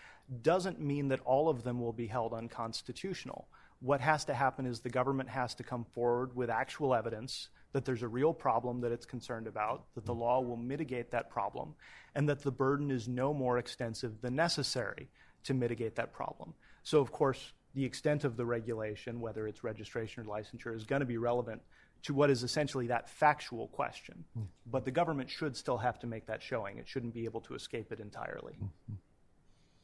doesn't 0.42 0.82
mean 0.82 1.08
that 1.08 1.20
all 1.22 1.48
of 1.48 1.64
them 1.64 1.80
will 1.80 1.94
be 1.94 2.08
held 2.08 2.34
unconstitutional 2.34 3.48
what 3.82 4.00
has 4.00 4.26
to 4.26 4.34
happen 4.34 4.66
is 4.66 4.80
the 4.80 4.90
government 4.90 5.28
has 5.28 5.56
to 5.56 5.64
come 5.64 5.84
forward 5.84 6.36
with 6.36 6.50
actual 6.50 6.94
evidence 6.94 7.50
that 7.74 7.84
there's 7.84 8.04
a 8.04 8.08
real 8.08 8.34
problem 8.34 8.80
that 8.82 8.92
it's 8.92 9.06
concerned 9.06 9.48
about, 9.48 9.86
that 9.96 10.06
the 10.06 10.14
law 10.14 10.40
will 10.40 10.58
mitigate 10.58 11.10
that 11.12 11.30
problem, 11.30 11.74
and 12.16 12.30
that 12.30 12.42
the 12.42 12.52
burden 12.52 12.92
is 12.92 13.08
no 13.08 13.34
more 13.34 13.58
extensive 13.58 14.22
than 14.22 14.36
necessary 14.36 15.10
to 15.44 15.54
mitigate 15.54 15.96
that 15.96 16.14
problem. 16.14 16.54
So, 16.84 17.00
of 17.00 17.12
course, 17.12 17.54
the 17.74 17.84
extent 17.84 18.24
of 18.24 18.38
the 18.38 18.46
regulation, 18.46 19.20
whether 19.20 19.48
it's 19.48 19.64
registration 19.64 20.24
or 20.24 20.26
licensure, 20.26 20.76
is 20.76 20.84
going 20.84 21.00
to 21.00 21.06
be 21.06 21.18
relevant 21.18 21.62
to 22.04 22.14
what 22.14 22.30
is 22.30 22.44
essentially 22.44 22.88
that 22.88 23.10
factual 23.10 23.68
question. 23.68 24.24
Mm. 24.38 24.48
But 24.66 24.86
the 24.86 24.92
government 24.92 25.30
should 25.30 25.56
still 25.56 25.78
have 25.78 26.00
to 26.00 26.08
make 26.08 26.26
that 26.28 26.42
showing. 26.42 26.78
It 26.78 26.88
shouldn't 26.88 27.14
be 27.14 27.26
able 27.26 27.42
to 27.42 27.54
escape 27.54 27.92
it 27.92 28.00
entirely. 28.00 28.54
Mm-hmm. 28.54 28.94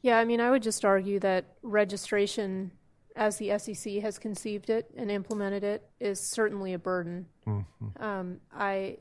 Yeah, 0.02 0.18
I 0.18 0.24
mean, 0.24 0.40
I 0.40 0.50
would 0.50 0.62
just 0.62 0.84
argue 0.84 1.18
that 1.20 1.56
registration, 1.62 2.70
as 3.16 3.36
the 3.38 3.58
SEC 3.58 3.94
has 3.94 4.18
conceived 4.18 4.70
it 4.70 4.90
and 4.96 5.10
implemented 5.10 5.64
it, 5.64 5.88
is 6.00 6.20
certainly 6.20 6.72
a 6.72 6.78
burden. 6.78 7.26
Mm-hmm. 7.46 8.02
Um, 8.02 8.40
I, 8.52 8.98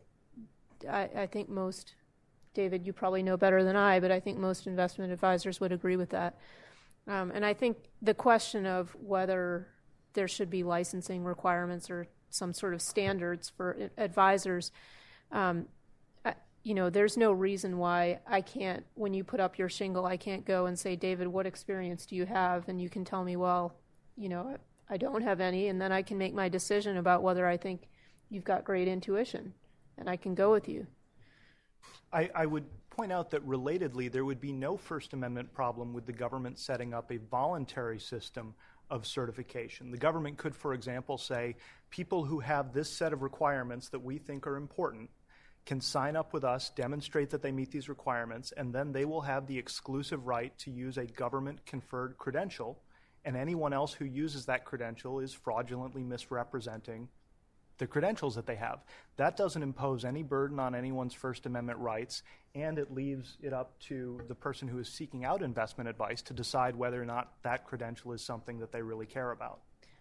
I, 0.89 1.09
I 1.15 1.26
think 1.28 1.49
most 1.49 1.93
David, 2.57 2.88
you 2.88 2.91
probably 2.91 3.22
know 3.22 3.38
better 3.38 3.63
than 3.63 3.76
I, 3.76 3.99
but 3.99 4.11
I 4.11 4.20
think 4.20 4.39
most 4.39 4.65
investment 4.65 5.11
advisors 5.11 5.59
would 5.59 5.72
agree 5.72 5.95
with 5.95 6.09
that. 6.09 6.39
Um, 7.07 7.32
and 7.32 7.45
I 7.45 7.53
think 7.53 7.78
the 8.01 8.15
question 8.15 8.65
of 8.65 8.95
whether 8.99 9.68
there 10.13 10.28
should 10.28 10.49
be 10.49 10.63
licensing 10.63 11.24
requirements 11.24 11.91
or 11.91 12.07
some 12.30 12.54
sort 12.54 12.74
of 12.74 12.82
standards 12.82 13.52
for 13.56 13.90
advisors, 13.98 14.72
um, 15.32 15.68
you 16.68 16.74
know, 16.74 16.90
there's 16.90 17.16
no 17.16 17.32
reason 17.32 17.78
why 17.78 18.20
I 18.28 18.42
can't, 18.42 18.86
when 18.96 19.14
you 19.14 19.24
put 19.24 19.40
up 19.40 19.58
your 19.58 19.70
shingle, 19.70 20.06
I 20.06 20.18
can't 20.18 20.44
go 20.44 20.66
and 20.66 20.78
say, 20.78 20.98
David, 20.98 21.30
what 21.30 21.46
experience 21.46 22.06
do 22.06 22.18
you 22.18 22.26
have? 22.26 22.68
And 22.68 22.82
you 22.82 22.90
can 22.90 23.06
tell 23.06 23.24
me, 23.24 23.38
well, 23.38 23.74
you 24.18 24.28
know, 24.28 24.58
I 24.90 24.98
don't 24.98 25.22
have 25.22 25.40
any, 25.40 25.70
and 25.70 25.82
then 25.82 25.94
I 25.94 26.02
can 26.02 26.18
make 26.18 26.34
my 26.34 26.50
decision 26.50 26.98
about 26.98 27.24
whether 27.24 27.48
I 27.48 27.56
think 27.56 27.88
you've 28.30 28.44
got 28.44 28.66
great 28.66 28.90
intuition, 28.90 29.54
and 29.98 30.10
I 30.10 30.18
can 30.18 30.36
go 30.36 30.52
with 30.52 30.68
you. 30.68 30.86
I, 32.12 32.30
I, 32.36 32.46
would 32.46 32.66
point 32.90 33.14
out 33.14 33.30
that 33.32 33.48
relatedly, 33.48 34.12
there 34.12 34.26
would 34.26 34.42
be 34.42 34.52
no 34.52 34.76
First 34.76 35.14
Amendment 35.14 35.54
problem 35.54 35.94
with 35.94 36.06
the 36.06 36.12
government 36.12 36.60
setting 36.60 36.94
up 36.94 37.12
a 37.12 37.18
voluntary 37.32 38.00
system 38.00 38.54
of 38.90 39.06
certification. 39.06 39.92
The 39.92 39.98
government 39.98 40.38
could, 40.38 40.56
for 40.56 40.74
example, 40.74 41.18
say 41.18 41.56
people 41.90 42.24
who 42.26 42.40
have 42.40 42.74
this 42.74 42.90
set 42.90 43.14
of 43.14 43.22
requirements 43.22 43.90
that 43.90 44.00
we 44.00 44.18
think 44.18 44.48
are 44.48 44.56
important 44.56 45.10
can 45.66 45.82
sign 45.82 46.16
up 46.16 46.34
with 46.34 46.46
us, 46.46 46.70
demonstrate 46.70 47.30
that 47.32 47.42
they 47.42 47.52
meet 47.52 47.72
these 47.72 47.90
requirements, 47.90 48.54
and 48.56 48.74
then 48.74 48.94
they 48.94 49.04
will 49.04 49.22
have 49.22 49.48
the 49.48 49.58
exclusive 49.58 50.26
right 50.26 50.58
to 50.58 50.72
use 50.72 50.98
a 50.98 51.06
government 51.06 51.66
conferred 51.66 52.18
credential. 52.18 52.80
And 53.26 53.36
anyone 53.36 53.74
else 53.74 53.92
who 53.92 54.06
uses 54.06 54.46
that 54.46 54.64
credential 54.64 55.20
is 55.20 55.34
fraudulently 55.34 56.04
misrepresenting 56.04 57.10
the 57.78 57.88
credentials 57.88 58.36
that 58.36 58.46
they 58.46 58.56
have. 58.56 58.84
That 59.18 59.38
doesn't 59.38 59.62
impose 59.62 60.06
any 60.06 60.24
burden 60.24 60.60
on 60.60 60.76
anyone's 60.76 61.14
First 61.14 61.46
Amendment 61.46 61.80
rights, 61.80 62.24
and 62.56 62.78
it 62.78 62.94
leaves 62.94 63.38
it 63.42 63.54
up 63.54 63.80
to 63.82 64.22
the 64.28 64.36
person 64.36 64.68
who 64.68 64.80
is 64.80 64.90
seeking 64.90 65.26
out 65.26 65.42
investment 65.42 65.90
advice 65.90 66.22
to 66.24 66.34
decide 66.34 66.76
whether 66.76 67.02
or 67.02 67.06
not 67.06 67.34
that 67.44 67.66
credential 67.66 68.14
is 68.14 68.22
something 68.22 68.60
that 68.60 68.72
they 68.72 68.82
really 68.82 69.06
care 69.06 69.32
about. 69.32 69.60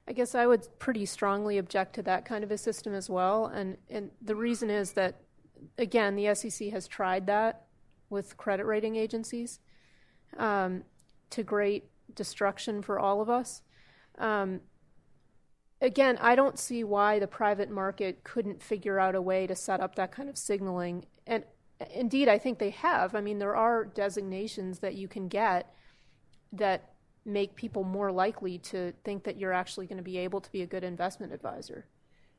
I 0.08 0.12
guess 0.12 0.34
I 0.34 0.46
would 0.46 0.66
pretty 0.78 1.04
strongly 1.04 1.58
object 1.58 1.94
to 1.96 2.02
that 2.02 2.24
kind 2.24 2.44
of 2.44 2.50
a 2.50 2.58
system 2.58 2.94
as 2.94 3.10
well, 3.10 3.46
and, 3.46 3.76
and 3.90 4.10
the 4.22 4.36
reason 4.36 4.70
is 4.70 4.92
that, 4.92 5.22
again, 5.78 6.16
the 6.16 6.34
SEC 6.34 6.70
has 6.70 6.86
tried 6.86 7.26
that 7.26 7.66
with 8.08 8.36
credit 8.36 8.66
rating 8.66 8.96
agencies 8.96 9.58
um, 10.38 10.84
to 11.30 11.42
great 11.42 11.90
destruction 12.14 12.82
for 12.82 13.00
all 13.00 13.20
of 13.20 13.28
us. 13.28 13.62
Um, 14.18 14.60
again, 15.80 16.18
I 16.20 16.34
don't 16.34 16.58
see 16.58 16.84
why 16.84 17.18
the 17.18 17.26
private 17.26 17.70
market 17.70 18.24
couldn't 18.24 18.62
figure 18.62 18.98
out 18.98 19.14
a 19.14 19.22
way 19.22 19.46
to 19.46 19.54
set 19.54 19.80
up 19.80 19.94
that 19.96 20.12
kind 20.12 20.28
of 20.28 20.38
signaling. 20.38 21.06
And 21.26 21.44
indeed, 21.92 22.28
I 22.28 22.38
think 22.38 22.58
they 22.58 22.70
have. 22.70 23.14
I 23.14 23.20
mean, 23.20 23.38
there 23.38 23.56
are 23.56 23.84
designations 23.84 24.78
that 24.80 24.94
you 24.94 25.08
can 25.08 25.28
get 25.28 25.74
that 26.52 26.92
make 27.24 27.56
people 27.56 27.82
more 27.82 28.12
likely 28.12 28.56
to 28.56 28.92
think 29.04 29.24
that 29.24 29.36
you're 29.36 29.52
actually 29.52 29.86
going 29.86 29.98
to 29.98 30.02
be 30.02 30.18
able 30.18 30.40
to 30.40 30.52
be 30.52 30.62
a 30.62 30.66
good 30.66 30.84
investment 30.84 31.32
advisor. 31.32 31.86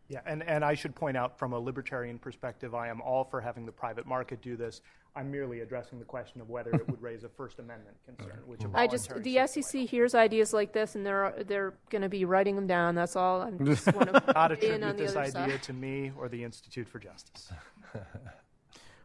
Yeah, 0.10 0.22
and, 0.26 0.42
and 0.44 0.64
I 0.64 0.74
should 0.74 0.96
point 0.96 1.18
out 1.18 1.38
from 1.38 1.54
a 1.54 1.60
libertarian 1.60 2.18
perspective, 2.18 2.74
I 2.74 2.88
am 2.88 3.02
all 3.02 3.26
for 3.26 3.42
having 3.42 3.66
the 3.66 3.72
private 3.72 4.06
market 4.06 4.42
do 4.42 4.56
this. 4.56 4.82
I'm 5.18 5.32
merely 5.32 5.62
addressing 5.62 6.00
the 6.00 6.06
question 6.06 6.42
of 6.42 6.50
whether 6.50 6.70
it 6.72 6.88
would 6.88 7.02
raise 7.02 7.24
a 7.24 7.30
First 7.30 7.60
Amendment 7.60 7.98
concern, 8.06 8.40
which 8.46 8.64
a 8.64 8.70
I 8.74 8.86
just 8.86 9.12
the 9.24 9.48
SEC 9.48 9.82
hears 9.82 10.14
ideas 10.14 10.54
like 10.54 10.74
this, 10.74 10.96
and 10.96 11.06
they're 11.06 11.34
they're 11.48 11.74
going 11.90 12.04
to 12.04 12.10
be 12.10 12.24
writing 12.24 12.56
them 12.56 12.68
down. 12.68 12.94
That's 12.94 13.16
all. 13.16 13.42
I'm 13.42 13.66
just 13.66 13.88
want 13.94 14.14
to 14.14 14.24
not 14.34 14.52
attribute 14.52 14.98
this 14.98 15.16
idea 15.16 15.32
side. 15.32 15.64
to 15.64 15.74
me 15.74 16.12
or 16.18 16.30
the 16.30 16.44
Institute 16.44 16.88
for 16.88 17.00
Justice. 17.00 17.52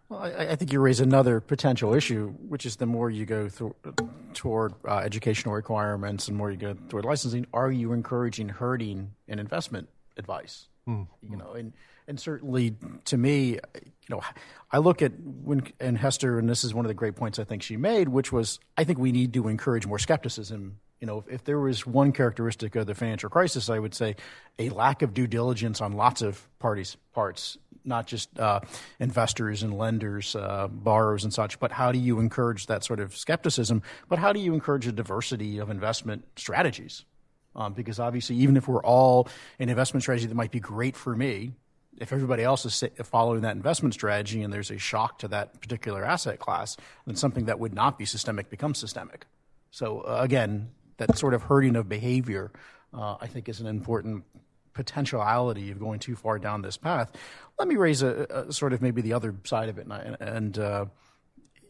Well, 0.09 0.21
I, 0.21 0.49
I, 0.51 0.57
think 0.57 0.75
you 0.75 0.81
raise 0.81 1.01
another 1.01 1.41
potential 1.41 1.95
issue, 1.95 2.35
which 2.47 2.67
is 2.67 2.77
the 2.77 2.85
more 2.85 3.09
you 3.09 3.25
go 3.25 3.49
through, 3.49 3.75
toward 4.35 4.75
uh, 4.87 4.99
educational 4.99 5.55
requirements 5.55 6.29
and 6.29 6.37
more 6.37 6.51
you 6.51 6.59
go 6.59 6.75
toward 6.91 7.07
licensing, 7.07 7.47
are 7.55 7.73
you 7.73 7.95
encouraging 7.95 8.51
herding 8.51 9.13
in 9.27 9.39
investment 9.39 9.89
advice? 10.19 10.69
Mm-hmm. 10.89 11.33
You 11.33 11.37
know, 11.39 11.53
and 11.53 11.73
and 12.09 12.19
certainly 12.19 12.75
to 13.05 13.17
me, 13.17 13.53
you 13.53 14.09
know, 14.09 14.21
I 14.71 14.79
look 14.79 15.03
at 15.03 15.13
when 15.21 15.63
and 15.79 15.97
Hester, 15.97 16.39
and 16.39 16.49
this 16.49 16.65
is 16.65 16.75
one 16.75 16.85
of 16.85 16.89
the 16.89 16.95
great 16.95 17.15
points 17.15 17.39
I 17.39 17.45
think 17.45 17.63
she 17.63 17.77
made, 17.77 18.09
which 18.09 18.33
was 18.33 18.59
I 18.77 18.85
think 18.85 18.99
we 18.99 19.13
need 19.13 19.33
to 19.35 19.49
encourage 19.49 19.87
more 19.87 19.99
skepticism 19.99 20.81
You 21.03 21.07
know, 21.07 21.19
if, 21.19 21.29
if 21.29 21.45
there 21.45 21.59
was 21.59 21.85
one 21.85 22.13
characteristic 22.13 22.77
of 22.77 22.87
the 22.87 22.95
financial 22.95 23.29
crisis, 23.29 23.69
I 23.69 23.77
would 23.77 23.93
say 23.93 24.15
a 24.61 24.69
lack 24.71 25.03
of 25.03 25.13
due 25.15 25.27
diligence 25.27 25.81
on 25.81 25.95
lots 25.95 26.23
of 26.23 26.47
parties' 26.61 26.97
parts, 27.13 27.59
not 27.85 28.07
just 28.07 28.39
uh, 28.39 28.61
investors 29.01 29.65
and 29.65 29.77
lenders, 29.77 30.37
uh, 30.37 30.69
borrowers 30.71 31.25
and 31.25 31.35
such, 31.35 31.59
but 31.59 31.73
how 31.73 31.91
do 31.91 31.99
you 31.99 32.21
encourage 32.21 32.67
that 32.67 32.85
sort 32.85 33.01
of 33.01 33.17
skepticism? 33.17 33.83
But 34.09 34.21
how 34.21 34.33
do 34.33 34.39
you 34.39 34.55
encourage 34.55 34.87
a 34.87 34.93
diversity 34.93 35.59
of 35.59 35.71
investment 35.71 36.25
strategies? 36.37 37.05
Um, 37.55 37.75
because 37.75 38.01
obviously, 38.01 38.37
even 38.37 38.57
if 38.57 38.67
we're 38.67 38.83
all 38.83 39.29
an 39.59 39.69
investment 39.69 40.03
strategy 40.03 40.27
that 40.27 40.35
might 40.35 40.51
be 40.51 40.61
great 40.61 40.97
for 40.97 41.15
me, 41.15 41.53
if 41.99 42.13
everybody 42.13 42.43
else 42.43 42.65
is 42.65 42.83
following 43.05 43.43
that 43.43 43.55
investment 43.55 43.95
strategy 43.95 44.43
and 44.43 44.53
there's 44.53 44.71
a 44.71 44.79
shock 44.79 45.19
to 45.19 45.29
that 45.29 45.61
particular 45.61 46.05
asset 46.05 46.39
class, 46.39 46.77
then 47.07 47.17
something 47.17 47.45
that 47.45 47.59
would 47.59 47.75
not 47.75 47.99
be 47.99 48.07
systemic 48.07 48.49
becomes 48.49 48.79
systemic. 48.79 49.27
So, 49.71 50.01
uh, 50.01 50.19
again, 50.21 50.71
that 50.97 51.19
sort 51.19 51.35
of 51.35 51.43
herding 51.43 51.77
of 51.77 51.89
behavior, 51.89 52.51
uh, 52.95 53.17
I 53.21 53.27
think, 53.27 53.49
is 53.49 53.61
an 53.61 53.67
important 53.67 54.25
potentiality 54.73 55.71
of 55.71 55.79
going 55.79 55.99
too 55.99 56.17
far 56.17 56.39
down 56.39 56.63
this 56.63 56.77
path. 56.77 57.13
Let 57.59 57.69
me 57.69 57.77
raise 57.77 58.03
a, 58.03 58.47
a 58.49 58.53
sort 58.53 58.73
of 58.73 58.81
maybe 58.81 59.03
the 59.03 59.13
other 59.13 59.35
side 59.45 59.69
of 59.69 59.79
it, 59.79 59.87
and, 59.87 60.17
and 60.21 60.59
uh, 60.59 60.87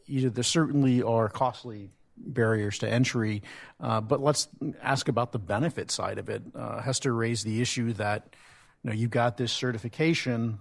you 0.07 0.23
know, 0.23 0.29
there 0.29 0.45
certainly 0.45 1.03
are 1.03 1.29
costly 1.29 1.91
barriers 2.17 2.79
to 2.79 2.89
entry, 2.89 3.43
uh, 3.81 4.01
but 4.01 4.21
let's 4.21 4.49
ask 4.83 5.09
about 5.09 5.33
the 5.33 5.39
benefit 5.39 5.91
side 5.91 6.19
of 6.19 6.29
it. 6.29 6.43
Uh, 6.55 6.81
Hester 6.81 7.15
raised 7.15 7.47
the 7.47 7.61
issue 7.61 7.93
that 7.95 8.35
you 8.83 8.91
know 8.91 8.97
you've 8.97 9.11
got 9.11 9.37
this 9.37 9.53
certification 9.53 10.59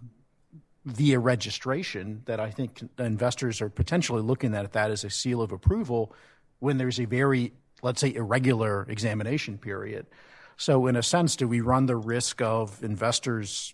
via 0.86 1.20
registration 1.20 2.24
that 2.26 2.40
I 2.40 2.50
think 2.50 2.82
investors 2.98 3.62
are 3.62 3.70
potentially 3.70 4.22
looking 4.22 4.56
at 4.56 4.72
that 4.74 4.90
as 4.90 5.04
a 5.04 5.10
seal 5.10 5.42
of 5.42 5.52
approval 5.52 6.16
when 6.60 6.78
there's 6.78 7.00
a 7.00 7.06
very 7.06 7.54
let's 7.82 8.02
say, 8.02 8.14
irregular 8.14 8.86
examination 8.90 9.58
period. 9.58 10.06
So, 10.58 10.88
in 10.88 10.96
a 10.96 11.04
sense, 11.04 11.36
do 11.36 11.48
we 11.48 11.62
run 11.62 11.88
the 11.88 11.96
risk 11.96 12.42
of 12.42 12.84
investors 12.84 13.74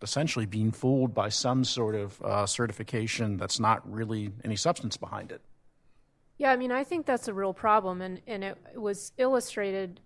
essentially 0.00 0.46
being 0.46 0.70
fooled 0.70 1.14
by 1.14 1.28
some 1.28 1.64
sort 1.64 1.94
of 1.94 2.20
uh, 2.22 2.46
certification 2.46 3.36
that's 3.36 3.60
not 3.60 3.90
really 3.90 4.30
any 4.44 4.56
substance 4.56 4.96
behind 4.96 5.32
it? 5.32 5.40
Yeah, 6.36 6.50
I 6.50 6.56
mean, 6.56 6.72
I 6.72 6.82
think 6.82 7.06
that's 7.06 7.28
a 7.28 7.34
real 7.34 7.54
problem, 7.54 8.00
and, 8.00 8.20
and 8.26 8.42
it 8.42 8.58
was 8.74 9.12
illustrated 9.18 10.00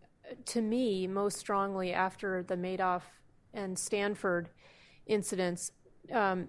to 0.47 0.61
me 0.61 1.07
most 1.07 1.39
strongly 1.39 1.93
after 1.93 2.43
the 2.43 2.57
Madoff 2.57 3.03
and 3.55 3.79
Stanford 3.79 4.51
incidents. 5.07 5.72
Um, 6.12 6.49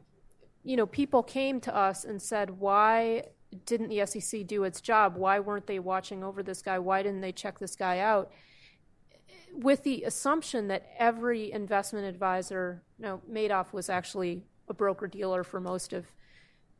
you 0.63 0.75
know, 0.75 0.86
people 0.86 1.23
came 1.23 1.61
to 1.61 1.75
us 1.75 2.03
and 2.03 2.21
said, 2.21 2.59
why 2.59 3.23
didn't 3.65 3.89
the 3.89 4.05
SEC 4.05 4.45
do 4.45 4.63
its 4.63 4.82
job? 4.82 5.15
Why 5.15 5.39
weren't 5.39 5.67
they 5.67 5.80
watching 5.80 6.23
over 6.23 6.43
this 6.43 6.61
guy? 6.61 6.77
Why 6.77 7.01
didn't 7.01 7.21
they 7.21 7.32
check 7.32 7.59
this 7.59 7.75
guy 7.75 7.99
out? 7.99 8.32
With 9.53 9.84
the 9.84 10.03
assumption 10.03 10.67
that 10.67 10.91
every 10.97 11.51
investment 11.51 12.05
advisor, 12.05 12.84
you 12.97 13.05
no, 13.05 13.21
Madoff 13.32 13.73
was 13.73 13.89
actually 13.89 14.43
a 14.67 14.73
broker 14.73 15.07
dealer 15.07 15.43
for 15.43 15.59
most 15.59 15.93
of 15.93 16.05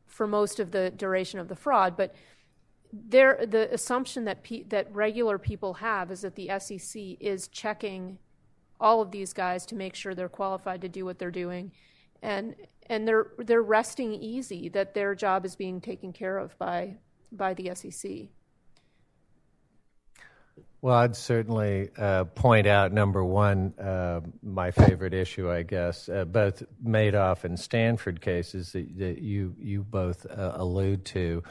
for 0.06 0.26
most 0.26 0.58
of 0.58 0.72
the 0.72 0.90
duration 0.90 1.38
of 1.38 1.46
the 1.48 1.54
fraud, 1.54 1.96
but 1.96 2.14
there 2.92 3.44
the 3.46 3.72
assumption 3.72 4.24
that 4.24 4.42
pe- 4.42 4.64
that 4.64 4.92
regular 4.94 5.38
people 5.38 5.74
have 5.74 6.10
is 6.10 6.22
that 6.22 6.34
the 6.34 6.50
SEC 6.58 7.00
is 7.20 7.48
checking 7.48 8.18
all 8.80 9.00
of 9.00 9.10
these 9.10 9.32
guys 9.32 9.66
to 9.66 9.74
make 9.74 9.94
sure 9.94 10.14
they're 10.14 10.28
qualified 10.28 10.80
to 10.80 10.88
do 10.88 11.04
what 11.04 11.18
they're 11.18 11.30
doing 11.30 11.70
and 12.22 12.54
and 12.86 13.06
they're 13.06 13.28
they're 13.38 13.62
resting 13.62 14.12
easy 14.12 14.68
that 14.68 14.94
their 14.94 15.14
job 15.14 15.44
is 15.44 15.56
being 15.56 15.80
taken 15.80 16.12
care 16.12 16.38
of 16.38 16.56
by 16.58 16.96
by 17.32 17.54
the 17.54 17.72
SEC. 17.74 18.28
Well, 20.82 20.94
I'd 20.94 21.14
certainly 21.14 21.90
uh, 21.98 22.24
point 22.24 22.66
out 22.66 22.90
number 22.90 23.22
one, 23.22 23.74
uh, 23.78 24.22
my 24.42 24.70
favorite 24.70 25.12
issue, 25.12 25.50
I 25.50 25.62
guess, 25.62 26.08
uh, 26.08 26.24
both 26.24 26.62
Madoff 26.82 27.44
and 27.44 27.60
Stanford 27.60 28.22
cases 28.22 28.72
that, 28.72 28.98
that 28.98 29.18
you 29.18 29.54
you 29.58 29.82
both 29.82 30.26
uh, 30.26 30.52
allude 30.54 31.04
to. 31.06 31.42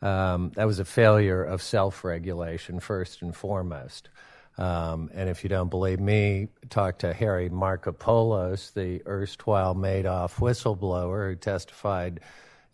Um, 0.00 0.52
that 0.54 0.66
was 0.66 0.78
a 0.78 0.84
failure 0.84 1.42
of 1.42 1.62
self-regulation 1.62 2.80
first 2.80 3.22
and 3.22 3.34
foremost. 3.34 4.08
Um, 4.56 5.10
and 5.14 5.28
if 5.28 5.44
you 5.44 5.48
don't 5.48 5.70
believe 5.70 6.00
me, 6.00 6.48
talk 6.68 6.98
to 6.98 7.12
Harry 7.12 7.48
Markopolos, 7.48 8.72
the 8.74 9.02
erstwhile 9.06 9.74
Madoff 9.74 10.34
whistleblower 10.36 11.30
who 11.30 11.36
testified 11.36 12.20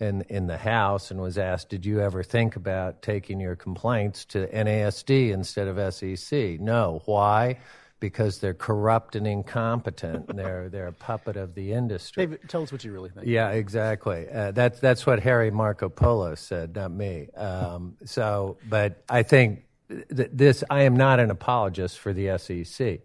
in 0.01 0.23
in 0.29 0.47
the 0.47 0.57
House 0.57 1.11
and 1.11 1.21
was 1.21 1.39
asked, 1.39 1.69
"Did 1.69 1.87
you 1.87 2.01
ever 2.01 2.23
think 2.23 2.57
about 2.57 3.03
taking 3.03 3.39
your 3.39 3.55
complaints 3.55 4.25
to 4.27 4.49
NASD 4.49 5.31
instead 5.31 5.69
of 5.69 5.95
SEC?" 5.95 6.59
No. 6.61 7.03
Why? 7.05 7.59
Because 8.05 8.39
they're 8.39 8.53
corrupt 8.53 9.17
and 9.17 9.27
incompetent. 9.27 10.27
they're 10.37 10.69
they're 10.69 10.89
a 10.89 10.93
puppet 10.93 11.37
of 11.37 11.55
the 11.55 11.73
industry. 11.73 12.27
David, 12.27 12.49
tell 12.49 12.63
us 12.63 12.71
what 12.71 12.85
you 12.85 12.93
really 12.93 13.09
think. 13.09 13.27
Yeah, 13.27 13.49
exactly. 13.51 14.27
Uh, 14.29 14.51
that's 14.51 14.79
that's 14.79 15.07
what 15.07 15.21
Harry 15.21 15.51
Markopolos 15.51 16.39
said, 16.39 16.75
not 16.75 16.91
me. 16.91 17.29
Um, 17.35 17.97
so, 18.05 18.59
but 18.69 19.03
I 19.09 19.23
think 19.23 19.65
this 19.89 20.63
I 20.69 20.83
am 20.83 20.97
not 20.97 21.19
an 21.19 21.31
apologist 21.31 21.99
for 21.99 22.13
the 22.13 22.37
SEC. 22.39 23.01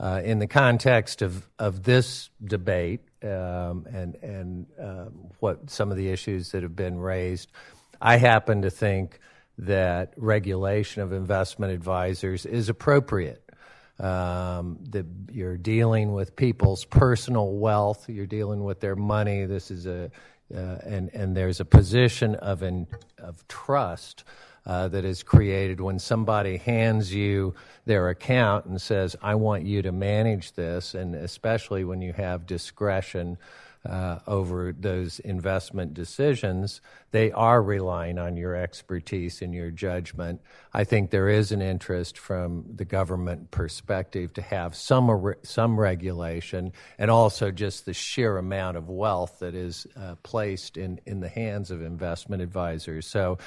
Uh, 0.00 0.22
in 0.24 0.38
the 0.38 0.46
context 0.46 1.22
of, 1.22 1.48
of 1.58 1.82
this 1.82 2.30
debate 2.42 3.00
um, 3.22 3.84
and 3.92 4.14
and 4.22 4.66
uh, 4.80 5.06
what 5.40 5.68
some 5.68 5.90
of 5.90 5.96
the 5.96 6.08
issues 6.08 6.52
that 6.52 6.62
have 6.62 6.76
been 6.76 6.98
raised, 6.98 7.50
I 8.00 8.16
happen 8.16 8.62
to 8.62 8.70
think 8.70 9.18
that 9.58 10.14
regulation 10.16 11.02
of 11.02 11.12
investment 11.12 11.72
advisors 11.72 12.46
is 12.46 12.68
appropriate. 12.68 13.42
Um, 13.98 14.78
the, 14.90 15.04
you're 15.32 15.56
dealing 15.56 16.12
with 16.12 16.36
people's 16.36 16.84
personal 16.84 17.52
wealth. 17.52 18.08
You're 18.08 18.26
dealing 18.26 18.62
with 18.64 18.80
their 18.80 18.96
money. 18.96 19.44
This 19.46 19.70
is 19.70 19.86
a 19.86 20.10
uh, 20.54 20.78
and 20.84 21.10
and 21.12 21.36
there's 21.36 21.60
a 21.60 21.64
position 21.64 22.34
of 22.36 22.62
in, 22.62 22.86
of 23.18 23.46
trust 23.48 24.24
uh, 24.68 24.86
that 24.88 25.04
is 25.04 25.22
created 25.22 25.80
when 25.80 25.98
somebody 25.98 26.58
hands 26.58 27.12
you 27.12 27.54
their 27.86 28.10
account 28.10 28.66
and 28.66 28.80
says, 28.80 29.16
I 29.22 29.34
want 29.34 29.64
you 29.64 29.82
to 29.82 29.92
manage 29.92 30.52
this, 30.52 30.94
and 30.94 31.14
especially 31.14 31.84
when 31.84 32.02
you 32.02 32.12
have 32.12 32.46
discretion. 32.46 33.38
Uh, 33.88 34.18
over 34.26 34.74
those 34.78 35.18
investment 35.20 35.94
decisions, 35.94 36.82
they 37.10 37.32
are 37.32 37.62
relying 37.62 38.18
on 38.18 38.36
your 38.36 38.54
expertise 38.54 39.40
and 39.40 39.54
your 39.54 39.70
judgment. 39.70 40.42
I 40.74 40.84
think 40.84 41.10
there 41.10 41.30
is 41.30 41.52
an 41.52 41.62
interest 41.62 42.18
from 42.18 42.64
the 42.76 42.84
government 42.84 43.50
perspective 43.50 44.34
to 44.34 44.42
have 44.42 44.74
some 44.74 45.34
some 45.42 45.80
regulation, 45.80 46.72
and 46.98 47.10
also 47.10 47.50
just 47.50 47.86
the 47.86 47.94
sheer 47.94 48.36
amount 48.36 48.76
of 48.76 48.90
wealth 48.90 49.38
that 49.38 49.54
is 49.54 49.86
uh, 49.96 50.16
placed 50.22 50.76
in 50.76 51.00
in 51.06 51.20
the 51.20 51.28
hands 51.28 51.70
of 51.70 51.80
investment 51.80 52.42
advisors. 52.42 53.06
So 53.06 53.38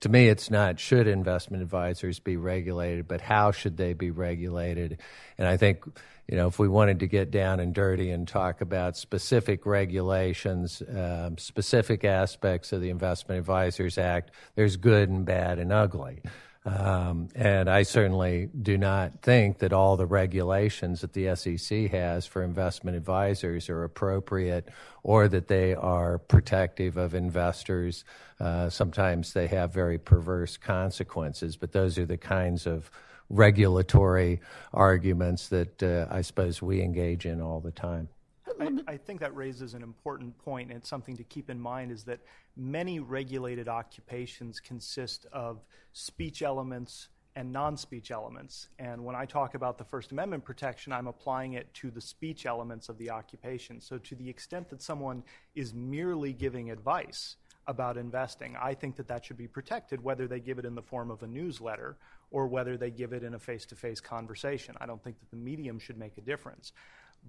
to 0.00 0.08
me, 0.08 0.28
it's 0.28 0.50
not 0.50 0.80
should 0.80 1.06
investment 1.06 1.62
advisors 1.62 2.20
be 2.20 2.36
regulated, 2.36 3.06
but 3.06 3.20
how 3.20 3.52
should 3.52 3.76
they 3.76 3.92
be 3.92 4.10
regulated? 4.10 4.98
And 5.36 5.46
I 5.46 5.58
think, 5.58 5.84
you 6.30 6.36
know, 6.36 6.46
if 6.46 6.60
we 6.60 6.68
wanted 6.68 7.00
to 7.00 7.08
get 7.08 7.32
down 7.32 7.58
and 7.58 7.74
dirty 7.74 8.12
and 8.12 8.28
talk 8.28 8.60
about 8.60 8.96
specific 8.96 9.66
regulations, 9.66 10.80
um, 10.96 11.36
specific 11.36 12.04
aspects 12.04 12.72
of 12.72 12.80
the 12.80 12.88
Investment 12.88 13.40
Advisors 13.40 13.98
Act, 13.98 14.30
there's 14.54 14.76
good 14.76 15.08
and 15.08 15.24
bad 15.24 15.58
and 15.58 15.72
ugly. 15.72 16.22
Um, 16.64 17.30
and 17.34 17.68
I 17.68 17.82
certainly 17.82 18.48
do 18.62 18.78
not 18.78 19.22
think 19.22 19.58
that 19.58 19.72
all 19.72 19.96
the 19.96 20.06
regulations 20.06 21.00
that 21.00 21.14
the 21.14 21.34
SEC 21.34 21.90
has 21.90 22.26
for 22.26 22.44
investment 22.44 22.96
advisors 22.96 23.68
are 23.68 23.82
appropriate 23.82 24.68
or 25.02 25.26
that 25.26 25.48
they 25.48 25.74
are 25.74 26.18
protective 26.18 26.96
of 26.96 27.12
investors. 27.12 28.04
Uh, 28.38 28.70
sometimes 28.70 29.32
they 29.32 29.48
have 29.48 29.74
very 29.74 29.98
perverse 29.98 30.56
consequences, 30.56 31.56
but 31.56 31.72
those 31.72 31.98
are 31.98 32.06
the 32.06 32.18
kinds 32.18 32.68
of 32.68 32.88
regulatory 33.30 34.40
arguments 34.74 35.48
that 35.48 35.82
uh, 35.82 36.06
I 36.10 36.20
suppose 36.20 36.60
we 36.60 36.82
engage 36.82 37.24
in 37.24 37.40
all 37.40 37.60
the 37.60 37.70
time. 37.70 38.08
I, 38.60 38.70
I, 38.88 38.96
think 38.96 39.20
that 39.20 39.34
raises 39.34 39.72
an 39.74 39.82
important 39.82 40.36
point, 40.38 40.70
and 40.70 40.84
something 40.84 41.16
to 41.16 41.24
keep 41.24 41.48
in 41.48 41.58
mind 41.58 41.92
is 41.92 42.04
that 42.04 42.20
many 42.56 43.00
regulated 43.00 43.68
occupations 43.68 44.60
consist 44.60 45.24
of 45.32 45.64
speech 45.92 46.42
elements 46.42 47.08
and 47.36 47.52
non 47.52 47.76
speech 47.76 48.10
elements. 48.10 48.68
And 48.78 49.04
when 49.04 49.14
I 49.14 49.24
talk 49.24 49.54
about 49.54 49.78
the 49.78 49.84
First 49.84 50.12
Amendment 50.12 50.44
protection, 50.44 50.92
I'm 50.92 51.06
applying 51.06 51.54
it 51.54 51.72
to 51.74 51.90
the 51.90 52.00
speech 52.00 52.44
elements 52.44 52.88
of 52.88 52.98
the 52.98 53.10
occupation. 53.10 53.80
So, 53.80 53.98
to 53.98 54.14
the 54.14 54.28
extent 54.28 54.68
that 54.70 54.82
someone 54.82 55.22
is 55.54 55.72
merely 55.72 56.32
giving 56.32 56.70
advice 56.70 57.36
about 57.66 57.96
investing, 57.96 58.56
I 58.60 58.74
think 58.74 58.96
that 58.96 59.06
that 59.08 59.24
should 59.24 59.38
be 59.38 59.46
protected, 59.46 60.02
whether 60.02 60.26
they 60.26 60.40
give 60.40 60.58
it 60.58 60.64
in 60.64 60.74
the 60.74 60.82
form 60.82 61.10
of 61.10 61.22
a 61.22 61.26
newsletter 61.26 61.96
or 62.30 62.46
whether 62.46 62.76
they 62.76 62.90
give 62.90 63.12
it 63.12 63.22
in 63.22 63.34
a 63.34 63.38
face 63.38 63.66
to 63.66 63.74
face 63.74 64.00
conversation. 64.00 64.74
I 64.80 64.86
don't 64.86 65.02
think 65.02 65.18
that 65.20 65.30
the 65.30 65.36
medium 65.36 65.78
should 65.78 65.98
make 65.98 66.18
a 66.18 66.22
difference 66.22 66.72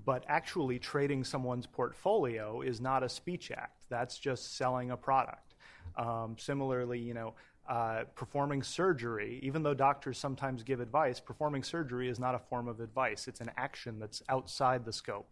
but 0.05 0.23
actually 0.29 0.79
trading 0.79 1.21
someone's 1.21 1.67
portfolio 1.67 2.61
is 2.61 2.79
not 2.79 3.03
a 3.03 3.09
speech 3.09 3.51
act. 3.51 3.83
That's 3.89 4.17
just 4.17 4.55
selling 4.55 4.91
a 4.91 4.95
product. 4.95 5.55
Um, 5.97 6.37
similarly, 6.37 6.99
you 6.99 7.13
know, 7.13 7.33
Uh, 7.67 8.03
performing 8.15 8.63
surgery, 8.63 9.39
even 9.43 9.63
though 9.63 9.73
doctors 9.75 10.17
sometimes 10.17 10.63
give 10.63 10.81
advice, 10.81 11.21
performing 11.21 11.63
surgery 11.63 12.09
is 12.09 12.19
not 12.19 12.33
a 12.33 12.39
form 12.39 12.67
of 12.67 12.79
advice. 12.79 13.27
It's 13.27 13.39
an 13.39 13.51
action 13.55 13.99
that's 13.99 14.21
outside 14.27 14.83
the 14.83 14.91
scope 14.91 15.29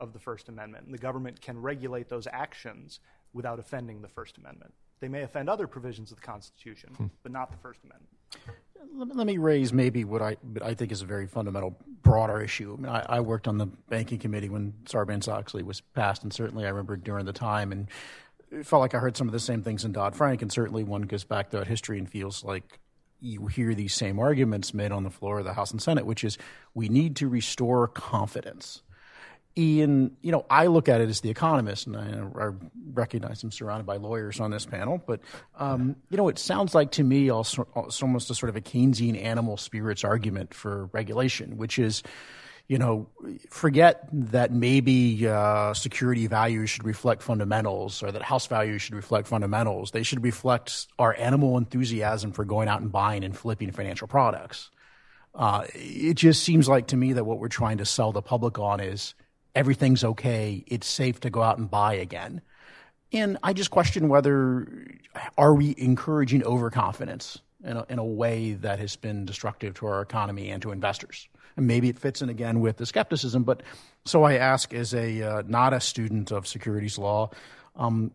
of 0.00 0.12
the 0.12 0.18
First 0.18 0.48
Amendment. 0.48 0.86
And 0.86 0.92
the 0.92 0.98
government 0.98 1.40
can 1.40 1.56
regulate 1.56 2.08
those 2.08 2.26
actions 2.26 3.00
without 3.32 3.58
offending 3.58 4.02
the 4.02 4.08
First 4.08 4.38
Amendment. 4.38 4.74
They 5.00 5.08
may 5.08 5.22
offend 5.22 5.48
other 5.48 5.68
provisions 5.68 6.10
of 6.10 6.16
the 6.20 6.26
Constitution, 6.26 6.94
hmm. 6.94 7.06
but 7.22 7.32
not 7.32 7.52
the 7.52 7.58
First 7.58 7.80
Amendment. 7.84 8.17
Let 8.94 9.26
me 9.26 9.38
raise 9.38 9.72
maybe 9.72 10.04
what 10.04 10.22
I, 10.22 10.36
I 10.60 10.74
think 10.74 10.90
is 10.90 11.02
a 11.02 11.06
very 11.06 11.28
fundamental, 11.28 11.78
broader 12.02 12.40
issue. 12.40 12.74
I, 12.76 12.80
mean, 12.80 12.90
I, 12.90 13.06
I 13.08 13.20
worked 13.20 13.46
on 13.46 13.58
the 13.58 13.66
banking 13.66 14.18
committee 14.18 14.48
when 14.48 14.72
Sarbanes-Oxley 14.86 15.62
was 15.62 15.80
passed, 15.80 16.24
and 16.24 16.32
certainly 16.32 16.64
I 16.64 16.70
remember 16.70 16.96
during 16.96 17.24
the 17.24 17.32
time, 17.32 17.70
and 17.70 17.88
it 18.50 18.66
felt 18.66 18.80
like 18.80 18.94
I 18.94 18.98
heard 18.98 19.16
some 19.16 19.28
of 19.28 19.32
the 19.32 19.40
same 19.40 19.62
things 19.62 19.84
in 19.84 19.92
Dodd 19.92 20.16
Frank, 20.16 20.42
and 20.42 20.50
certainly 20.50 20.82
one 20.82 21.02
goes 21.02 21.22
back 21.22 21.50
to 21.50 21.64
history 21.64 21.98
and 21.98 22.10
feels 22.10 22.42
like 22.42 22.80
you 23.20 23.46
hear 23.46 23.74
these 23.74 23.94
same 23.94 24.18
arguments 24.18 24.72
made 24.74 24.92
on 24.92 25.04
the 25.04 25.10
floor 25.10 25.40
of 25.40 25.44
the 25.44 25.54
House 25.54 25.70
and 25.70 25.82
Senate, 25.82 26.06
which 26.06 26.24
is 26.24 26.38
we 26.74 26.88
need 26.88 27.16
to 27.16 27.28
restore 27.28 27.88
confidence. 27.88 28.82
Ian, 29.58 30.16
you 30.22 30.30
know, 30.30 30.46
I 30.48 30.66
look 30.66 30.88
at 30.88 31.00
it 31.00 31.08
as 31.08 31.20
the 31.20 31.30
economist, 31.30 31.88
and 31.88 31.96
I, 31.96 32.44
I 32.46 32.50
recognize 32.92 33.42
I'm 33.42 33.50
surrounded 33.50 33.86
by 33.86 33.96
lawyers 33.96 34.38
on 34.38 34.52
this 34.52 34.64
panel, 34.64 35.02
but, 35.04 35.20
um, 35.58 35.96
you 36.10 36.16
know, 36.16 36.28
it 36.28 36.38
sounds 36.38 36.74
like 36.76 36.92
to 36.92 37.02
me 37.02 37.28
also, 37.28 37.66
almost 37.74 38.30
a 38.30 38.34
sort 38.34 38.50
of 38.50 38.56
a 38.56 38.60
Keynesian 38.60 39.20
animal 39.20 39.56
spirits 39.56 40.04
argument 40.04 40.54
for 40.54 40.86
regulation, 40.92 41.56
which 41.56 41.78
is, 41.78 42.04
you 42.68 42.78
know, 42.78 43.08
forget 43.50 44.08
that 44.12 44.52
maybe 44.52 45.26
uh, 45.26 45.74
security 45.74 46.28
values 46.28 46.70
should 46.70 46.84
reflect 46.84 47.22
fundamentals 47.22 48.02
or 48.02 48.12
that 48.12 48.22
house 48.22 48.46
values 48.46 48.82
should 48.82 48.94
reflect 48.94 49.26
fundamentals. 49.26 49.90
They 49.90 50.02
should 50.04 50.22
reflect 50.22 50.86
our 50.98 51.16
animal 51.18 51.56
enthusiasm 51.56 52.30
for 52.30 52.44
going 52.44 52.68
out 52.68 52.80
and 52.80 52.92
buying 52.92 53.24
and 53.24 53.36
flipping 53.36 53.72
financial 53.72 54.06
products. 54.06 54.70
Uh, 55.34 55.64
it 55.74 56.14
just 56.14 56.44
seems 56.44 56.68
like 56.68 56.88
to 56.88 56.96
me 56.96 57.14
that 57.14 57.24
what 57.24 57.38
we're 57.38 57.48
trying 57.48 57.78
to 57.78 57.84
sell 57.84 58.12
the 58.12 58.22
public 58.22 58.58
on 58.58 58.80
is 58.80 59.14
everything's 59.54 60.04
okay, 60.04 60.64
it's 60.66 60.86
safe 60.86 61.20
to 61.20 61.30
go 61.30 61.42
out 61.42 61.58
and 61.58 61.70
buy 61.70 61.94
again. 61.94 62.40
And 63.12 63.38
I 63.42 63.52
just 63.52 63.70
question 63.70 64.08
whether 64.08 64.68
are 65.36 65.54
we 65.54 65.74
encouraging 65.78 66.44
overconfidence 66.44 67.38
in 67.64 67.76
a, 67.76 67.86
in 67.88 67.98
a 67.98 68.04
way 68.04 68.52
that 68.52 68.78
has 68.78 68.96
been 68.96 69.24
destructive 69.24 69.74
to 69.74 69.86
our 69.86 70.00
economy 70.00 70.50
and 70.50 70.62
to 70.62 70.70
investors. 70.70 71.28
And 71.56 71.66
maybe 71.66 71.88
it 71.88 71.98
fits 71.98 72.22
in 72.22 72.28
again 72.28 72.60
with 72.60 72.76
the 72.76 72.86
skepticism. 72.86 73.42
But 73.42 73.62
so 74.04 74.22
I 74.22 74.34
ask, 74.34 74.72
as 74.72 74.94
a 74.94 75.22
uh, 75.22 75.42
not 75.46 75.72
a 75.72 75.80
student 75.80 76.30
of 76.30 76.46
securities 76.46 76.98
law, 76.98 77.30
um, 77.74 78.12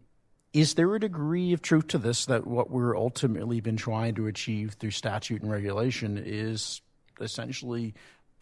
is 0.53 0.75
there 0.75 0.93
a 0.95 0.99
degree 0.99 1.51
of 1.51 1.61
truth 1.61 1.88
to 1.88 1.97
this 1.97 2.27
that 2.27 2.47
what 2.47 2.69
we're 2.69 2.95
ultimately 2.95 3.59
been 3.59 3.75
trying 3.75 4.15
to 4.15 4.27
achieve 4.27 4.73
through 4.73 4.91
statute 4.91 5.41
and 5.41 5.51
regulation 5.51 6.21
is 6.23 6.81
essentially 7.19 7.93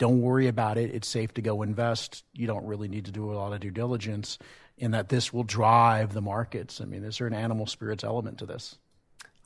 don't 0.01 0.19
worry 0.19 0.47
about 0.47 0.79
it. 0.79 0.89
It's 0.95 1.07
safe 1.07 1.31
to 1.35 1.43
go 1.43 1.61
invest. 1.61 2.23
You 2.33 2.47
don't 2.47 2.65
really 2.65 2.87
need 2.87 3.05
to 3.05 3.11
do 3.11 3.31
a 3.31 3.35
lot 3.35 3.53
of 3.53 3.59
due 3.59 3.69
diligence, 3.69 4.39
in 4.79 4.89
that 4.91 5.09
this 5.09 5.31
will 5.31 5.43
drive 5.43 6.11
the 6.13 6.21
markets. 6.21 6.81
I 6.81 6.85
mean, 6.85 7.03
is 7.03 7.19
there 7.19 7.27
an 7.27 7.35
animal 7.35 7.67
spirits 7.67 8.03
element 8.03 8.39
to 8.39 8.47
this? 8.47 8.79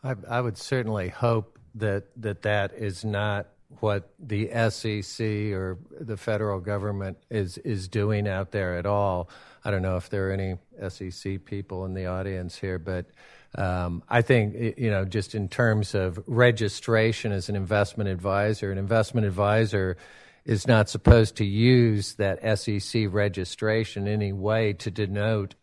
I, 0.02 0.16
I 0.30 0.40
would 0.40 0.58
certainly 0.58 1.10
hope 1.10 1.60
that, 1.76 2.06
that 2.22 2.44
that 2.44 2.74
is 2.74 3.04
not 3.04 3.48
what 3.82 4.14
the 4.18 4.48
SEC 4.70 5.26
or 5.52 5.78
the 6.00 6.16
federal 6.16 6.62
government 6.62 7.18
is 7.30 7.58
is 7.58 7.90
doing 7.90 8.26
out 8.26 8.52
there 8.52 8.78
at 8.78 8.86
all. 8.86 9.30
I 9.66 9.72
don't 9.72 9.82
know 9.82 9.98
if 9.98 10.10
there 10.10 10.30
are 10.30 10.32
any 10.32 10.56
SEC 10.88 11.44
people 11.44 11.84
in 11.84 11.94
the 11.96 12.06
audience 12.06 12.58
here, 12.58 12.80
but 12.80 13.08
um, 13.56 14.04
I 14.08 14.22
think 14.22 14.78
you 14.78 14.90
know 14.90 15.04
just 15.04 15.36
in 15.36 15.50
terms 15.50 15.96
of 15.96 16.24
registration 16.28 17.34
as 17.34 17.50
an 17.50 17.58
investment 17.58 18.10
advisor, 18.10 18.72
an 18.72 18.78
investment 18.78 19.28
advisor 19.28 19.98
is 20.46 20.68
not 20.68 20.90
supposed 20.90 21.38
to 21.38 21.46
use 21.46 22.14
that 22.16 22.60
SEC 22.60 23.08
registration 23.10 24.08
any 24.08 24.32
way 24.32 24.74
to 24.74 24.92
denote 24.92 25.56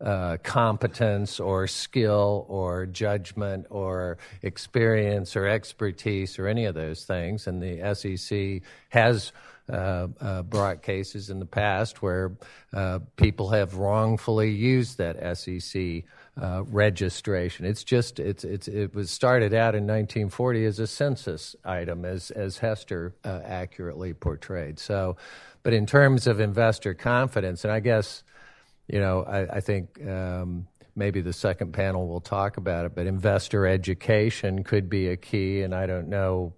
uh, 0.00 0.38
competence 0.42 1.38
or 1.38 1.66
skill 1.66 2.46
or 2.48 2.86
judgment 2.86 3.66
or 3.68 4.16
experience 4.42 5.36
or 5.36 5.46
expertise 5.46 6.38
or 6.38 6.46
any 6.46 6.64
of 6.64 6.74
those 6.74 7.04
things. 7.04 7.46
And 7.46 7.62
the 7.62 7.94
SEC 7.94 8.62
has 8.88 9.32
uh, 9.70 10.08
uh, 10.20 10.42
brought 10.42 10.82
cases 10.82 11.28
in 11.28 11.38
the 11.38 11.46
past 11.46 12.00
where 12.00 12.32
uh, 12.72 13.00
people 13.16 13.50
have 13.50 13.74
wrongfully 13.74 14.50
used 14.50 14.98
that 14.98 15.36
SEC 15.36 16.02
uh, 16.40 16.62
registration. 16.68 17.66
It's 17.66 17.84
just 17.84 18.18
it's 18.18 18.44
it's 18.44 18.66
it 18.66 18.94
was 18.94 19.10
started 19.10 19.52
out 19.52 19.74
in 19.74 19.84
1940 19.84 20.64
as 20.64 20.78
a 20.78 20.86
census 20.86 21.54
item, 21.64 22.04
as 22.04 22.30
as 22.30 22.58
Hester 22.58 23.14
uh, 23.24 23.40
accurately 23.44 24.14
portrayed. 24.14 24.78
So, 24.78 25.16
but 25.62 25.74
in 25.74 25.86
terms 25.86 26.26
of 26.26 26.40
investor 26.40 26.94
confidence, 26.94 27.64
and 27.64 27.72
I 27.72 27.80
guess 27.80 28.22
you 28.88 28.98
know 28.98 29.22
I, 29.22 29.56
I 29.56 29.60
think. 29.60 30.04
Um, 30.06 30.66
maybe 30.96 31.20
the 31.20 31.32
second 31.32 31.72
panel 31.72 32.08
will 32.08 32.20
talk 32.20 32.56
about 32.56 32.84
it, 32.84 32.94
but 32.96 33.06
investor 33.06 33.64
education 33.64 34.64
could 34.64 34.90
be 34.90 35.08
a 35.08 35.16
key, 35.16 35.62
and 35.62 35.72
I 35.72 35.86
don't 35.86 36.08
know. 36.08 36.52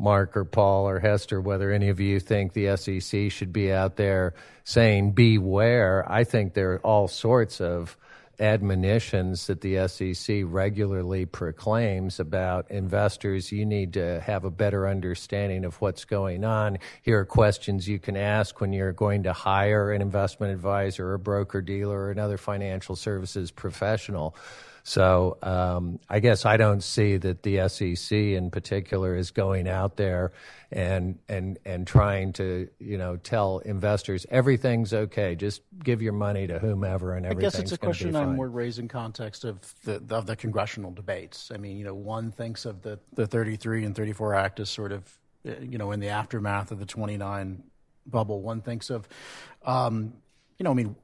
Mark 0.00 0.36
or 0.36 0.44
Paul 0.44 0.88
or 0.88 1.00
Hester, 1.00 1.40
whether 1.40 1.72
any 1.72 1.88
of 1.88 1.98
you 1.98 2.20
think 2.20 2.52
the 2.52 2.76
SEC 2.76 3.32
should 3.32 3.52
be 3.52 3.72
out 3.72 3.96
there 3.96 4.34
saying 4.64 5.12
beware. 5.12 6.04
I 6.08 6.22
think 6.24 6.54
there 6.54 6.74
are 6.74 6.78
all 6.80 7.08
sorts 7.08 7.60
of 7.60 7.96
admonitions 8.40 9.46
that 9.48 9.60
the 9.60 9.88
SEC 9.88 10.42
regularly 10.44 11.26
proclaims 11.26 12.20
about 12.20 12.70
investors. 12.70 13.50
You 13.50 13.66
need 13.66 13.94
to 13.94 14.20
have 14.20 14.44
a 14.44 14.50
better 14.50 14.86
understanding 14.86 15.64
of 15.64 15.80
what's 15.80 16.04
going 16.04 16.44
on. 16.44 16.78
Here 17.02 17.18
are 17.18 17.24
questions 17.24 17.88
you 17.88 17.98
can 17.98 18.16
ask 18.16 18.60
when 18.60 18.72
you're 18.72 18.92
going 18.92 19.24
to 19.24 19.32
hire 19.32 19.92
an 19.92 20.02
investment 20.02 20.52
advisor, 20.52 21.08
or 21.08 21.14
a 21.14 21.18
broker 21.18 21.60
dealer, 21.60 21.98
or 21.98 22.10
another 22.10 22.36
financial 22.36 22.96
services 22.96 23.50
professional. 23.50 24.36
So 24.88 25.36
um, 25.42 26.00
I 26.08 26.18
guess 26.18 26.46
I 26.46 26.56
don't 26.56 26.82
see 26.82 27.18
that 27.18 27.42
the 27.42 27.68
SEC 27.68 28.16
in 28.16 28.50
particular 28.50 29.14
is 29.14 29.30
going 29.30 29.68
out 29.68 29.98
there 29.98 30.32
and 30.72 31.18
and 31.28 31.58
and 31.66 31.86
trying 31.86 32.32
to 32.34 32.70
you 32.78 32.96
know 32.96 33.16
tell 33.16 33.58
investors 33.58 34.24
everything's 34.30 34.94
okay. 34.94 35.34
Just 35.34 35.60
give 35.84 36.00
your 36.00 36.14
money 36.14 36.46
to 36.46 36.58
whomever 36.58 37.14
and 37.14 37.26
everything's 37.26 37.54
I 37.54 37.58
guess 37.58 37.64
it's 37.64 37.72
a 37.72 37.78
question 37.78 38.16
I'm 38.16 38.34
more 38.34 38.48
raising 38.48 38.88
context 38.88 39.44
of 39.44 39.58
the 39.84 40.02
of 40.08 40.24
the 40.24 40.36
congressional 40.36 40.90
debates. 40.90 41.50
I 41.54 41.58
mean, 41.58 41.76
you 41.76 41.84
know, 41.84 41.94
one 41.94 42.32
thinks 42.32 42.64
of 42.64 42.80
the 42.80 42.98
the 43.12 43.26
33 43.26 43.84
and 43.84 43.94
34 43.94 44.36
Act 44.36 44.58
as 44.58 44.70
sort 44.70 44.92
of 44.92 45.18
you 45.44 45.76
know 45.76 45.92
in 45.92 46.00
the 46.00 46.08
aftermath 46.08 46.72
of 46.72 46.78
the 46.78 46.86
29 46.86 47.62
bubble. 48.06 48.40
One 48.40 48.62
thinks 48.62 48.88
of 48.88 49.06
um, 49.66 50.14
you 50.58 50.64
know, 50.64 50.70
I 50.70 50.74
mean, 50.74 50.96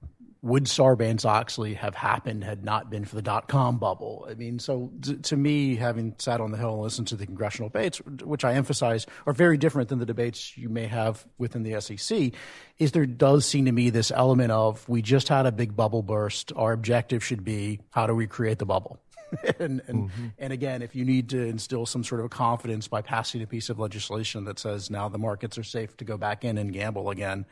would 0.44 0.64
Sarbanes 0.64 1.24
Oxley 1.24 1.72
have 1.72 1.94
happened 1.94 2.44
had 2.44 2.62
not 2.62 2.90
been 2.90 3.06
for 3.06 3.14
the 3.14 3.22
dot 3.22 3.48
com 3.48 3.78
bubble? 3.78 4.26
I 4.30 4.34
mean, 4.34 4.58
so 4.58 4.92
to, 5.00 5.16
to 5.16 5.36
me, 5.38 5.74
having 5.74 6.14
sat 6.18 6.38
on 6.38 6.50
the 6.50 6.58
Hill 6.58 6.74
and 6.74 6.82
listened 6.82 7.08
to 7.08 7.16
the 7.16 7.24
congressional 7.24 7.70
debates, 7.70 7.98
which 8.22 8.44
I 8.44 8.52
emphasize 8.52 9.06
are 9.26 9.32
very 9.32 9.56
different 9.56 9.88
than 9.88 10.00
the 10.00 10.06
debates 10.06 10.58
you 10.58 10.68
may 10.68 10.86
have 10.86 11.26
within 11.38 11.62
the 11.62 11.80
SEC, 11.80 12.32
is 12.78 12.92
there 12.92 13.06
does 13.06 13.46
seem 13.46 13.64
to 13.64 13.72
me 13.72 13.88
this 13.88 14.10
element 14.10 14.52
of 14.52 14.86
we 14.86 15.00
just 15.00 15.28
had 15.28 15.46
a 15.46 15.52
big 15.52 15.74
bubble 15.74 16.02
burst. 16.02 16.52
Our 16.54 16.72
objective 16.72 17.24
should 17.24 17.42
be 17.42 17.80
how 17.90 18.06
do 18.06 18.14
we 18.14 18.26
create 18.26 18.58
the 18.58 18.66
bubble? 18.66 19.00
and 19.58 19.80
and, 19.86 20.10
mm-hmm. 20.10 20.26
and 20.38 20.52
again, 20.52 20.82
if 20.82 20.94
you 20.94 21.06
need 21.06 21.30
to 21.30 21.42
instill 21.42 21.86
some 21.86 22.04
sort 22.04 22.20
of 22.20 22.28
confidence 22.28 22.86
by 22.86 23.00
passing 23.00 23.42
a 23.42 23.46
piece 23.46 23.70
of 23.70 23.78
legislation 23.78 24.44
that 24.44 24.58
says 24.58 24.90
now 24.90 25.08
the 25.08 25.18
markets 25.18 25.56
are 25.56 25.64
safe 25.64 25.96
to 25.96 26.04
go 26.04 26.18
back 26.18 26.44
in 26.44 26.58
and 26.58 26.70
gamble 26.70 27.08
again, 27.08 27.46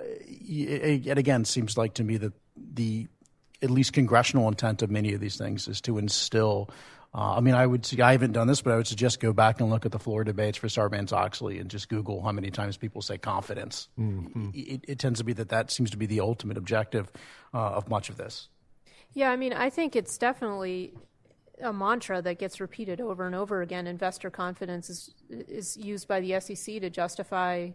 it 0.00 1.18
again 1.18 1.44
seems 1.44 1.76
like 1.76 1.94
to 1.94 2.04
me 2.04 2.16
that 2.18 2.32
the 2.56 3.06
at 3.62 3.70
least 3.70 3.92
congressional 3.92 4.48
intent 4.48 4.82
of 4.82 4.90
many 4.90 5.14
of 5.14 5.20
these 5.20 5.36
things 5.36 5.68
is 5.68 5.80
to 5.82 5.98
instill. 5.98 6.70
Uh, 7.14 7.36
I 7.36 7.40
mean, 7.40 7.54
I 7.54 7.66
would 7.66 7.86
see, 7.86 8.00
I 8.02 8.12
haven't 8.12 8.32
done 8.32 8.46
this, 8.46 8.60
but 8.60 8.72
I 8.72 8.76
would 8.76 8.86
suggest 8.86 9.20
go 9.20 9.32
back 9.32 9.60
and 9.60 9.70
look 9.70 9.86
at 9.86 9.92
the 9.92 9.98
floor 9.98 10.24
debates 10.24 10.58
for 10.58 10.66
Sarbanes 10.66 11.12
Oxley 11.12 11.58
and 11.58 11.70
just 11.70 11.88
Google 11.88 12.22
how 12.22 12.32
many 12.32 12.50
times 12.50 12.76
people 12.76 13.00
say 13.00 13.16
confidence. 13.16 13.88
Mm-hmm. 13.98 14.50
It, 14.52 14.84
it, 14.88 14.98
tends 14.98 15.20
to 15.20 15.24
be 15.24 15.32
that 15.34 15.48
that 15.50 15.70
seems 15.70 15.90
to 15.92 15.96
be 15.96 16.06
the 16.06 16.20
ultimate 16.20 16.58
objective 16.58 17.10
uh, 17.54 17.58
of 17.58 17.88
much 17.88 18.10
of 18.10 18.16
this. 18.16 18.48
Yeah, 19.12 19.30
I 19.30 19.36
mean, 19.36 19.52
I 19.52 19.70
think 19.70 19.94
it's 19.94 20.18
definitely 20.18 20.92
a 21.62 21.72
mantra 21.72 22.20
that 22.20 22.38
gets 22.40 22.60
repeated 22.60 23.00
over 23.00 23.26
and 23.26 23.34
over 23.34 23.62
again. 23.62 23.86
Investor 23.86 24.28
confidence 24.28 24.90
is 24.90 25.14
is 25.30 25.76
used 25.76 26.08
by 26.08 26.20
the 26.20 26.40
SEC 26.40 26.80
to 26.80 26.90
justify 26.90 27.70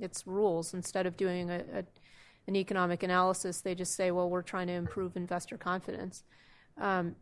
its 0.00 0.26
rules 0.26 0.74
instead 0.74 1.06
of 1.06 1.16
doing 1.16 1.50
a, 1.50 1.62
a, 1.74 1.84
an 2.46 2.56
economic 2.56 3.02
analysis. 3.02 3.60
They 3.60 3.74
just 3.74 3.94
say, 3.94 4.10
"Well, 4.10 4.28
we're 4.28 4.42
trying 4.42 4.66
to 4.68 4.72
improve 4.72 5.16
investor 5.16 5.56
confidence." 5.56 6.24
Um, 6.78 7.16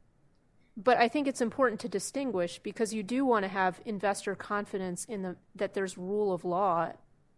but 0.77 0.97
I 0.97 1.09
think 1.09 1.27
it's 1.27 1.41
important 1.41 1.81
to 1.81 1.89
distinguish 1.89 2.61
because 2.61 2.95
you 2.95 3.03
do 3.03 3.25
want 3.25 3.43
to 3.43 3.49
have 3.49 3.81
investor 3.85 4.37
confidence 4.37 5.05
in 5.05 5.23
the 5.23 5.37
that 5.57 5.75
there's 5.75 5.99
rule 5.99 6.33
of 6.33 6.45
law 6.45 6.93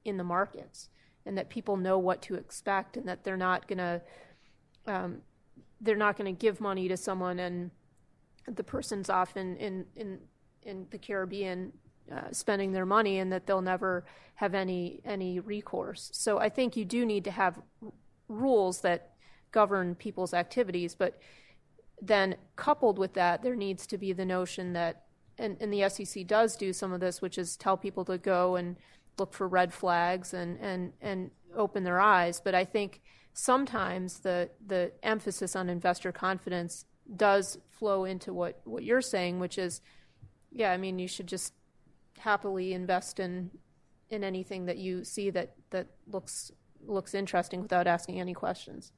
in 0.04 0.18
the 0.18 0.24
markets 0.24 0.90
and 1.24 1.38
that 1.38 1.48
people 1.48 1.76
know 1.76 1.98
what 1.98 2.20
to 2.22 2.34
expect 2.34 2.96
and 2.96 3.08
that 3.08 3.24
they're 3.24 3.36
not 3.36 3.66
to 3.78 4.02
um, 4.86 5.22
they're 5.80 5.96
not 5.96 6.16
to 6.26 6.32
give 6.32 6.60
money 6.60 6.88
to 6.88 6.96
someone 6.96 7.38
and 7.38 7.70
the 8.46 8.64
person's 8.64 9.08
off 9.08 9.36
in, 9.36 9.56
in, 9.56 9.86
in 9.96 10.18
in 10.62 10.86
the 10.90 10.98
Caribbean 10.98 11.72
uh, 12.10 12.32
spending 12.32 12.72
their 12.72 12.86
money 12.86 13.18
and 13.18 13.32
that 13.32 13.46
they'll 13.46 13.60
never 13.60 14.04
have 14.34 14.54
any 14.54 15.00
any 15.04 15.38
recourse. 15.38 16.10
So 16.12 16.38
I 16.38 16.48
think 16.48 16.76
you 16.76 16.84
do 16.84 17.04
need 17.04 17.24
to 17.24 17.30
have 17.30 17.60
r- 17.82 17.92
rules 18.28 18.80
that 18.80 19.10
govern 19.52 19.94
people's 19.94 20.32
activities, 20.32 20.94
but 20.94 21.18
then 22.00 22.36
coupled 22.56 22.98
with 22.98 23.14
that, 23.14 23.42
there 23.42 23.56
needs 23.56 23.86
to 23.88 23.98
be 23.98 24.12
the 24.12 24.24
notion 24.24 24.72
that, 24.72 25.04
and, 25.38 25.56
and 25.60 25.72
the 25.72 25.88
SEC 25.88 26.26
does 26.26 26.56
do 26.56 26.72
some 26.72 26.92
of 26.92 27.00
this, 27.00 27.20
which 27.20 27.38
is 27.38 27.56
tell 27.56 27.76
people 27.76 28.04
to 28.06 28.18
go 28.18 28.56
and 28.56 28.76
look 29.18 29.32
for 29.32 29.46
red 29.46 29.72
flags 29.72 30.32
and, 30.32 30.58
and, 30.60 30.92
and 31.00 31.30
open 31.54 31.84
their 31.84 32.00
eyes. 32.00 32.40
But 32.42 32.54
I 32.54 32.64
think 32.64 33.02
sometimes 33.34 34.20
the, 34.20 34.50
the 34.66 34.92
emphasis 35.02 35.54
on 35.54 35.68
investor 35.68 36.12
confidence 36.12 36.86
does 37.16 37.58
flow 37.70 38.04
into 38.04 38.32
what, 38.32 38.60
what 38.64 38.82
you're 38.82 39.02
saying, 39.02 39.40
which 39.40 39.58
is, 39.58 39.80
yeah, 40.52 40.72
I 40.72 40.76
mean, 40.76 40.98
you 40.98 41.08
should 41.08 41.26
just 41.26 41.52
happily 42.20 42.72
invest 42.72 43.20
in 43.20 43.50
in 44.10 44.24
anything 44.24 44.66
that 44.66 44.76
you 44.76 45.04
see 45.04 45.30
that, 45.30 45.54
that 45.70 45.86
looks 46.10 46.50
looks 46.86 47.14
interesting 47.14 47.62
without 47.62 47.86
asking 47.86 48.20
any 48.20 48.34
questions. 48.34 48.92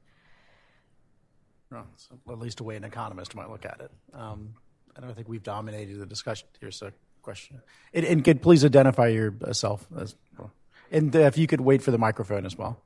Well, 1.71 1.87
so 1.95 2.19
at 2.31 2.39
least 2.39 2.59
a 2.59 2.63
way 2.63 2.75
an 2.75 2.83
economist 2.83 3.35
might 3.35 3.49
look 3.49 3.65
at 3.65 3.79
it. 3.81 3.91
Um, 4.13 4.53
I 4.95 5.01
don't 5.01 5.15
think 5.15 5.27
we've 5.27 5.43
dominated 5.43 5.99
the 5.99 6.05
discussion. 6.05 6.47
Here's 6.59 6.81
a 6.81 6.93
question. 7.21 7.61
And, 7.93 8.05
and 8.05 8.23
could 8.23 8.41
please 8.41 8.63
identify 8.63 9.07
yourself 9.07 9.87
as 9.97 10.15
well. 10.37 10.51
And 10.91 11.15
if 11.15 11.37
you 11.37 11.47
could 11.47 11.61
wait 11.61 11.81
for 11.81 11.91
the 11.91 11.97
microphone 11.97 12.45
as 12.45 12.55
well. 12.55 12.79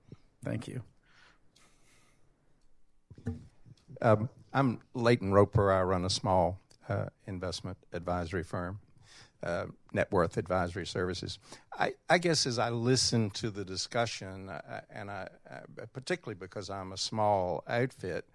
Thank 0.43 0.67
you. 0.67 0.81
Um, 4.01 4.29
I'm 4.53 4.79
Leighton 4.93 5.33
Roper. 5.33 5.71
I 5.71 5.81
run 5.81 6.05
a 6.05 6.09
small 6.09 6.61
uh, 6.87 7.07
investment 7.25 7.77
advisory 7.91 8.43
firm, 8.43 8.79
uh, 9.43 9.65
Net 9.93 10.11
Worth 10.11 10.37
Advisory 10.37 10.85
Services. 10.85 11.39
I, 11.77 11.93
I, 12.09 12.17
guess 12.17 12.45
as 12.45 12.57
I 12.59 12.69
listen 12.69 13.29
to 13.31 13.49
the 13.49 13.63
discussion, 13.63 14.49
uh, 14.49 14.81
and 14.89 15.11
I, 15.11 15.27
uh, 15.49 15.85
particularly 15.93 16.37
because 16.39 16.69
I'm 16.69 16.91
a 16.91 16.97
small 16.97 17.63
outfit, 17.67 18.25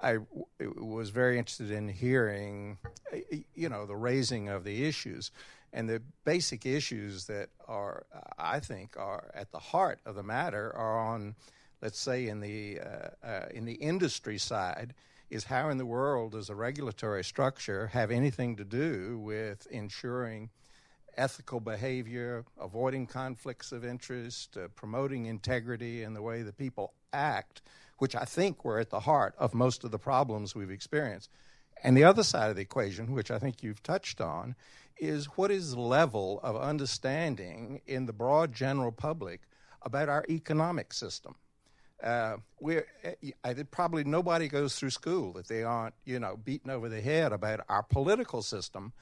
I 0.00 0.14
w- 0.14 0.46
was 0.76 1.10
very 1.10 1.38
interested 1.38 1.70
in 1.70 1.88
hearing, 1.88 2.78
you 3.54 3.68
know, 3.68 3.86
the 3.86 3.96
raising 3.96 4.48
of 4.48 4.64
the 4.64 4.84
issues. 4.84 5.30
And 5.72 5.88
the 5.88 6.02
basic 6.24 6.64
issues 6.64 7.26
that 7.26 7.50
are, 7.68 8.06
I 8.38 8.60
think, 8.60 8.96
are 8.96 9.30
at 9.34 9.52
the 9.52 9.58
heart 9.58 10.00
of 10.06 10.14
the 10.14 10.22
matter 10.22 10.74
are 10.74 10.98
on, 10.98 11.34
let's 11.82 11.98
say, 11.98 12.28
in 12.28 12.40
the 12.40 12.80
uh, 12.80 13.26
uh, 13.26 13.46
in 13.52 13.66
the 13.66 13.74
industry 13.74 14.38
side, 14.38 14.94
is 15.30 15.44
how 15.44 15.68
in 15.68 15.78
the 15.78 15.86
world 15.86 16.32
does 16.32 16.50
a 16.50 16.54
regulatory 16.54 17.24
structure 17.24 17.88
have 17.88 18.10
anything 18.10 18.56
to 18.56 18.64
do 18.64 19.18
with 19.18 19.66
ensuring 19.70 20.50
ethical 21.16 21.60
behavior, 21.60 22.44
avoiding 22.60 23.06
conflicts 23.06 23.72
of 23.72 23.84
interest, 23.84 24.56
uh, 24.56 24.68
promoting 24.76 25.26
integrity 25.26 26.02
in 26.02 26.14
the 26.14 26.22
way 26.22 26.42
that 26.42 26.56
people 26.56 26.92
act 27.12 27.62
which 27.98 28.14
I 28.14 28.24
think 28.24 28.64
were 28.64 28.78
at 28.78 28.90
the 28.90 29.00
heart 29.00 29.34
of 29.38 29.54
most 29.54 29.84
of 29.84 29.90
the 29.90 29.98
problems 29.98 30.54
we've 30.54 30.70
experienced. 30.70 31.30
And 31.82 31.96
the 31.96 32.04
other 32.04 32.22
side 32.22 32.50
of 32.50 32.56
the 32.56 32.62
equation, 32.62 33.12
which 33.12 33.30
I 33.30 33.38
think 33.38 33.62
you've 33.62 33.82
touched 33.82 34.20
on, 34.20 34.54
is 34.98 35.26
what 35.36 35.50
is 35.50 35.72
the 35.72 35.80
level 35.80 36.40
of 36.42 36.56
understanding 36.56 37.80
in 37.86 38.06
the 38.06 38.12
broad 38.12 38.52
general 38.52 38.92
public 38.92 39.42
about 39.82 40.08
our 40.08 40.24
economic 40.28 40.92
system? 40.92 41.36
Uh, 42.02 42.36
we're, 42.60 42.86
I, 43.44 43.54
probably 43.70 44.04
nobody 44.04 44.48
goes 44.48 44.78
through 44.78 44.90
school 44.90 45.32
that 45.34 45.48
they 45.48 45.62
aren't, 45.62 45.94
you 46.04 46.20
know, 46.20 46.36
beaten 46.36 46.70
over 46.70 46.88
the 46.88 47.00
head 47.00 47.32
about 47.32 47.60
our 47.68 47.82
political 47.82 48.42
system, 48.42 48.92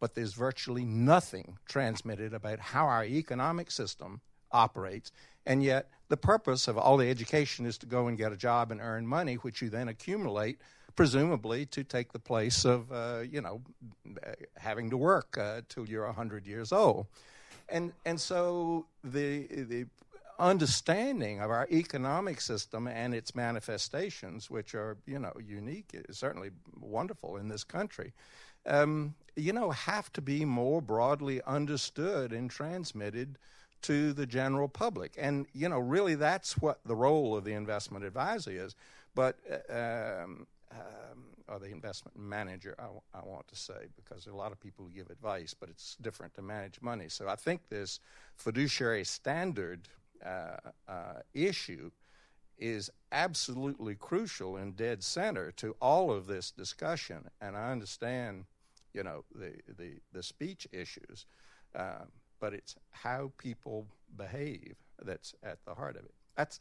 but 0.00 0.14
there's 0.14 0.34
virtually 0.34 0.84
nothing 0.84 1.58
transmitted 1.68 2.34
about 2.34 2.58
how 2.58 2.86
our 2.86 3.04
economic 3.04 3.70
system 3.70 4.20
operates. 4.50 5.12
And 5.46 5.62
yet, 5.62 5.88
the 6.08 6.16
purpose 6.16 6.68
of 6.68 6.76
all 6.76 6.96
the 6.96 7.08
education 7.08 7.64
is 7.64 7.78
to 7.78 7.86
go 7.86 8.08
and 8.08 8.18
get 8.18 8.32
a 8.32 8.36
job 8.36 8.70
and 8.70 8.80
earn 8.80 9.06
money, 9.06 9.36
which 9.36 9.62
you 9.62 9.70
then 9.70 9.88
accumulate, 9.88 10.58
presumably 10.94 11.64
to 11.66 11.84
take 11.84 12.12
the 12.12 12.18
place 12.18 12.64
of, 12.64 12.90
uh, 12.92 13.20
you 13.20 13.40
know, 13.40 13.62
having 14.56 14.90
to 14.90 14.96
work 14.96 15.38
uh, 15.38 15.62
till 15.68 15.88
you're 15.88 16.06
100 16.06 16.46
years 16.46 16.72
old. 16.72 17.06
And, 17.68 17.92
and 18.04 18.20
so 18.20 18.86
the, 19.02 19.46
the 19.46 19.86
understanding 20.38 21.40
of 21.40 21.50
our 21.50 21.66
economic 21.70 22.40
system 22.40 22.86
and 22.86 23.14
its 23.14 23.34
manifestations, 23.34 24.50
which 24.50 24.74
are, 24.74 24.96
you 25.06 25.18
know, 25.18 25.32
unique, 25.44 25.96
certainly 26.10 26.50
wonderful 26.80 27.36
in 27.36 27.48
this 27.48 27.64
country, 27.64 28.12
um, 28.66 29.14
you 29.36 29.52
know, 29.52 29.70
have 29.70 30.12
to 30.12 30.20
be 30.20 30.44
more 30.44 30.80
broadly 30.82 31.40
understood 31.46 32.32
and 32.32 32.50
transmitted 32.50 33.38
to 33.82 34.12
the 34.12 34.26
general 34.26 34.68
public. 34.68 35.14
And, 35.18 35.46
you 35.52 35.68
know, 35.68 35.78
really 35.78 36.14
that's 36.14 36.56
what 36.58 36.78
the 36.84 36.94
role 36.94 37.36
of 37.36 37.44
the 37.44 37.52
investment 37.52 38.04
advisor 38.04 38.50
is. 38.50 38.74
But, 39.14 39.36
uh, 39.68 40.22
um, 40.22 40.46
um, 40.70 41.24
or 41.48 41.58
the 41.58 41.70
investment 41.70 42.16
manager, 42.18 42.74
I, 42.78 42.84
w- 42.84 43.02
I 43.12 43.20
want 43.24 43.48
to 43.48 43.56
say, 43.56 43.88
because 43.96 44.26
a 44.26 44.34
lot 44.34 44.52
of 44.52 44.60
people 44.60 44.86
give 44.94 45.10
advice, 45.10 45.54
but 45.58 45.68
it's 45.68 45.96
different 46.00 46.34
to 46.34 46.42
manage 46.42 46.80
money. 46.80 47.08
So 47.08 47.28
I 47.28 47.36
think 47.36 47.68
this 47.68 48.00
fiduciary 48.36 49.04
standard 49.04 49.88
issue 51.34 51.90
is 52.58 52.90
absolutely 53.10 53.94
crucial 53.94 54.56
and 54.56 54.76
dead 54.76 55.02
center 55.02 55.50
to 55.52 55.74
all 55.80 56.10
of 56.10 56.26
this 56.26 56.50
discussion. 56.50 57.28
And 57.40 57.56
I 57.56 57.72
understand, 57.72 58.44
you 58.94 59.02
know, 59.02 59.24
the, 59.34 59.52
the, 59.76 59.94
the 60.12 60.22
speech 60.22 60.66
issues. 60.72 61.26
Um, 61.74 62.08
but 62.40 62.52
it's 62.52 62.76
how 62.90 63.32
people 63.38 63.86
behave 64.16 64.74
that's 65.04 65.34
at 65.42 65.58
the 65.64 65.74
heart 65.74 65.96
of 65.96 66.04
it. 66.04 66.14
That's 66.36 66.60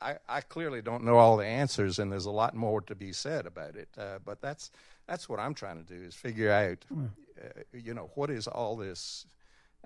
I, 0.00 0.16
I 0.28 0.40
clearly 0.40 0.82
don't 0.82 1.04
know 1.04 1.16
all 1.16 1.36
the 1.36 1.46
answers, 1.46 1.98
and 1.98 2.12
there's 2.12 2.26
a 2.26 2.30
lot 2.30 2.54
more 2.54 2.80
to 2.82 2.94
be 2.94 3.12
said 3.12 3.46
about 3.46 3.76
it. 3.76 3.88
Uh, 3.96 4.18
but 4.24 4.40
that's 4.40 4.70
that's 5.06 5.28
what 5.28 5.40
I'm 5.40 5.54
trying 5.54 5.82
to 5.82 5.94
do 5.94 6.02
is 6.02 6.14
figure 6.14 6.50
out, 6.50 6.84
uh, 6.92 7.62
you 7.72 7.94
know, 7.94 8.10
what 8.14 8.30
is 8.30 8.46
all 8.46 8.76
this 8.76 9.26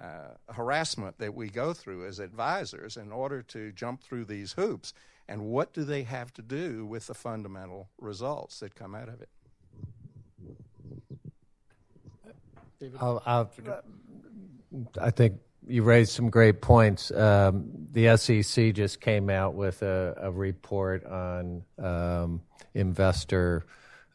uh, 0.01 0.53
harassment 0.53 1.19
that 1.19 1.35
we 1.35 1.49
go 1.49 1.73
through 1.73 2.07
as 2.07 2.19
advisors 2.19 2.97
in 2.97 3.13
order 3.13 3.43
to 3.43 3.73
jump 3.73 4.03
through 4.03 4.25
these 4.25 4.53
hoops, 4.53 4.93
and 5.29 5.43
what 5.43 5.73
do 5.73 5.85
they 5.85 6.03
have 6.03 6.33
to 6.35 6.43
do 6.43 6.85
with 6.85 7.07
the 7.07 7.15
fundamental 7.15 7.89
results 7.99 8.61
that 8.61 8.75
come 8.75 8.95
out 8.95 9.09
of 9.09 9.23
it? 9.23 9.29
I'll, 13.01 13.23
I'll, 13.25 13.51
I 15.01 15.11
think 15.11 15.39
you 15.67 15.83
raised 15.83 16.13
some 16.13 16.31
great 16.31 16.61
points. 16.61 17.11
Um, 17.11 17.71
the 17.93 18.17
SEC 18.17 18.75
just 18.75 19.01
came 19.01 19.31
out 19.31 19.55
with 19.55 19.83
a, 19.83 20.15
a 20.19 20.31
report 20.31 21.05
on 21.07 21.63
um, 21.79 22.43
investor 22.75 23.65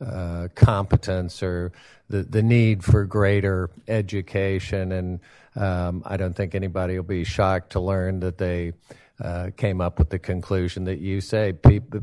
uh, 0.02 0.48
competence 0.56 1.42
or 1.44 1.72
the, 2.10 2.24
the 2.24 2.44
need 2.44 2.84
for 2.84 3.06
greater 3.06 3.70
education. 3.88 4.92
And 4.92 5.20
um, 5.60 6.03
I 6.05 6.18
don't 6.18 6.36
think 6.36 6.55
anybody 6.55 6.95
will 6.95 7.03
be 7.03 7.24
shocked 7.24 7.72
to 7.74 7.80
learn 7.80 8.22
that 8.22 8.38
they 8.38 8.74
uh, 9.22 9.49
came 9.57 9.82
up 9.82 9.99
with 9.99 10.10
the 10.10 10.20
conclusion 10.20 10.86
that 10.86 10.99
you 10.99 11.20
say 11.20 11.51
people, 11.51 11.99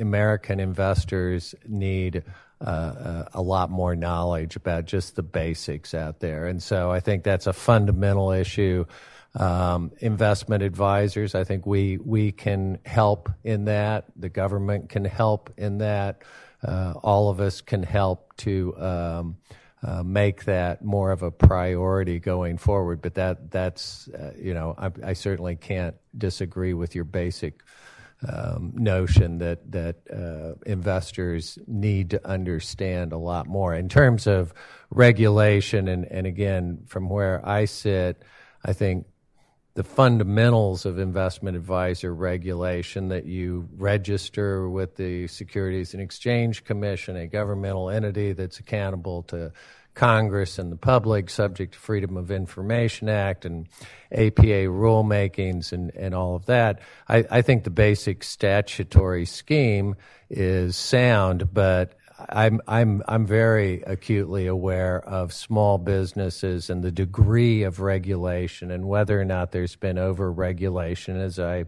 American 0.00 0.60
investors 0.60 1.54
need 1.66 2.22
uh, 2.60 3.24
a 3.34 3.42
lot 3.42 3.70
more 3.70 3.96
knowledge 3.96 4.54
about 4.54 4.84
just 4.84 5.16
the 5.16 5.22
basics 5.22 5.92
out 5.92 6.20
there. 6.20 6.46
And 6.46 6.62
so 6.62 6.92
I 6.92 7.00
think 7.00 7.24
that's 7.24 7.48
a 7.48 7.52
fundamental 7.52 8.30
issue. 8.30 8.84
Um, 9.34 9.90
investment 9.98 10.62
advisors, 10.62 11.34
I 11.34 11.42
think 11.42 11.66
we 11.66 11.98
we 11.98 12.30
can 12.30 12.78
help 12.86 13.28
in 13.42 13.64
that. 13.64 14.04
The 14.14 14.28
government 14.28 14.88
can 14.88 15.04
help 15.04 15.52
in 15.56 15.78
that. 15.78 16.22
Uh, 16.62 16.94
all 17.02 17.28
of 17.28 17.40
us 17.40 17.60
can 17.60 17.82
help 17.82 18.36
to 18.36 18.76
um, 18.78 19.36
uh, 19.84 20.02
make 20.02 20.44
that 20.44 20.82
more 20.82 21.12
of 21.12 21.22
a 21.22 21.30
priority 21.30 22.18
going 22.18 22.56
forward. 22.56 23.02
But 23.02 23.14
that 23.14 23.50
that's 23.50 24.08
uh, 24.08 24.32
you 24.38 24.54
know 24.54 24.74
I, 24.78 24.90
I, 25.10 25.12
certainly 25.12 25.56
can't 25.56 25.94
disagree 26.16 26.72
with 26.72 26.94
your 26.94 27.04
basic 27.04 27.60
um, 28.26 28.72
notion 28.74 29.38
that 29.38 29.70
that 29.72 29.96
uh, 30.10 30.54
investors 30.64 31.58
need 31.66 32.10
to 32.10 32.26
understand 32.26 33.12
a 33.12 33.18
lot 33.18 33.46
more 33.46 33.74
in 33.74 33.88
terms 33.88 34.26
of 34.26 34.54
regulation. 34.90 35.88
And, 35.88 36.06
and 36.06 36.26
again, 36.26 36.84
from 36.86 37.10
where 37.10 37.46
I 37.46 37.66
sit, 37.66 38.22
I 38.64 38.72
think 38.72 39.06
the 39.74 39.82
fundamentals 39.82 40.86
of 40.86 40.98
investment 41.00 41.56
advisor 41.56 42.14
regulation 42.14 43.08
that 43.08 43.26
you 43.26 43.68
register 43.76 44.68
with 44.70 44.94
the 44.96 45.26
Securities 45.26 45.94
and 45.94 46.02
Exchange 46.02 46.64
Commission, 46.64 47.16
a 47.16 47.26
governmental 47.26 47.90
entity 47.90 48.32
that's 48.32 48.60
accountable 48.60 49.24
to 49.24 49.52
Congress 49.94 50.58
and 50.58 50.70
the 50.70 50.76
public, 50.76 51.28
subject 51.28 51.74
to 51.74 51.78
Freedom 51.78 52.16
of 52.16 52.30
Information 52.30 53.08
Act 53.08 53.44
and 53.44 53.68
APA 54.12 54.66
rulemakings 54.68 55.72
and, 55.72 55.94
and 55.94 56.14
all 56.14 56.36
of 56.36 56.46
that. 56.46 56.80
I, 57.08 57.24
I 57.30 57.42
think 57.42 57.64
the 57.64 57.70
basic 57.70 58.22
statutory 58.22 59.24
scheme 59.24 59.96
is 60.30 60.76
sound, 60.76 61.52
but 61.52 61.96
I'm 62.18 62.60
I'm 62.68 63.02
I'm 63.08 63.26
very 63.26 63.82
acutely 63.82 64.46
aware 64.46 65.00
of 65.00 65.32
small 65.32 65.78
businesses 65.78 66.70
and 66.70 66.82
the 66.82 66.92
degree 66.92 67.64
of 67.64 67.80
regulation 67.80 68.70
and 68.70 68.86
whether 68.86 69.20
or 69.20 69.24
not 69.24 69.50
there's 69.52 69.76
been 69.76 69.98
over 69.98 70.30
regulation, 70.30 71.20
as 71.20 71.38
I 71.38 71.64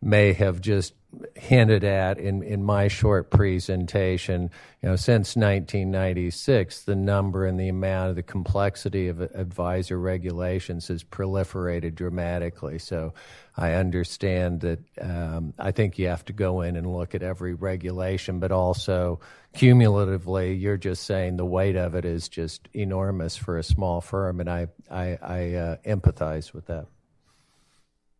may 0.00 0.32
have 0.32 0.60
just 0.60 0.94
hinted 1.34 1.84
at 1.84 2.18
in, 2.18 2.42
in 2.42 2.62
my 2.62 2.88
short 2.88 3.30
presentation. 3.30 4.50
You 4.82 4.90
know, 4.90 4.96
since 4.96 5.36
1996, 5.36 6.82
the 6.82 6.96
number 6.96 7.46
and 7.46 7.58
the 7.58 7.68
amount 7.68 8.10
of 8.10 8.16
the 8.16 8.22
complexity 8.22 9.08
of 9.08 9.20
advisor 9.20 9.98
regulations 9.98 10.88
has 10.88 11.04
proliferated 11.04 11.94
dramatically. 11.94 12.78
So 12.78 13.14
I 13.56 13.72
understand 13.72 14.60
that 14.60 14.80
um, 15.00 15.54
I 15.58 15.72
think 15.72 15.98
you 15.98 16.08
have 16.08 16.24
to 16.26 16.32
go 16.32 16.60
in 16.60 16.76
and 16.76 16.92
look 16.92 17.14
at 17.14 17.22
every 17.22 17.54
regulation, 17.54 18.38
but 18.38 18.52
also 18.52 19.20
cumulatively, 19.54 20.54
you're 20.54 20.76
just 20.76 21.04
saying 21.04 21.36
the 21.36 21.46
weight 21.46 21.76
of 21.76 21.94
it 21.94 22.04
is 22.04 22.28
just 22.28 22.68
enormous 22.74 23.36
for 23.36 23.58
a 23.58 23.62
small 23.62 24.00
firm, 24.00 24.40
and 24.40 24.50
I, 24.50 24.68
I, 24.90 25.18
I 25.22 25.54
uh, 25.54 25.76
empathize 25.86 26.52
with 26.52 26.66
that. 26.66 26.86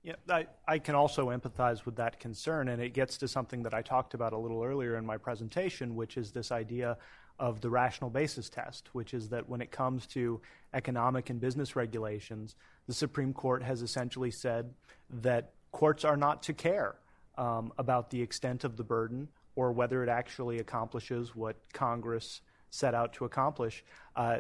Yeah, 0.07 0.15
I, 0.29 0.47
I 0.69 0.79
can 0.79 0.95
also 0.95 1.31
empathize 1.31 1.85
with 1.85 1.97
that 1.97 2.21
concern, 2.21 2.69
and 2.69 2.81
it 2.81 2.95
gets 2.95 3.19
to 3.19 3.27
something 3.27 3.65
that 3.65 3.75
I 3.75 3.83
talked 3.83 4.15
about 4.15 4.33
a 4.33 4.39
little 4.39 4.63
earlier 4.63 4.97
in 4.97 5.05
my 5.05 5.17
presentation, 5.17 5.97
which 5.97 6.17
is 6.17 6.31
this 6.31 6.53
idea 6.53 6.97
of 7.41 7.61
the 7.61 7.69
rational 7.69 8.09
basis 8.09 8.49
test, 8.49 8.89
which 8.93 9.13
is 9.13 9.29
that 9.31 9.49
when 9.49 9.61
it 9.61 9.73
comes 9.73 10.07
to 10.07 10.41
economic 10.73 11.29
and 11.29 11.41
business 11.41 11.75
regulations, 11.75 12.55
the 12.87 12.95
Supreme 12.95 13.33
Court 13.33 13.65
has 13.65 13.83
essentially 13.83 14.31
said 14.31 14.73
that 15.11 15.55
courts 15.73 16.05
are 16.05 16.17
not 16.17 16.41
to 16.45 16.55
care 16.55 16.95
um, 17.37 17.73
about 17.77 18.11
the 18.11 18.23
extent 18.23 18.63
of 18.63 18.77
the 18.77 18.85
burden 18.85 19.27
or 19.57 19.73
whether 19.73 20.05
it 20.05 20.09
actually 20.09 20.61
accomplishes 20.61 21.35
what 21.35 21.57
Congress 21.73 22.43
set 22.71 22.95
out 22.95 23.13
to 23.15 23.25
accomplish. 23.25 23.85
Uh, 24.17 24.39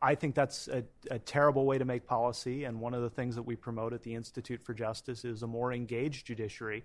I 0.00 0.14
think 0.14 0.34
that's 0.34 0.66
a, 0.68 0.82
a, 1.10 1.18
terrible 1.18 1.66
way 1.66 1.76
to 1.76 1.84
make 1.84 2.06
policy, 2.06 2.64
and 2.64 2.80
one 2.80 2.94
of 2.94 3.02
the 3.02 3.10
things 3.10 3.34
that 3.34 3.42
we 3.42 3.54
promote 3.54 3.92
at 3.92 4.02
the 4.02 4.14
Institute 4.14 4.62
for 4.64 4.72
Justice 4.72 5.26
is 5.26 5.42
a 5.42 5.46
more 5.46 5.74
engaged 5.74 6.26
judiciary 6.26 6.84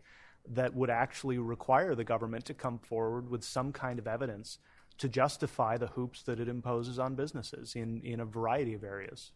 that 0.49 0.75
would 0.75 0.89
actually 0.89 1.37
require 1.37 1.95
the 1.95 2.03
government 2.03 2.43
to 2.45 2.53
come 2.53 2.77
forward 2.79 3.29
with 3.29 3.45
some 3.45 3.71
kind 3.71 3.97
of 3.97 4.07
evidence 4.07 4.59
to 4.97 5.07
justify 5.07 5.77
the 5.77 5.87
hoops 5.87 6.21
that 6.23 6.39
it 6.39 6.49
imposes 6.49 6.99
on 6.99 7.15
businesses 7.15 7.75
in, 7.75 8.01
in 8.03 8.19
a 8.19 8.25
variety 8.25 8.73
of 8.73 8.83
areas. 8.83 9.31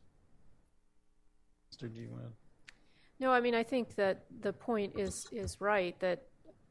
Mr. 1.73 1.93
do 1.93 2.01
you 2.01 2.09
want? 2.09 2.23
No, 3.19 3.31
I 3.31 3.39
mean, 3.39 3.55
I 3.55 3.63
think 3.63 3.95
that 3.95 4.23
the 4.41 4.53
point 4.53 4.99
is, 4.99 5.27
is 5.31 5.59
right 5.61 5.97
that 5.99 6.23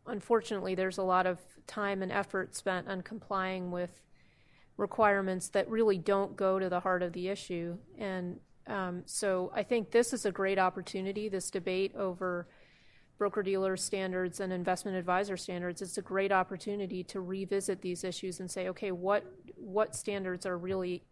unfortunately 0.07 0.75
there's 0.75 0.99
a 0.99 1.03
lot 1.03 1.27
of 1.27 1.39
time 1.67 2.03
and 2.03 2.13
effort 2.13 2.55
spent 2.55 2.89
on 2.89 3.03
complying 3.03 3.71
with 3.71 4.08
requirements 4.79 5.49
that 5.49 5.69
really 5.69 5.99
don't 5.99 6.37
go 6.37 6.59
to 6.59 6.71
the 6.71 6.81
heart 6.81 7.03
of 7.03 7.13
the 7.13 7.29
issue. 7.29 7.77
And 7.99 8.41
um, 8.67 9.03
so 9.05 9.53
I 9.55 9.63
think 9.63 9.91
this 9.91 10.15
is 10.15 10.25
a 10.25 10.33
great 10.33 10.59
opportunity, 10.59 11.29
this 11.29 11.51
debate 11.51 11.95
over 11.95 12.49
broker 13.19 13.43
dealer 13.43 13.77
standards 13.77 14.39
and 14.39 14.53
investment 14.53 14.97
advisor 14.97 15.37
standards. 15.37 15.83
It's 15.83 15.99
a 15.99 16.03
great 16.03 16.31
opportunity 16.31 17.03
to 17.05 17.21
revisit 17.21 17.83
these 17.83 18.05
issues 18.05 18.39
and 18.39 18.49
say, 18.49 18.69
okay, 18.69 18.93
what, 18.93 19.25
what 19.57 19.97
standards 19.97 20.47
are 20.47 20.57
really 20.57 21.03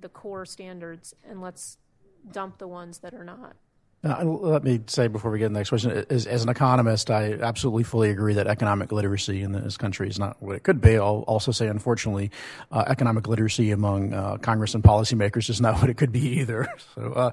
the 0.00 0.08
core 0.08 0.46
standards, 0.46 1.12
and 1.28 1.40
let's 1.40 1.76
dump 2.30 2.58
the 2.58 2.68
ones 2.68 2.98
that 3.00 3.14
are 3.14 3.24
not. 3.24 3.56
Uh, 4.04 4.24
let 4.24 4.62
me 4.62 4.80
say 4.86 5.08
before 5.08 5.32
we 5.32 5.40
get 5.40 5.46
to 5.46 5.52
the 5.52 5.58
next 5.58 5.70
question, 5.70 6.04
as, 6.08 6.24
as, 6.26 6.44
an 6.44 6.48
economist, 6.48 7.10
I 7.10 7.32
absolutely 7.32 7.82
fully 7.82 8.10
agree 8.10 8.34
that 8.34 8.46
economic 8.46 8.92
literacy 8.92 9.42
in 9.42 9.50
this 9.50 9.76
country 9.76 10.08
is 10.08 10.20
not 10.20 10.40
what 10.40 10.54
it 10.54 10.62
could 10.62 10.80
be. 10.80 10.96
I'll 10.96 11.24
also 11.26 11.50
say, 11.50 11.66
unfortunately, 11.66 12.30
uh, 12.70 12.84
economic 12.86 13.26
literacy 13.26 13.72
among 13.72 14.14
uh, 14.14 14.36
Congress 14.36 14.74
and 14.76 14.84
policymakers 14.84 15.50
is 15.50 15.60
not 15.60 15.74
what 15.80 15.90
it 15.90 15.96
could 15.96 16.12
be 16.12 16.40
either. 16.40 16.68
So, 16.94 17.12
uh, 17.12 17.30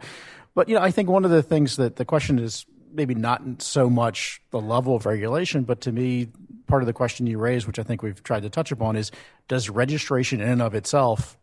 but 0.54 0.70
you 0.70 0.76
know, 0.76 0.82
I 0.82 0.92
think 0.92 1.10
one 1.10 1.24
of 1.24 1.32
the 1.32 1.44
things 1.44 1.78
that 1.78 1.98
the 1.98 2.06
question 2.06 2.40
is 2.40 2.66
maybe 2.92 3.14
not 3.14 3.62
so 3.62 3.90
much 3.90 4.42
the 4.52 4.60
level 4.60 4.96
of 4.96 5.06
regulation, 5.06 5.64
but 5.64 5.82
to 5.82 5.92
me, 5.92 6.30
part 6.68 6.82
of 6.82 6.88
the 6.88 6.94
question 6.94 7.28
you 7.28 7.38
raised, 7.38 7.68
which 7.68 7.80
I 7.80 7.84
think 7.84 8.02
we've 8.02 8.22
tried 8.24 8.44
to 8.44 8.50
touch 8.50 8.72
upon, 8.72 8.96
is 8.96 9.12
does 9.48 9.70
registration 9.70 10.42
in 10.42 10.50
and 10.50 10.62
of 10.62 10.74
itself 10.74 11.38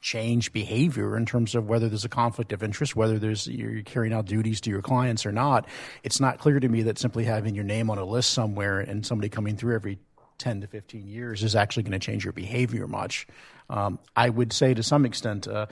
change 0.00 0.52
behavior 0.52 1.16
in 1.16 1.26
terms 1.26 1.54
of 1.54 1.68
whether 1.68 1.88
there's 1.88 2.04
a 2.04 2.08
conflict 2.08 2.52
of 2.52 2.62
interest, 2.62 2.94
whether 2.94 3.18
there's 3.18 3.46
you're 3.46 3.82
carrying 3.82 4.12
out 4.12 4.26
duties 4.26 4.60
to 4.62 4.70
your 4.70 4.82
clients 4.82 5.26
or 5.26 5.32
not. 5.32 5.66
It's 6.02 6.20
not 6.20 6.38
clear 6.38 6.60
to 6.60 6.68
me 6.68 6.82
that 6.82 6.98
simply 6.98 7.24
having 7.24 7.54
your 7.54 7.64
name 7.64 7.90
on 7.90 7.98
a 7.98 8.04
list 8.04 8.32
somewhere 8.32 8.80
and 8.80 9.04
somebody 9.04 9.28
coming 9.28 9.56
through 9.56 9.74
every 9.74 9.98
10 10.38 10.60
to 10.62 10.66
15 10.66 11.06
years 11.08 11.42
is 11.42 11.56
actually 11.56 11.82
going 11.82 11.92
to 11.92 11.98
change 11.98 12.24
your 12.24 12.32
behavior 12.32 12.86
much. 12.86 13.26
Um, 13.70 13.98
I 14.16 14.28
would 14.28 14.52
say 14.52 14.72
to 14.72 14.82
some 14.82 15.04
extent, 15.04 15.46
uh, 15.46 15.66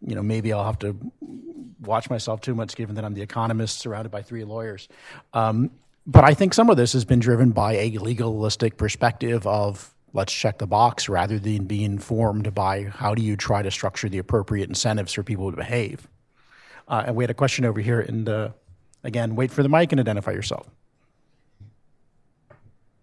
you 0.00 0.14
know, 0.14 0.22
maybe 0.22 0.52
I'll 0.52 0.64
have 0.64 0.78
to 0.80 0.96
watch 1.80 2.08
myself 2.08 2.40
too 2.40 2.54
much 2.54 2.76
given 2.76 2.94
that 2.94 3.04
I'm 3.04 3.14
the 3.14 3.22
economist 3.22 3.80
surrounded 3.80 4.10
by 4.10 4.22
three 4.22 4.44
lawyers. 4.44 4.88
Um, 5.32 5.70
but 6.06 6.24
I 6.24 6.34
think 6.34 6.54
some 6.54 6.70
of 6.70 6.76
this 6.76 6.92
has 6.92 7.04
been 7.04 7.18
driven 7.18 7.50
by 7.50 7.74
a 7.74 7.90
legalistic 7.98 8.76
perspective 8.76 9.46
of 9.46 9.93
let's 10.14 10.32
check 10.32 10.58
the 10.58 10.66
box 10.66 11.08
rather 11.08 11.38
than 11.38 11.64
be 11.64 11.84
informed 11.84 12.54
by 12.54 12.84
how 12.84 13.14
do 13.14 13.20
you 13.20 13.36
try 13.36 13.60
to 13.60 13.70
structure 13.70 14.08
the 14.08 14.18
appropriate 14.18 14.68
incentives 14.68 15.12
for 15.12 15.22
people 15.22 15.50
to 15.50 15.56
behave. 15.56 16.08
Uh, 16.86 17.04
and 17.06 17.16
we 17.16 17.24
had 17.24 17.30
a 17.30 17.34
question 17.34 17.64
over 17.64 17.80
here, 17.80 18.00
and 18.00 18.28
uh, 18.28 18.50
again, 19.02 19.34
wait 19.34 19.50
for 19.50 19.62
the 19.62 19.68
mic 19.68 19.90
and 19.90 20.00
identify 20.00 20.30
yourself. 20.30 20.70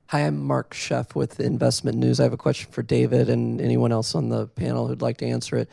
Hi, 0.07 0.22
I'm 0.22 0.41
Mark 0.41 0.74
Schoeff 0.74 1.16
with 1.16 1.39
Investment 1.39 1.97
News. 1.97 2.20
I 2.20 2.24
have 2.24 2.34
a 2.34 2.38
question 2.38 2.72
for 2.72 2.82
David 2.82 3.30
and 3.30 3.59
anyone 3.62 3.91
else 3.91 4.16
on 4.16 4.30
the 4.30 4.47
panel 4.47 4.88
who'd 4.88 5.01
like 5.01 5.18
to 5.18 5.26
answer 5.26 5.57
it. 5.57 5.70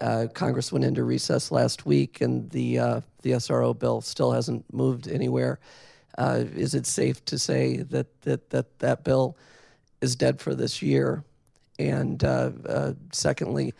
Uh, 0.00 0.26
Congress 0.32 0.72
went 0.72 0.84
into 0.84 1.04
recess 1.04 1.50
last 1.50 1.86
week, 1.86 2.20
and 2.20 2.50
the 2.50 2.78
uh, 2.78 3.00
the 3.22 3.30
SRO 3.32 3.78
bill 3.78 4.00
still 4.00 4.32
hasn't 4.32 4.70
moved 4.72 5.08
anywhere. 5.08 5.60
Uh, 6.18 6.44
is 6.54 6.74
it 6.74 6.84
safe 6.84 7.24
to 7.26 7.38
say 7.38 7.76
that 7.76 8.20
that 8.22 8.50
that, 8.50 8.78
that 8.80 9.04
bill 9.04 9.36
is 10.04 10.14
dead 10.14 10.40
for 10.40 10.54
this 10.54 10.82
year. 10.82 11.24
And 11.78 12.22
uh, 12.22 12.52
uh, 12.68 12.92
secondly, 13.10 13.74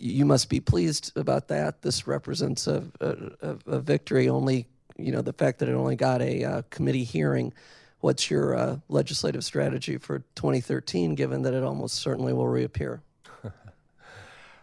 you 0.00 0.24
must 0.24 0.48
be 0.48 0.58
pleased 0.58 1.12
about 1.16 1.46
that. 1.48 1.82
This 1.82 2.06
represents 2.06 2.66
a, 2.66 2.84
a, 3.00 3.56
a, 3.66 3.78
victory. 3.78 4.28
Only, 4.28 4.66
you 4.96 5.12
know, 5.12 5.22
the 5.22 5.32
fact 5.32 5.60
that 5.60 5.68
it 5.68 5.74
only 5.74 5.94
got 5.94 6.20
a 6.20 6.44
uh, 6.44 6.62
committee 6.70 7.04
hearing. 7.04 7.52
What's 8.00 8.30
your 8.30 8.56
uh, 8.56 8.76
legislative 8.88 9.44
strategy 9.44 9.98
for 9.98 10.20
2013, 10.34 11.14
given 11.14 11.42
that 11.42 11.54
it 11.54 11.62
almost 11.62 11.96
certainly 11.96 12.32
will 12.32 12.48
reappear? 12.48 13.02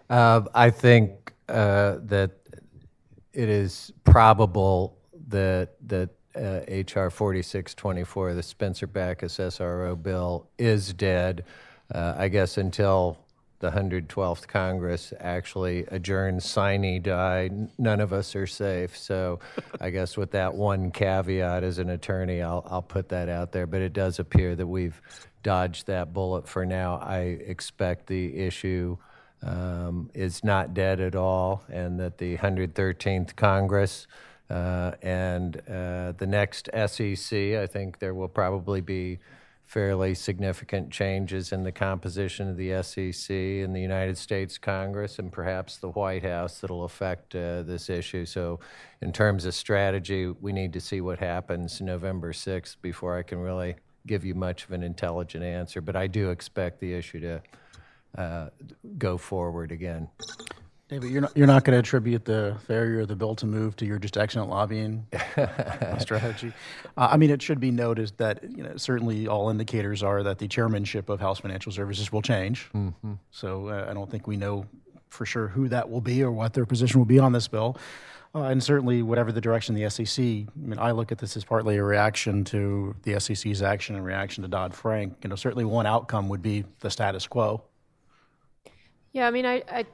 Uh, 0.07 0.41
I 0.53 0.69
think 0.69 1.33
uh, 1.49 1.95
that 2.03 2.29
it 3.33 3.49
is 3.49 3.91
probable 4.03 4.99
that 5.29 5.69
that 5.87 6.09
uh, 6.35 6.61
H.R. 6.67 7.09
4624, 7.09 8.33
the 8.33 8.43
Spencer 8.43 8.87
Bachus 8.87 9.39
SRO 9.39 10.01
bill, 10.01 10.47
is 10.57 10.93
dead, 10.93 11.45
uh, 11.93 12.15
I 12.17 12.27
guess, 12.27 12.57
until 12.57 13.17
the 13.59 13.71
112th 13.71 14.47
Congress 14.47 15.13
actually 15.19 15.85
adjourns 15.87 16.45
sine 16.45 17.01
die. 17.01 17.49
None 17.77 18.01
of 18.01 18.13
us 18.13 18.35
are 18.35 18.47
safe. 18.47 18.97
So 18.97 19.39
I 19.79 19.89
guess 19.89 20.17
with 20.17 20.31
that 20.31 20.53
one 20.53 20.91
caveat 20.91 21.63
as 21.63 21.79
an 21.79 21.89
attorney, 21.89 22.41
I'll, 22.41 22.65
I'll 22.69 22.81
put 22.81 23.09
that 23.09 23.29
out 23.29 23.51
there. 23.51 23.65
But 23.65 23.81
it 23.81 23.93
does 23.93 24.19
appear 24.19 24.55
that 24.55 24.67
we've 24.67 25.01
dodged 25.41 25.87
that 25.87 26.13
bullet 26.13 26.47
for 26.47 26.65
now. 26.65 26.97
I 26.97 27.19
expect 27.19 28.07
the 28.07 28.37
issue. 28.37 28.97
Um, 29.43 30.09
is 30.15 30.43
not 30.43 30.73
dead 30.73 30.99
at 30.99 31.13
all, 31.13 31.63
and 31.69 31.99
that 31.99 32.17
the 32.17 32.35
113th 32.37 33.35
Congress 33.35 34.07
uh, 34.49 34.91
and 35.01 35.57
uh, 35.67 36.13
the 36.17 36.27
next 36.27 36.69
SEC, 36.87 37.37
I 37.55 37.67
think 37.67 37.99
there 37.99 38.13
will 38.13 38.27
probably 38.27 38.81
be 38.81 39.19
fairly 39.65 40.13
significant 40.13 40.91
changes 40.91 41.51
in 41.51 41.63
the 41.63 41.71
composition 41.71 42.49
of 42.49 42.57
the 42.57 42.83
SEC 42.83 43.35
and 43.35 43.75
the 43.75 43.81
United 43.81 44.17
States 44.17 44.59
Congress 44.59 45.17
and 45.17 45.31
perhaps 45.31 45.77
the 45.77 45.89
White 45.89 46.23
House 46.23 46.59
that'll 46.59 46.83
affect 46.83 47.35
uh, 47.35 47.63
this 47.63 47.89
issue. 47.89 48.25
So, 48.25 48.59
in 49.01 49.11
terms 49.11 49.45
of 49.45 49.55
strategy, 49.55 50.27
we 50.27 50.53
need 50.53 50.73
to 50.73 50.79
see 50.79 51.01
what 51.01 51.19
happens 51.19 51.81
November 51.81 52.31
6th 52.31 52.75
before 52.81 53.17
I 53.17 53.23
can 53.23 53.39
really 53.39 53.75
give 54.05 54.23
you 54.23 54.35
much 54.35 54.65
of 54.65 54.71
an 54.71 54.83
intelligent 54.83 55.43
answer. 55.43 55.81
But 55.81 55.95
I 55.95 56.07
do 56.07 56.29
expect 56.29 56.79
the 56.79 56.93
issue 56.93 57.19
to 57.21 57.41
uh, 58.17 58.49
go 58.97 59.17
forward 59.17 59.71
again. 59.71 60.09
David, 60.87 61.09
you're 61.09 61.21
not, 61.21 61.35
you're 61.35 61.47
not 61.47 61.63
going 61.63 61.73
to 61.73 61.79
attribute 61.79 62.25
the 62.25 62.57
failure 62.67 63.01
of 63.01 63.07
the 63.07 63.15
bill 63.15 63.33
to 63.35 63.47
move 63.47 63.75
to 63.77 63.87
your 63.87 63.97
just 63.97 64.17
excellent 64.17 64.51
lobbying 64.51 65.07
strategy. 65.97 66.53
Uh, 66.95 67.07
I 67.11 67.17
mean, 67.17 67.31
it 67.31 67.41
should 67.41 67.59
be 67.59 67.71
noted 67.71 68.11
that 68.17 68.43
you 68.43 68.61
know 68.61 68.77
certainly 68.77 69.27
all 69.27 69.49
indicators 69.49 70.03
are 70.03 70.21
that 70.21 70.37
the 70.37 70.47
chairmanship 70.47 71.09
of 71.09 71.19
House 71.19 71.39
Financial 71.39 71.71
Services 71.71 72.11
will 72.11 72.21
change. 72.21 72.69
Mm-hmm. 72.75 73.13
So 73.31 73.69
uh, 73.69 73.87
I 73.89 73.95
don't 73.95 74.11
think 74.11 74.27
we 74.27 74.37
know 74.37 74.65
for 75.09 75.25
sure 75.25 75.47
who 75.47 75.67
that 75.69 75.89
will 75.89 76.01
be 76.01 76.21
or 76.21 76.31
what 76.31 76.53
their 76.53 76.67
position 76.67 76.99
will 76.99 77.05
be 77.05 77.17
on 77.17 77.31
this 77.31 77.47
bill. 77.47 77.77
Uh, 78.35 78.43
and 78.43 78.61
certainly, 78.61 79.01
whatever 79.01 79.31
the 79.31 79.41
direction 79.41 79.73
the 79.73 79.89
SEC, 79.89 80.23
I 80.23 80.45
mean, 80.55 80.77
I 80.77 80.91
look 80.91 81.11
at 81.11 81.17
this 81.17 81.35
as 81.35 81.45
partly 81.45 81.77
a 81.77 81.83
reaction 81.83 82.43
to 82.45 82.93
the 83.03 83.19
SEC's 83.19 83.63
action 83.63 83.95
and 83.95 84.05
reaction 84.05 84.43
to 84.43 84.49
Dodd 84.49 84.75
Frank. 84.75 85.17
You 85.23 85.29
know, 85.29 85.35
certainly 85.35 85.65
one 85.65 85.87
outcome 85.87 86.29
would 86.29 86.41
be 86.41 86.65
the 86.81 86.91
status 86.91 87.25
quo. 87.27 87.63
Yeah, 89.13 89.25
I 89.25 89.31
mean, 89.31 89.45
I, 89.45 89.63
I, 89.71 89.85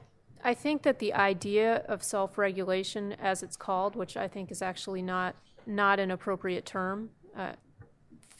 I 0.44 0.54
think 0.54 0.82
that 0.82 0.98
the 0.98 1.14
idea 1.14 1.84
of 1.88 2.02
self-regulation, 2.02 3.12
as 3.14 3.42
it's 3.42 3.56
called, 3.56 3.94
which 3.94 4.16
I 4.16 4.28
think 4.28 4.50
is 4.50 4.62
actually 4.62 5.02
not 5.02 5.36
not 5.64 6.00
an 6.00 6.10
appropriate 6.10 6.66
term, 6.66 7.10
uh, 7.36 7.52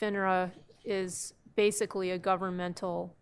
FINRA 0.00 0.50
is 0.84 1.34
basically 1.54 2.10
a 2.10 2.18
governmental 2.18 3.14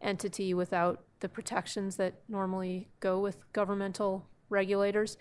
entity 0.00 0.54
without 0.54 1.04
the 1.20 1.28
protections 1.28 1.96
that 1.96 2.14
normally 2.28 2.88
go 3.00 3.20
with 3.20 3.36
governmental 3.52 4.26
regulators. 4.48 5.18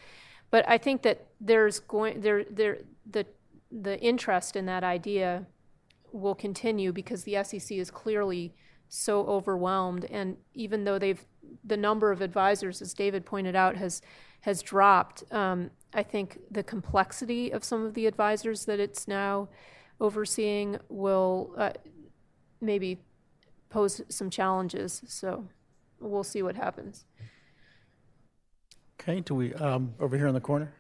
But 0.52 0.68
I 0.68 0.78
think 0.78 1.02
that 1.02 1.28
there's 1.42 1.80
going 1.80 2.22
there 2.22 2.46
there 2.46 2.80
the 3.10 3.26
the 3.72 4.00
interest 4.00 4.56
in 4.56 4.66
that 4.68 4.84
idea 4.84 5.46
will 6.12 6.36
continue 6.36 6.94
because 6.94 7.24
the 7.24 7.44
SEC 7.44 7.72
is 7.72 7.90
clearly 7.90 8.54
so 8.88 9.26
overwhelmed 9.26 10.06
and 10.06 10.38
even 10.54 10.84
though 10.84 11.00
they've 11.00 11.26
the 11.64 11.78
number 11.78 12.12
of 12.12 12.22
advisors 12.22 12.82
as 12.82 12.94
David 12.94 13.26
pointed 13.26 13.56
out 13.56 13.78
has 13.78 14.02
has 14.42 14.62
dropped. 14.62 15.24
Um, 15.32 15.72
I 15.94 16.04
think 16.04 16.40
the 16.52 16.64
complexity 16.64 17.52
of 17.52 17.64
some 17.64 17.86
of 17.86 17.94
the 17.94 18.08
advisors 18.08 18.66
that 18.66 18.80
it's 18.80 19.08
now 19.08 19.48
overseeing 20.02 20.78
will 20.90 21.54
uh, 21.58 21.72
maybe 22.60 23.00
pose 23.70 24.02
some 24.10 24.30
challenges. 24.30 25.02
So 25.08 25.48
we'll 26.00 26.26
see 26.26 26.42
what 26.42 26.56
happens. 26.56 27.06
Okay, 29.00 29.22
do 29.22 29.36
we 29.36 29.54
um, 29.54 29.94
over 30.00 30.18
here 30.18 30.28
in 30.28 30.34
the 30.34 30.42
corner? 30.42 30.74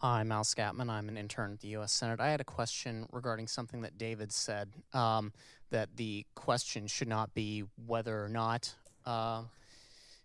I'm 0.00 0.30
Al 0.30 0.44
Scatman. 0.44 0.90
I'm 0.90 1.08
an 1.08 1.16
intern 1.16 1.52
at 1.54 1.60
the 1.60 1.68
U.S. 1.68 1.92
Senate. 1.92 2.20
I 2.20 2.28
had 2.28 2.40
a 2.42 2.44
question 2.44 3.06
regarding 3.12 3.46
something 3.46 3.80
that 3.80 3.96
David 3.96 4.30
said 4.30 4.70
um, 4.92 5.32
that 5.70 5.96
the 5.96 6.26
question 6.34 6.86
should 6.86 7.08
not 7.08 7.32
be 7.32 7.64
whether 7.86 8.22
or 8.22 8.28
not 8.28 8.74
uh, 9.06 9.42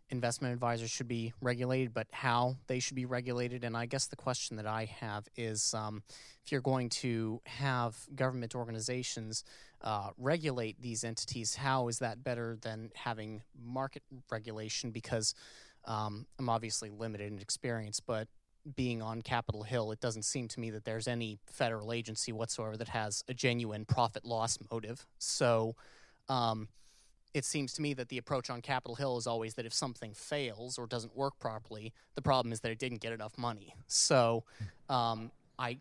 investment 0.10 0.53
advisors 0.53 0.91
should 0.91 1.07
be 1.07 1.31
regulated, 1.39 1.93
but 1.93 2.07
how 2.11 2.57
they 2.68 2.80
should 2.80 2.95
be 2.95 3.06
regulated. 3.06 3.64
And 3.64 3.77
I 3.77 3.85
guess 3.85 4.07
the 4.07 4.18
question 4.18 4.57
that 4.57 4.68
I 4.68 4.85
have 4.99 5.30
is 5.38 5.73
um, 5.73 6.03
if 6.43 6.52
you're 6.52 6.60
going 6.60 6.89
to 6.89 7.39
have 7.45 7.95
government 8.14 8.56
organizations 8.56 9.45
uh, 9.81 10.10
regulate 10.18 10.81
these 10.81 11.06
entities, 11.06 11.56
how 11.56 11.88
is 11.88 11.99
that 11.99 12.26
better 12.26 12.57
than 12.61 12.91
having 12.93 13.41
market 13.57 14.03
regulation? 14.30 14.91
Because 14.91 15.34
um, 15.85 16.26
I'm 16.38 16.49
obviously 16.49 16.89
limited 16.89 17.31
in 17.31 17.39
experience, 17.39 18.02
but 18.02 18.27
being 18.76 19.02
on 19.02 19.22
Capitol 19.22 19.64
Hill, 19.64 19.92
it 19.92 20.00
doesn't 20.00 20.24
seem 20.24 20.48
to 20.50 20.60
me 20.60 20.70
that 20.72 20.86
there's 20.86 21.08
any 21.08 21.40
federal 21.46 21.92
agency 21.92 22.32
whatsoever 22.32 22.78
that 22.78 22.90
has 22.90 23.24
a 23.28 23.34
genuine 23.34 23.86
profit 23.86 24.26
loss 24.26 24.58
motive. 24.72 25.06
So 25.18 25.76
um, 26.30 26.68
it 27.34 27.46
seems 27.46 27.74
to 27.74 27.82
me 27.82 27.94
that 27.94 28.10
the 28.10 28.18
approach 28.18 28.50
on 28.50 28.62
Capitol 28.62 28.96
Hill 28.96 29.18
is 29.18 29.28
always 29.28 29.54
that 29.56 29.66
if 29.66 29.74
something 29.74 30.14
fails 30.14 30.78
or 30.78 30.88
doesn't 30.88 31.16
work 31.16 31.40
properly, 31.40 31.94
the 32.16 32.22
problem 32.22 32.52
is 32.52 32.60
that 32.62 32.72
it 32.72 32.80
didn't 32.80 33.02
get 33.02 33.14
enough 33.14 33.38
money. 33.38 33.76
So 33.88 34.44
um, 34.90 35.32
I 35.58 35.80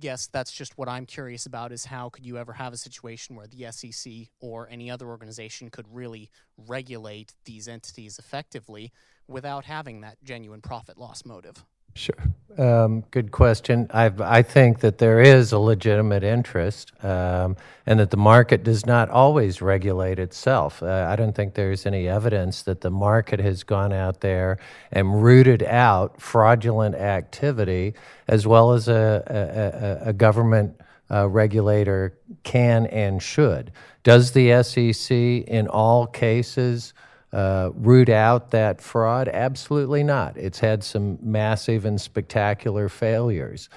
guess 0.00 0.26
that's 0.26 0.52
just 0.52 0.78
what 0.78 0.88
I'm 0.88 1.06
curious 1.06 1.46
about 1.46 1.72
is 1.72 1.84
how 1.84 2.08
could 2.08 2.24
you 2.24 2.38
ever 2.38 2.52
have 2.54 2.72
a 2.72 2.76
situation 2.76 3.36
where 3.36 3.46
the 3.46 3.70
SEC 3.70 4.12
or 4.40 4.68
any 4.70 4.90
other 4.90 5.06
organization 5.06 5.70
could 5.70 5.86
really 5.92 6.30
regulate 6.56 7.34
these 7.44 7.68
entities 7.68 8.18
effectively 8.18 8.92
without 9.28 9.64
having 9.64 10.00
that 10.00 10.16
genuine 10.22 10.60
profit 10.60 10.98
loss 10.98 11.24
motive? 11.24 11.64
Sure. 11.94 12.16
Um, 12.58 13.04
good 13.10 13.30
question. 13.30 13.88
I, 13.94 14.12
I 14.20 14.42
think 14.42 14.80
that 14.80 14.98
there 14.98 15.20
is 15.20 15.52
a 15.52 15.58
legitimate 15.58 16.22
interest 16.22 16.92
um, 17.02 17.56
and 17.86 17.98
that 17.98 18.10
the 18.10 18.18
market 18.18 18.62
does 18.62 18.84
not 18.84 19.08
always 19.08 19.62
regulate 19.62 20.18
itself. 20.18 20.82
Uh, 20.82 21.06
I 21.08 21.16
don't 21.16 21.34
think 21.34 21.54
there's 21.54 21.86
any 21.86 22.08
evidence 22.08 22.62
that 22.62 22.82
the 22.82 22.90
market 22.90 23.40
has 23.40 23.62
gone 23.64 23.92
out 23.92 24.20
there 24.20 24.58
and 24.90 25.22
rooted 25.22 25.62
out 25.62 26.20
fraudulent 26.20 26.94
activity 26.94 27.94
as 28.28 28.46
well 28.46 28.72
as 28.72 28.86
a, 28.86 30.00
a, 30.04 30.10
a 30.10 30.12
government 30.12 30.78
uh, 31.10 31.28
regulator 31.28 32.18
can 32.42 32.86
and 32.86 33.22
should. 33.22 33.72
Does 34.02 34.32
the 34.32 34.62
SEC 34.62 35.10
in 35.16 35.68
all 35.68 36.06
cases? 36.06 36.92
Uh, 37.32 37.70
root 37.74 38.08
out 38.08 38.50
that 38.50 38.80
fraud? 38.80 39.28
Absolutely 39.28 40.02
not. 40.02 40.36
It's 40.36 40.58
had 40.58 40.84
some 40.84 41.18
massive 41.22 41.84
and 41.84 42.00
spectacular 42.00 42.88
failures, 42.88 43.68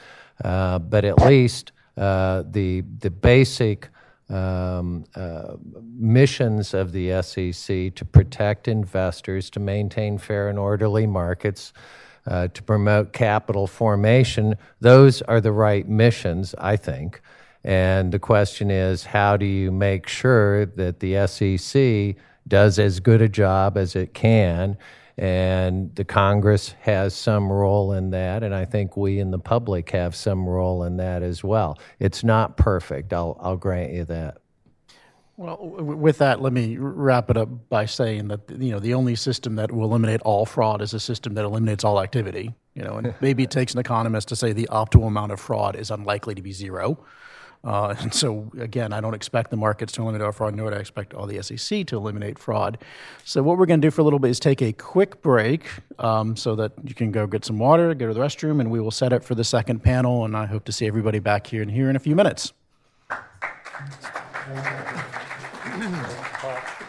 uh, 0.44 0.80
but 0.80 1.06
at 1.06 1.19
least 1.19 1.72
uh, 1.98 2.44
the 2.49 2.82
the 2.99 3.10
basic 3.10 3.90
um, 4.30 5.06
uh, 5.15 5.56
missions 5.98 6.73
of 6.73 6.91
the 6.91 7.22
SEC 7.22 7.95
to 7.95 8.06
protect 8.06 8.68
investors, 8.68 9.49
to 9.52 9.60
maintain 9.60 10.18
fair 10.18 10.49
and 10.49 10.60
orderly 10.60 11.07
markets. 11.07 11.73
Uh, 12.27 12.48
to 12.48 12.64
promote 12.64 13.14
capital 13.14 13.68
formation, 13.68 14.56
those 14.82 15.22
are 15.22 15.40
the 15.40 15.52
right 15.52 15.88
missions, 15.88 16.56
I 16.57 16.76
think. 16.76 17.22
And 17.64 18.11
the 18.11 18.18
question 18.18 18.72
is, 18.72 19.06
how 19.06 19.38
do 19.38 19.45
you 19.45 19.72
make 19.72 20.07
sure 20.07 20.65
that 20.65 21.02
the 21.02 21.27
SEC 21.27 22.15
does 22.47 22.80
as 22.80 22.99
good 22.99 23.22
a 23.22 23.30
job 23.30 23.77
as 23.77 23.95
it 23.95 24.13
can. 24.13 24.77
And 25.17 25.95
the 25.95 26.03
Congress 26.03 26.76
has 26.81 27.13
some 27.13 27.49
role 27.49 27.93
in 27.93 28.09
that, 28.09 28.43
and 28.43 28.53
I 28.53 28.65
think 28.65 28.97
we 28.97 29.19
in 29.19 29.31
the 29.31 29.39
public 29.39 29.91
have 29.91 30.13
some 30.13 30.45
role 30.45 30.84
in 30.84 30.97
that 30.97 31.23
as 31.23 31.41
well. 31.41 31.80
It's 31.99 32.22
not 32.22 32.57
perfect, 32.57 33.13
I'll, 33.13 33.38
I'll 33.39 33.55
grant 33.55 33.93
you 33.93 34.03
that. 34.05 34.39
Well, 35.38 35.57
with 35.59 36.17
that, 36.19 36.41
let 36.41 36.53
me 36.53 36.77
wrap 36.77 37.30
it 37.30 37.35
up 37.35 37.69
by 37.69 37.85
saying 37.85 38.30
that 38.30 38.49
you 38.51 38.72
know 38.72 38.80
the 38.80 38.93
only 38.93 39.15
system 39.15 39.55
that 39.55 39.69
will 39.69 39.84
eliminate 39.84 40.22
all 40.22 40.45
fraud 40.45 40.81
is 40.81 40.93
a 40.93 40.99
system 40.99 41.34
that 41.34 41.43
eliminates 41.43 41.84
all 41.84 42.01
activity. 42.01 42.53
You 42.73 42.84
know, 42.84 42.97
and 42.97 43.13
maybe 43.19 43.43
it 43.43 43.51
takes 43.51 43.73
an 43.73 43.80
economist 43.80 44.30
to 44.30 44.35
say 44.38 44.53
the 44.53 44.67
optimal 44.72 45.07
amount 45.07 45.34
of 45.34 45.39
fraud 45.41 45.76
is 45.76 45.91
unlikely 45.91 46.35
to 46.35 46.41
be 46.41 46.53
zero. 46.53 46.99
Uh, 47.65 47.95
and 47.99 48.13
so, 48.13 48.49
again, 48.59 48.93
I 48.93 49.01
don't 49.01 49.13
expect 49.13 49.49
the 49.49 49.57
markets 49.57 49.91
to 49.93 50.01
eliminate 50.03 50.25
all 50.25 50.31
fraud, 50.31 50.55
nor 50.55 50.69
do 50.69 50.77
I 50.77 50.79
expect 50.79 51.13
all 51.13 51.25
the 51.25 51.41
SEC 51.41 51.87
to 51.87 51.97
eliminate 51.97 52.37
fraud. 52.39 52.77
So, 53.23 53.41
what 53.43 53.57
we're 53.57 53.65
going 53.65 53.81
to 53.81 53.87
do 53.87 53.91
for 53.91 54.01
a 54.01 54.03
little 54.03 54.19
bit 54.19 54.29
is 54.29 54.39
take 54.39 54.61
a 54.61 54.71
quick 54.71 55.21
break 55.21 55.63
um, 55.99 56.35
so 56.35 56.55
that 56.55 56.73
you 56.83 56.93
can 56.93 57.11
go 57.11 57.27
get 57.27 57.43
some 57.43 57.57
water, 57.57 57.93
go 57.93 58.07
to 58.07 58.13
the 58.13 58.19
restroom, 58.19 58.59
and 58.59 58.71
we 58.71 58.79
will 58.79 58.91
set 58.91 59.11
up 59.11 59.23
for 59.23 59.35
the 59.35 59.43
second 59.43 59.83
panel. 59.83 60.23
And 60.23 60.37
I 60.37 60.45
hope 60.45 60.65
to 60.65 60.71
see 60.71 60.85
everybody 60.85 61.19
back 61.19 61.47
here 61.47 61.63
in 61.63 61.69
here 61.69 61.89
in 61.89 61.95
a 61.95 61.99
few 61.99 62.15
minutes. 62.15 62.53